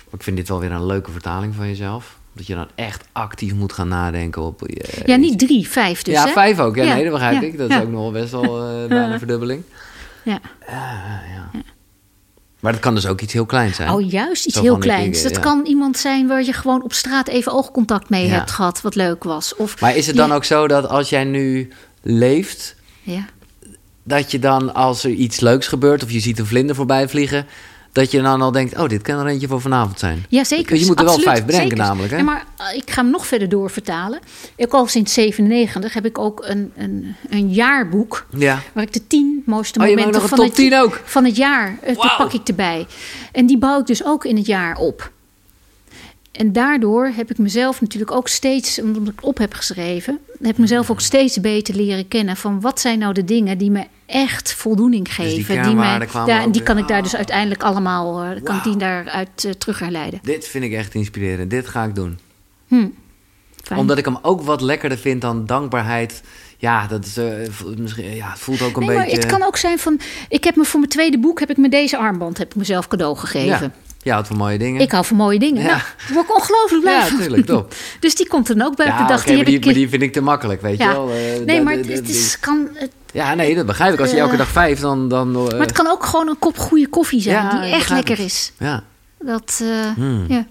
[0.05, 2.18] Maar ik vind dit wel weer een leuke vertaling van jezelf.
[2.39, 4.61] Dat je dan echt actief moet gaan nadenken op...
[4.65, 6.13] je- ja, niet drie, vijf dus.
[6.13, 6.31] ja, hè?
[6.31, 6.75] vijf ook.
[6.75, 7.57] Ja, Ja, nee, dat begrijp ja, ik.
[7.57, 7.77] Dat ja.
[7.77, 9.63] is ook nog wel best wel eh, bijna een verdubbeling.
[10.23, 10.39] Ja.
[12.59, 13.89] Maar dat kan dus ook iets heel kleins zijn.
[13.89, 15.17] Oh, juist iets heel kleins.
[15.17, 15.39] ik, Dat ja.
[15.41, 18.33] kan iemand zijn waar je gewoon op straat even oogcontact mee Ja.
[18.33, 19.55] hebt gehad, wat leuk was.
[19.55, 20.35] Of, Maar is het dan Ja.
[20.35, 21.69] ook zo dat als jij nu
[22.01, 23.25] leeft, Ja.
[24.03, 27.45] dat je dan als er iets leuks gebeurt of je ziet een vlinder voorbij vliegen,
[27.91, 30.25] dat je dan al denkt, oh, dit kan er eentje voor vanavond zijn.
[30.29, 30.77] Ja, zeker.
[30.77, 31.77] Je moet er wel vijf zeker.
[31.77, 32.17] namelijk, hè?
[32.17, 34.19] Ja, maar eh, ik ga hem nog verder doorvertalen.
[34.55, 38.25] Ik al sinds 97 heb ik ook een, een, een jaarboek...
[38.37, 38.61] Ja.
[38.73, 41.01] waar ik de tien mooiste Oh, momenten van, het, 10 ook?
[41.05, 41.77] van het jaar...
[41.81, 42.17] eh, Wauw.
[42.17, 42.87] pak ik erbij.
[43.31, 45.11] En die bouw ik dus ook in het jaar op.
[46.39, 48.81] En daardoor heb ik mezelf natuurlijk ook steeds...
[48.81, 50.19] omdat ik het op heb geschreven...
[50.41, 52.37] heb ik mezelf ook steeds beter leren kennen...
[52.37, 55.63] van wat zijn nou de dingen die me echt voldoening Dus die geven.
[55.63, 56.07] die mij,
[56.51, 57.17] die kan ik daar dus Oh.
[57.17, 58.33] uiteindelijk allemaal...
[58.43, 60.19] kan ik die daaruit eh, terug herleiden.
[60.23, 61.49] Dit vind ik echt inspirerend.
[61.49, 62.19] Dit ga ik doen.
[62.67, 62.87] Hm.
[63.75, 66.21] Omdat ik hem ook wat lekkerder vind dan dankbaarheid.
[66.57, 67.25] Ja, dat is, eh,
[67.77, 69.19] misschien, ja, het voelt ook een nee, maar beetje...
[69.19, 69.99] het kan ook zijn van...
[70.29, 71.39] Ik heb me voor mijn tweede boek...
[71.39, 73.47] heb ik me deze armband heb ik mezelf cadeau gegeven.
[73.47, 73.71] Ja,
[74.01, 74.81] je houdt van mooie dingen.
[74.81, 75.61] Ik hou van mooie dingen.
[75.61, 75.67] Ja.
[75.67, 77.17] Nou, daar word ik ongelooflijk blij Ja, van.
[77.17, 77.73] tuurlijk, top.
[77.99, 79.25] Dus die komt er dan ook bij op ja, de dag.
[79.27, 81.09] maar, heb die, ik- maar die vind ik te makkelijk, weet je wel.
[81.11, 83.99] Eh, Nee, maar het, het dat- is, kan, het, Ja, nee, dat begrijp ik.
[83.99, 84.37] Als je elke Eh.
[84.37, 85.09] dag vijf, dan...
[85.09, 87.35] dan eh, maar het kan ook gewoon een kop goede koffie zijn.
[87.35, 88.25] Ja, die echt lekker het.
[88.25, 88.51] is.
[88.59, 88.83] Ja.
[89.19, 89.63] Dat,
[89.95, 90.25] Hmm.
[90.27, 90.45] ja.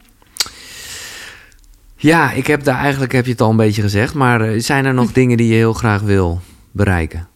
[1.96, 4.14] ja, ik heb daar eigenlijk, heb je het al een beetje gezegd.
[4.14, 4.96] Maar zijn er Hm.
[4.96, 6.40] nog dingen die je heel graag wil
[6.70, 7.28] bereiken?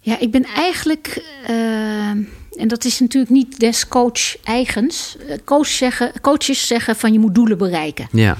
[0.00, 1.22] Ja, ik ben eigenlijk...
[1.46, 2.08] eh,
[2.56, 5.16] en dat is natuurlijk niet des coach eigens.
[5.28, 8.08] Eh, Coach zeggen, coaches zeggen van je moet doelen bereiken.
[8.12, 8.36] Ja,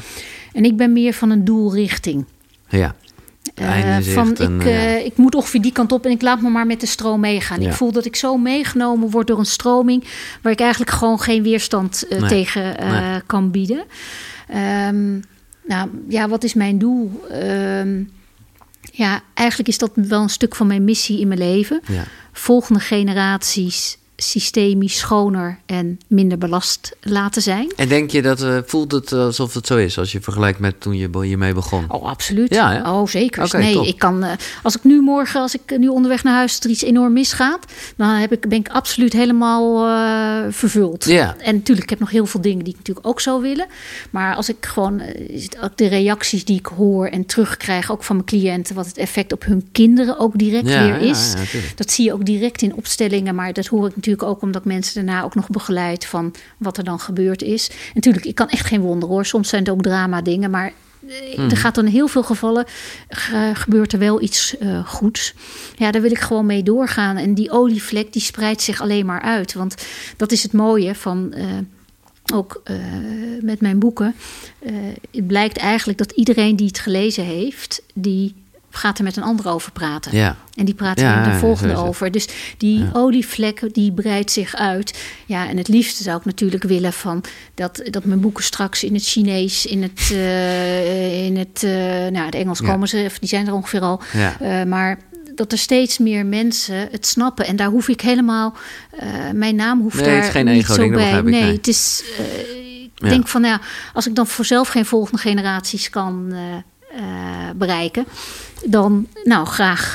[0.53, 2.25] En ik ben meer van een doelrichting.
[2.69, 2.95] ja.
[4.01, 6.49] Zicht van en, ik, eh, ik moet ongeveer die kant op en ik laat me
[6.49, 7.61] maar met de stroom meegaan.
[7.61, 7.69] Ja.
[7.69, 10.05] Ik voel dat ik zo meegenomen word door een stroming
[10.43, 12.29] waar ik eigenlijk gewoon geen weerstand Nee.
[12.29, 13.21] tegen Nee.
[13.27, 13.85] kan bieden.
[14.49, 15.11] Ehm,
[15.67, 17.25] nou ja, wat is mijn doel?
[17.31, 18.03] Ehm,
[18.93, 21.81] ja, eigenlijk is dat wel een stuk van mijn missie in mijn leven.
[21.87, 22.05] ja.
[22.33, 27.73] Volgende generaties systemisch schoner en minder belast laten zijn.
[27.77, 30.81] En denk je dat, eh, voelt het alsof het zo is als je vergelijkt met
[30.81, 31.85] toen je hiermee begon?
[31.89, 32.55] Oh, absoluut.
[32.55, 32.91] Ja, hè?
[32.91, 33.59] Oh, zeker.
[33.59, 33.87] Nee, top.
[33.87, 34.25] ik kan.
[34.25, 37.65] eh, als ik nu morgen, als ik nu onderweg naar huis er iets enorm misgaat,
[37.97, 41.05] dan heb ik, ben ik absoluut helemaal eh, vervuld.
[41.05, 41.37] Ja.
[41.39, 43.67] En natuurlijk, ik heb nog heel veel dingen die ik natuurlijk ook zou willen.
[44.11, 45.03] Maar als ik gewoon
[45.63, 49.33] ook de reacties die ik hoor en terugkrijg, ook van mijn cliënten, wat het effect
[49.33, 51.33] op hun kinderen ook direct Ja, weer is.
[51.37, 54.61] ja, dat zie je ook direct in opstellingen, maar dat hoor ik natuurlijk ook omdat
[54.61, 57.69] ik mensen daarna ook nog begeleid van wat er dan gebeurd is.
[57.69, 59.25] En natuurlijk, ik kan echt geen wonder hoor.
[59.27, 60.73] Soms zijn het ook drama dingen, maar
[61.09, 61.51] eh, Mhm.
[61.51, 62.65] er gaat dan in heel veel gevallen
[63.09, 65.35] ge- gebeurt er wel iets eh, goeds.
[65.77, 67.17] Ja, daar wil ik gewoon mee doorgaan.
[67.17, 69.55] En die olievlek die spreidt zich alleen maar uit.
[69.55, 69.75] Want
[70.17, 71.45] dat is het mooie van eh,
[72.35, 72.77] ook eh,
[73.41, 74.15] met mijn boeken.
[74.59, 74.73] Eh,
[75.11, 78.35] het blijkt eigenlijk dat iedereen die het gelezen heeft, die
[78.71, 80.17] gaat er met een ander over praten.
[80.17, 80.37] Ja.
[80.55, 81.83] En die praat Ja, er de ja, volgende het.
[81.83, 82.11] over.
[82.11, 82.29] Dus
[82.59, 84.99] die olievlek die breidt zich uit.
[85.27, 87.25] Ja, en het liefste zou ik natuurlijk willen van
[87.55, 91.73] dat, dat mijn boeken straks in het Chinees, in het, eh, in het eh,
[92.11, 92.67] nou, de Engels Ja.
[92.67, 94.01] komen ze, die zijn er ongeveer al.
[94.13, 94.41] Ja.
[94.41, 94.99] Eh, maar
[95.35, 97.47] dat er steeds meer mensen het snappen.
[97.47, 98.55] En daar hoef ik helemaal,
[98.91, 101.19] eh, mijn naam hoeft Nee, daar het is geen niet ego-ding, zo bij.
[101.19, 101.53] ik, nee, nee.
[101.57, 102.03] het is.
[102.19, 102.25] eh,
[102.85, 103.09] ik Ja.
[103.09, 106.35] denk van, nou, ja, als ik dan voor zelf geen volgende generaties kan.
[106.97, 107.03] Eh,
[107.57, 108.05] bereiken.
[108.65, 109.95] Dan, nou, graag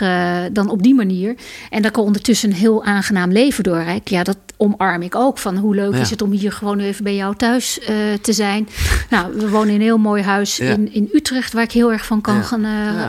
[0.51, 1.35] dan op die manier.
[1.69, 4.07] En dat ik ondertussen een heel aangenaam leven doorreik.
[4.07, 5.37] Ja, dat omarm ik ook.
[5.37, 7.79] Van hoe leuk is het om hier gewoon even bij jou thuis
[8.21, 8.67] te zijn.
[9.09, 12.05] nou, we wonen in een heel mooi huis in, in Utrecht, waar ik heel erg
[12.05, 12.65] van kan gaan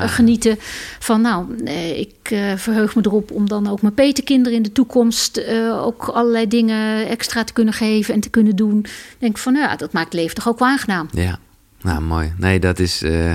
[0.09, 0.59] genieten.
[0.99, 1.65] Van nou,
[1.95, 7.09] ik verheug me erop om dan ook mijn petekinderen in de toekomst ook allerlei dingen
[7.09, 8.87] extra te kunnen geven en te kunnen doen.
[9.19, 11.09] Denk van, nou ja, dat maakt het leven toch ook wel aangenaam.
[11.13, 11.39] Ja,
[11.81, 12.33] nou mooi.
[12.39, 13.33] Nee, dat is, uh,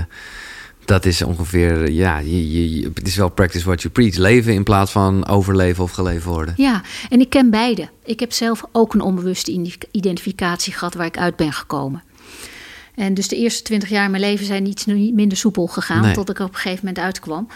[0.86, 4.16] dat is ongeveer, ja, je, je, het is wel practice what you preach.
[4.16, 6.54] Leven in plaats van overleven of geleven worden.
[6.58, 7.90] Ja, en ik ken beide.
[8.06, 12.04] Ik heb zelf ook een onbewuste identificatie gehad waar ik uit ben gekomen.
[12.96, 16.30] En dus de eerste twintig jaar in mijn leven zijn iets minder soepel gegaan, tot
[16.30, 17.48] ik op een gegeven moment uitkwam.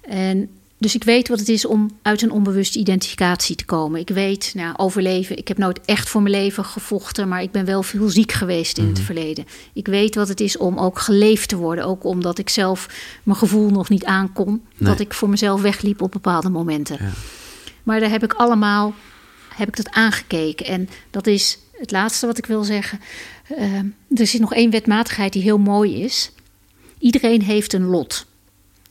[0.00, 0.48] En
[0.80, 4.00] dus ik weet wat het is om uit een onbewuste identificatie te komen.
[4.00, 5.36] Ik weet, nou, overleven.
[5.38, 8.78] Ik heb nooit echt voor mijn leven gevochten, maar ik ben wel veel ziek geweest
[8.78, 9.04] in het mhm.
[9.04, 9.46] verleden.
[9.72, 11.84] Ik weet wat het is om ook geleefd te worden.
[11.84, 12.88] Ook omdat ik zelf
[13.22, 14.62] mijn gevoel nog niet aankon.
[14.76, 16.96] Dat ik voor mezelf wegliep op bepaalde momenten.
[17.00, 17.10] Ja.
[17.82, 18.94] Maar daar heb ik allemaal
[19.54, 20.66] heb ik dat aangekeken.
[20.66, 23.00] En dat is het laatste wat ik wil zeggen.
[23.58, 23.78] Uh,
[24.14, 26.32] er zit nog één wetmatigheid die heel mooi is.
[26.98, 28.26] Iedereen heeft een lot.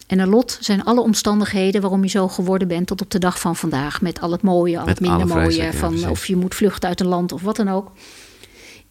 [0.10, 3.40] En een lot zijn alle omstandigheden waarom je zo geworden bent tot op de dag
[3.40, 4.02] van vandaag.
[4.02, 5.74] Met al het mooie, al het minder mooie.
[5.74, 7.92] Van of je moet vluchten uit een land of wat dan ook.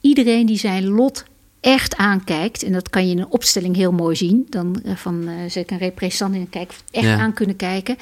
[0.01, 1.25] Iedereen die zijn lot
[1.61, 4.47] echt aankijkt, en dat kan je in een opstelling heel mooi zien.
[4.49, 7.97] Dan uh, van uh, zet een representant in kijk, echt aan kunnen kijken.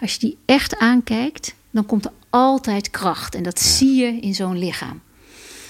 [0.00, 3.34] Als je die echt aankijkt, dan komt er altijd kracht.
[3.34, 5.00] En dat zie je in zo'n lichaam.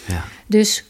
[0.06, 0.24] Ja.
[0.46, 0.84] Dus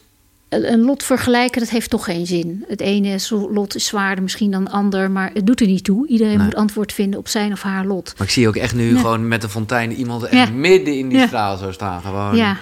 [0.62, 2.64] een lot vergelijken, dat heeft toch geen zin.
[2.68, 6.06] Het ene lot is zwaarder misschien dan het ander, maar het doet er niet toe.
[6.06, 8.14] Iedereen moet antwoord vinden op zijn of haar lot.
[8.18, 11.18] Maar ik zie ook echt nu gewoon met een fontein iemand echt midden in die
[11.18, 11.26] ja.
[11.26, 12.01] straal zo staan.
[12.01, 12.36] Gewoon.
[12.36, 12.56] Ja.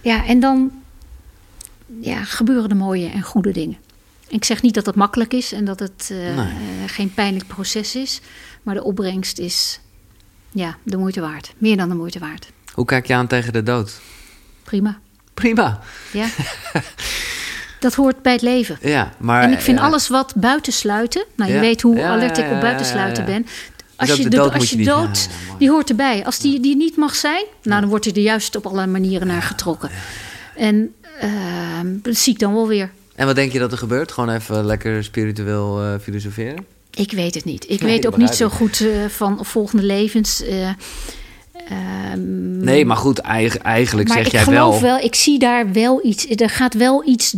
[0.00, 0.72] ja, en dan
[2.00, 3.76] ja, gebeuren de mooie en goede dingen.
[4.28, 6.40] Ik zeg niet dat dat makkelijk is en dat het uh,
[6.86, 8.20] geen pijnlijk proces is,
[8.62, 9.80] maar de opbrengst is
[10.50, 11.54] ja, de moeite waard.
[11.58, 12.52] Meer dan de moeite waard.
[12.74, 14.00] Hoe kijk je aan tegen de dood?
[14.64, 15.00] Prima
[15.40, 15.80] prima.
[16.12, 16.26] Ja.
[17.80, 18.78] Dat hoort bij het leven.
[18.80, 21.24] Ja, maar, en ik vind alles wat buitensluiten.
[21.36, 23.46] Nou, je weet hoe alert ik op buitensluiten ben.
[23.96, 25.28] Als je, de, als je dood,
[25.58, 26.24] die hoort erbij.
[26.24, 29.26] Als die, die niet mag zijn, nou, dan wordt hij er juist op alle manieren
[29.26, 29.90] naar getrokken.
[30.56, 30.94] En
[31.24, 31.30] uh,
[31.84, 32.90] dat zie ik dan wel weer.
[33.14, 34.12] En wat denk je dat er gebeurt?
[34.12, 36.66] Gewoon even lekker spiritueel uh, filosoferen?
[36.90, 37.70] Ik weet het niet.
[37.70, 40.42] Ik weet ook niet zo goed uh, van volgende levens.
[40.42, 40.70] Uh,
[41.70, 44.54] Ehm, nee, maar goed, eigenlijk maar zeg jij wel...
[44.54, 44.98] ik geloof wel...
[44.98, 46.26] Ik zie daar wel iets...
[46.28, 47.34] Er gaat wel iets...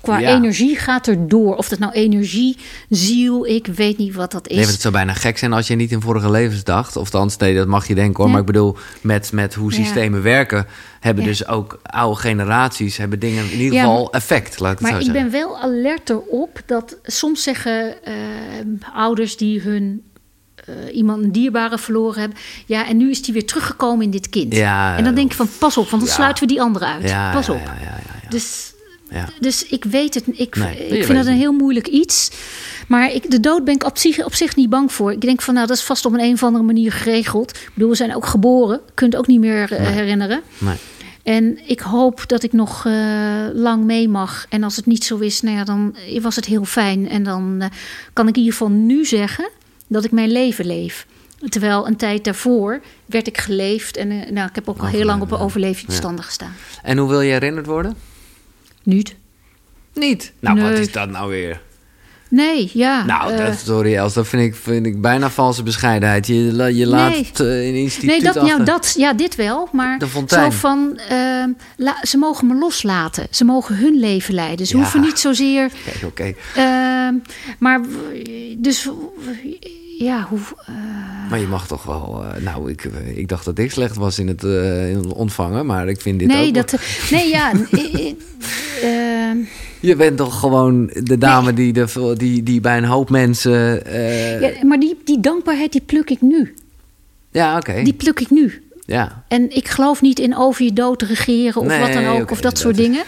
[0.00, 1.56] Qua energie gaat er door.
[1.56, 2.56] Of dat nou energie,
[2.88, 4.56] ziel, ik weet niet wat dat is.
[4.56, 6.96] Nee, het zou bijna gek zijn als je niet in vorige levens dacht.
[6.96, 8.30] Of dan nee, dat mag je denken hoor.
[8.30, 10.66] Maar ik bedoel, met, met hoe systemen werken...
[11.00, 12.96] hebben dus ook oude generaties...
[12.96, 15.24] hebben dingen in ieder geval effect, laat ik maar zo zeggen.
[15.24, 18.14] Ik ben wel alert erop dat soms zeggen uh,
[18.94, 20.02] ouders die hun
[20.68, 22.38] uh, iemand een dierbare verloren hebben.
[22.66, 24.54] Ja, en nu is die weer teruggekomen in dit kind.
[24.54, 27.08] Ja, en dan denk ik van pas op, want dan sluiten we die andere uit.
[27.08, 27.60] Ja, pas op.
[28.28, 28.72] Dus,
[29.40, 30.24] dus ik weet het.
[30.26, 30.56] Ik,
[30.88, 32.30] ik vind dat een heel moeilijk iets.
[32.88, 35.12] Maar ik, de dood ben ik op zich, op zich niet bang voor.
[35.12, 37.50] Ik denk van nou, dat is vast op een, een of andere manier geregeld.
[37.50, 38.80] Ik bedoel, we zijn ook geboren.
[38.94, 40.42] Kunt ook niet meer uh, herinneren.
[40.58, 40.76] Nee.
[41.22, 42.92] En ik hoop dat ik nog uh,
[43.52, 44.46] lang mee mag.
[44.48, 47.08] En als het niet zo is, nou ja, dan was het heel fijn.
[47.08, 47.66] En dan uh,
[48.12, 49.48] kan ik in ieder geval nu zeggen
[49.86, 51.06] dat ik mijn leven leef.
[51.48, 55.04] Terwijl een tijd daarvoor werd ik geleefd en uh, nou, ik heb ook al heel
[55.04, 56.26] lang op een overlevingsstanden ja.
[56.26, 56.54] gestaan.
[56.82, 57.96] En hoe wil je herinnerd worden?
[58.82, 59.16] Niet.
[59.94, 60.32] Niet?
[60.38, 61.62] Nou, wat is dat nou weer?
[62.28, 63.04] Nee, ja.
[63.04, 66.26] Nou, uh, dat, sorry Els, dat vind ik, vind ik bijna valse bescheidenheid.
[66.26, 69.68] Je, je laat uh, een instituut Nee, dat, nou, dat, ja, dit wel.
[69.72, 71.44] Maar zo van, uh,
[71.76, 73.26] la, ze mogen me loslaten.
[73.30, 74.66] Ze mogen hun leven leiden.
[74.66, 74.82] Ze ja.
[74.82, 75.70] hoeven niet zozeer...
[76.04, 76.34] Oké, oké.
[77.58, 77.80] Maar,
[78.58, 78.88] dus
[79.98, 80.38] ja, hoe.
[81.30, 82.24] Maar je mag toch wel.
[82.38, 82.84] Nou, ik,
[83.14, 86.28] ik dacht dat ik slecht was in het, in het ontvangen, maar ik vind dit
[86.28, 86.54] nee, ook.
[86.54, 86.74] Dat,
[87.10, 87.52] nee, ja.
[89.86, 93.82] Je bent toch gewoon de dame die, de, die, die bij een hoop mensen.
[94.40, 96.54] Ja, maar die, die dankbaarheid, die pluk ik nu.
[97.30, 97.82] Ja, oké.
[97.82, 98.66] Die pluk ik nu.
[98.86, 99.24] Ja.
[99.28, 102.40] En ik geloof niet in over je dood regeren of wat dan ook, okay, of
[102.40, 103.04] dat soort dingen.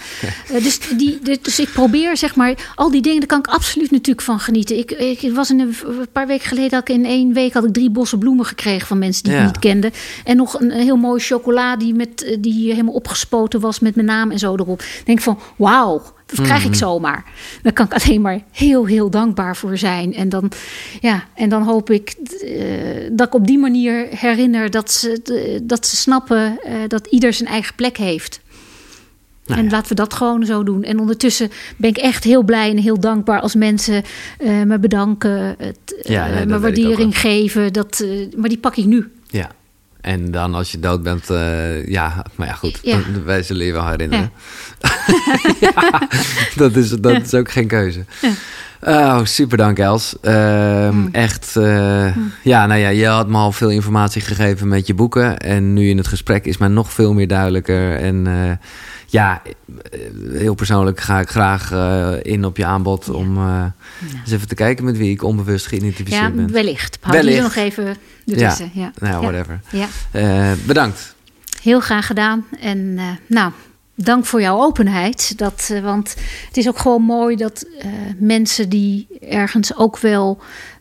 [0.52, 3.90] uh, dus, die, dus ik probeer zeg maar, al die dingen, daar kan ik absoluut
[3.90, 4.78] natuurlijk van genieten.
[4.78, 7.64] Ik, ik was in een, een paar weken geleden, had ik in één week had
[7.64, 9.38] ik drie bossen bloemen gekregen van mensen die ja.
[9.38, 9.92] ik niet kende.
[10.24, 14.06] En nog een, een heel mooi chocola die, met, die helemaal opgespoten was met mijn
[14.06, 14.80] naam en zo erop.
[14.82, 16.02] Ik denk van, wauw,
[16.34, 17.24] dat krijg ik zomaar.
[17.62, 20.14] Daar kan ik alleen maar heel, heel dankbaar voor zijn.
[20.14, 20.50] En dan,
[21.00, 22.14] ja, en dan hoop ik
[22.44, 22.62] uh,
[23.12, 27.48] dat ik op die manier herinner dat ze, dat ze snappen uh, dat ieder zijn
[27.48, 28.40] eigen plek heeft.
[29.48, 29.72] Nou en ja.
[29.72, 30.82] laten we dat gewoon zo doen.
[30.82, 34.02] En ondertussen ben ik echt heel blij en heel dankbaar als mensen
[34.38, 37.72] eh, me bedanken, het, Ja, eh, nee, ook waardering geven.
[37.72, 39.12] Dat, eh, maar die pak ik nu.
[39.26, 39.50] Ja.
[40.00, 42.98] En dan als je dood bent, eh, ja, maar ja goed, Ja.
[43.24, 44.30] wij zullen je wel herinneren.
[45.60, 45.72] Ja.
[46.56, 48.04] dat, is, dat is ook geen keuze.
[48.80, 50.16] Oh, super dank Els.
[50.20, 51.08] Ehm, Mm.
[51.12, 55.38] Echt, eh, ja, nou ja, je had me al veel informatie gegeven met je boeken.
[55.38, 57.96] En nu in het gesprek is mij nog veel meer duidelijker.
[57.96, 58.50] En eh,
[59.10, 59.42] ja,
[59.90, 60.00] eh,
[60.32, 63.64] heel persoonlijk ga ik graag eh, in op je aanbod om eh,
[64.22, 66.52] eens even te kijken met wie ik onbewust geïdentificeerd Ja, ben.
[66.52, 66.98] wellicht.
[67.00, 67.42] Hou Wellicht.
[67.42, 68.70] nog even ertussen.
[68.74, 68.92] Ja.
[68.98, 69.20] Nou, Ja.
[69.20, 69.60] whatever.
[69.70, 70.54] Ja.
[70.66, 71.14] Bedankt.
[71.62, 72.44] Heel graag gedaan.
[72.60, 73.52] En nou,
[74.04, 75.38] dank voor jouw openheid.
[75.38, 76.14] Dat, eh, want
[76.46, 77.86] het is ook gewoon mooi dat eh,
[78.18, 80.38] mensen die ergens ook wel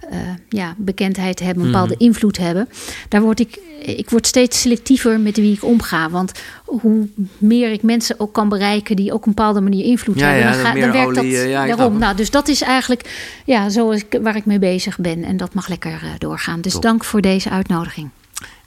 [0.10, 0.18] eh,
[0.50, 2.04] ja, bekendheid hebben, een bepaalde Mhm.
[2.04, 2.70] invloed hebben.
[3.10, 6.10] Daar word ik, ik word steeds selectiever met wie ik omga.
[6.10, 6.32] Want
[6.66, 7.08] hoe
[7.38, 10.44] meer ik mensen ook kan bereiken die ook op een bepaalde manier invloed Ja, hebben,
[10.46, 11.98] ja, dan, ga, werkt olie, dat ja, daarom.
[11.98, 13.10] Nou, dus dat is eigenlijk
[13.46, 15.24] ja, zo is ik- waar ik mee bezig ben.
[15.24, 16.62] En dat mag lekker doorgaan.
[16.62, 16.82] Dus Top.
[16.82, 18.10] dank voor deze uitnodiging.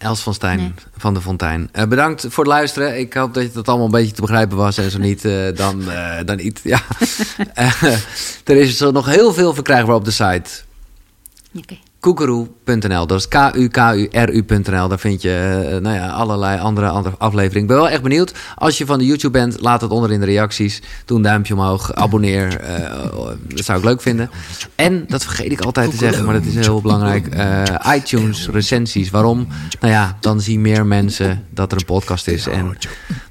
[0.01, 0.73] Els van Stijn Nee.
[0.97, 1.69] van de Fontein.
[1.73, 2.99] Eh, bedankt voor het luisteren.
[2.99, 4.79] Ik hoop dat het allemaal een beetje te begrijpen was.
[4.79, 6.61] En zo niet, eh, dan, eh, dan niet.
[6.63, 6.81] Ja.
[8.45, 10.51] Er is zo nog heel veel verkrijgbaar op de site.
[11.55, 11.77] Oké.
[12.01, 13.07] Koekeroe.nl.
[13.07, 14.89] Dat is K-U-K-U-R-U.nl.
[14.89, 17.61] Daar vind je eh, nou ja, allerlei andere, andere afleveringen.
[17.63, 18.35] Ik ben wel echt benieuwd.
[18.57, 20.83] Als je van de YouTube bent, laat het onder in de reacties.
[21.05, 21.95] Doe een duimpje omhoog.
[21.95, 22.61] Abonneer.
[22.61, 22.97] eh,
[23.55, 24.31] dat zou ik leuk vinden.
[24.75, 27.27] En, dat vergeet ik altijd te zeggen, maar dat is heel belangrijk.
[27.27, 29.11] eh, iTunes recensies.
[29.11, 29.47] Waarom?
[29.81, 32.47] Nou ja, dan zien meer mensen dat er een podcast is.
[32.47, 32.65] En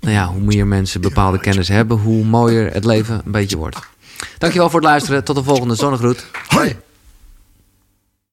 [0.02, 3.78] nou ja, hoe meer mensen bepaalde kennis hebben, hoe mooier het leven een beetje wordt.
[4.38, 5.24] Dankjewel voor het luisteren.
[5.24, 6.26] Tot de volgende zonnegroet.
[6.48, 6.76] Hoi.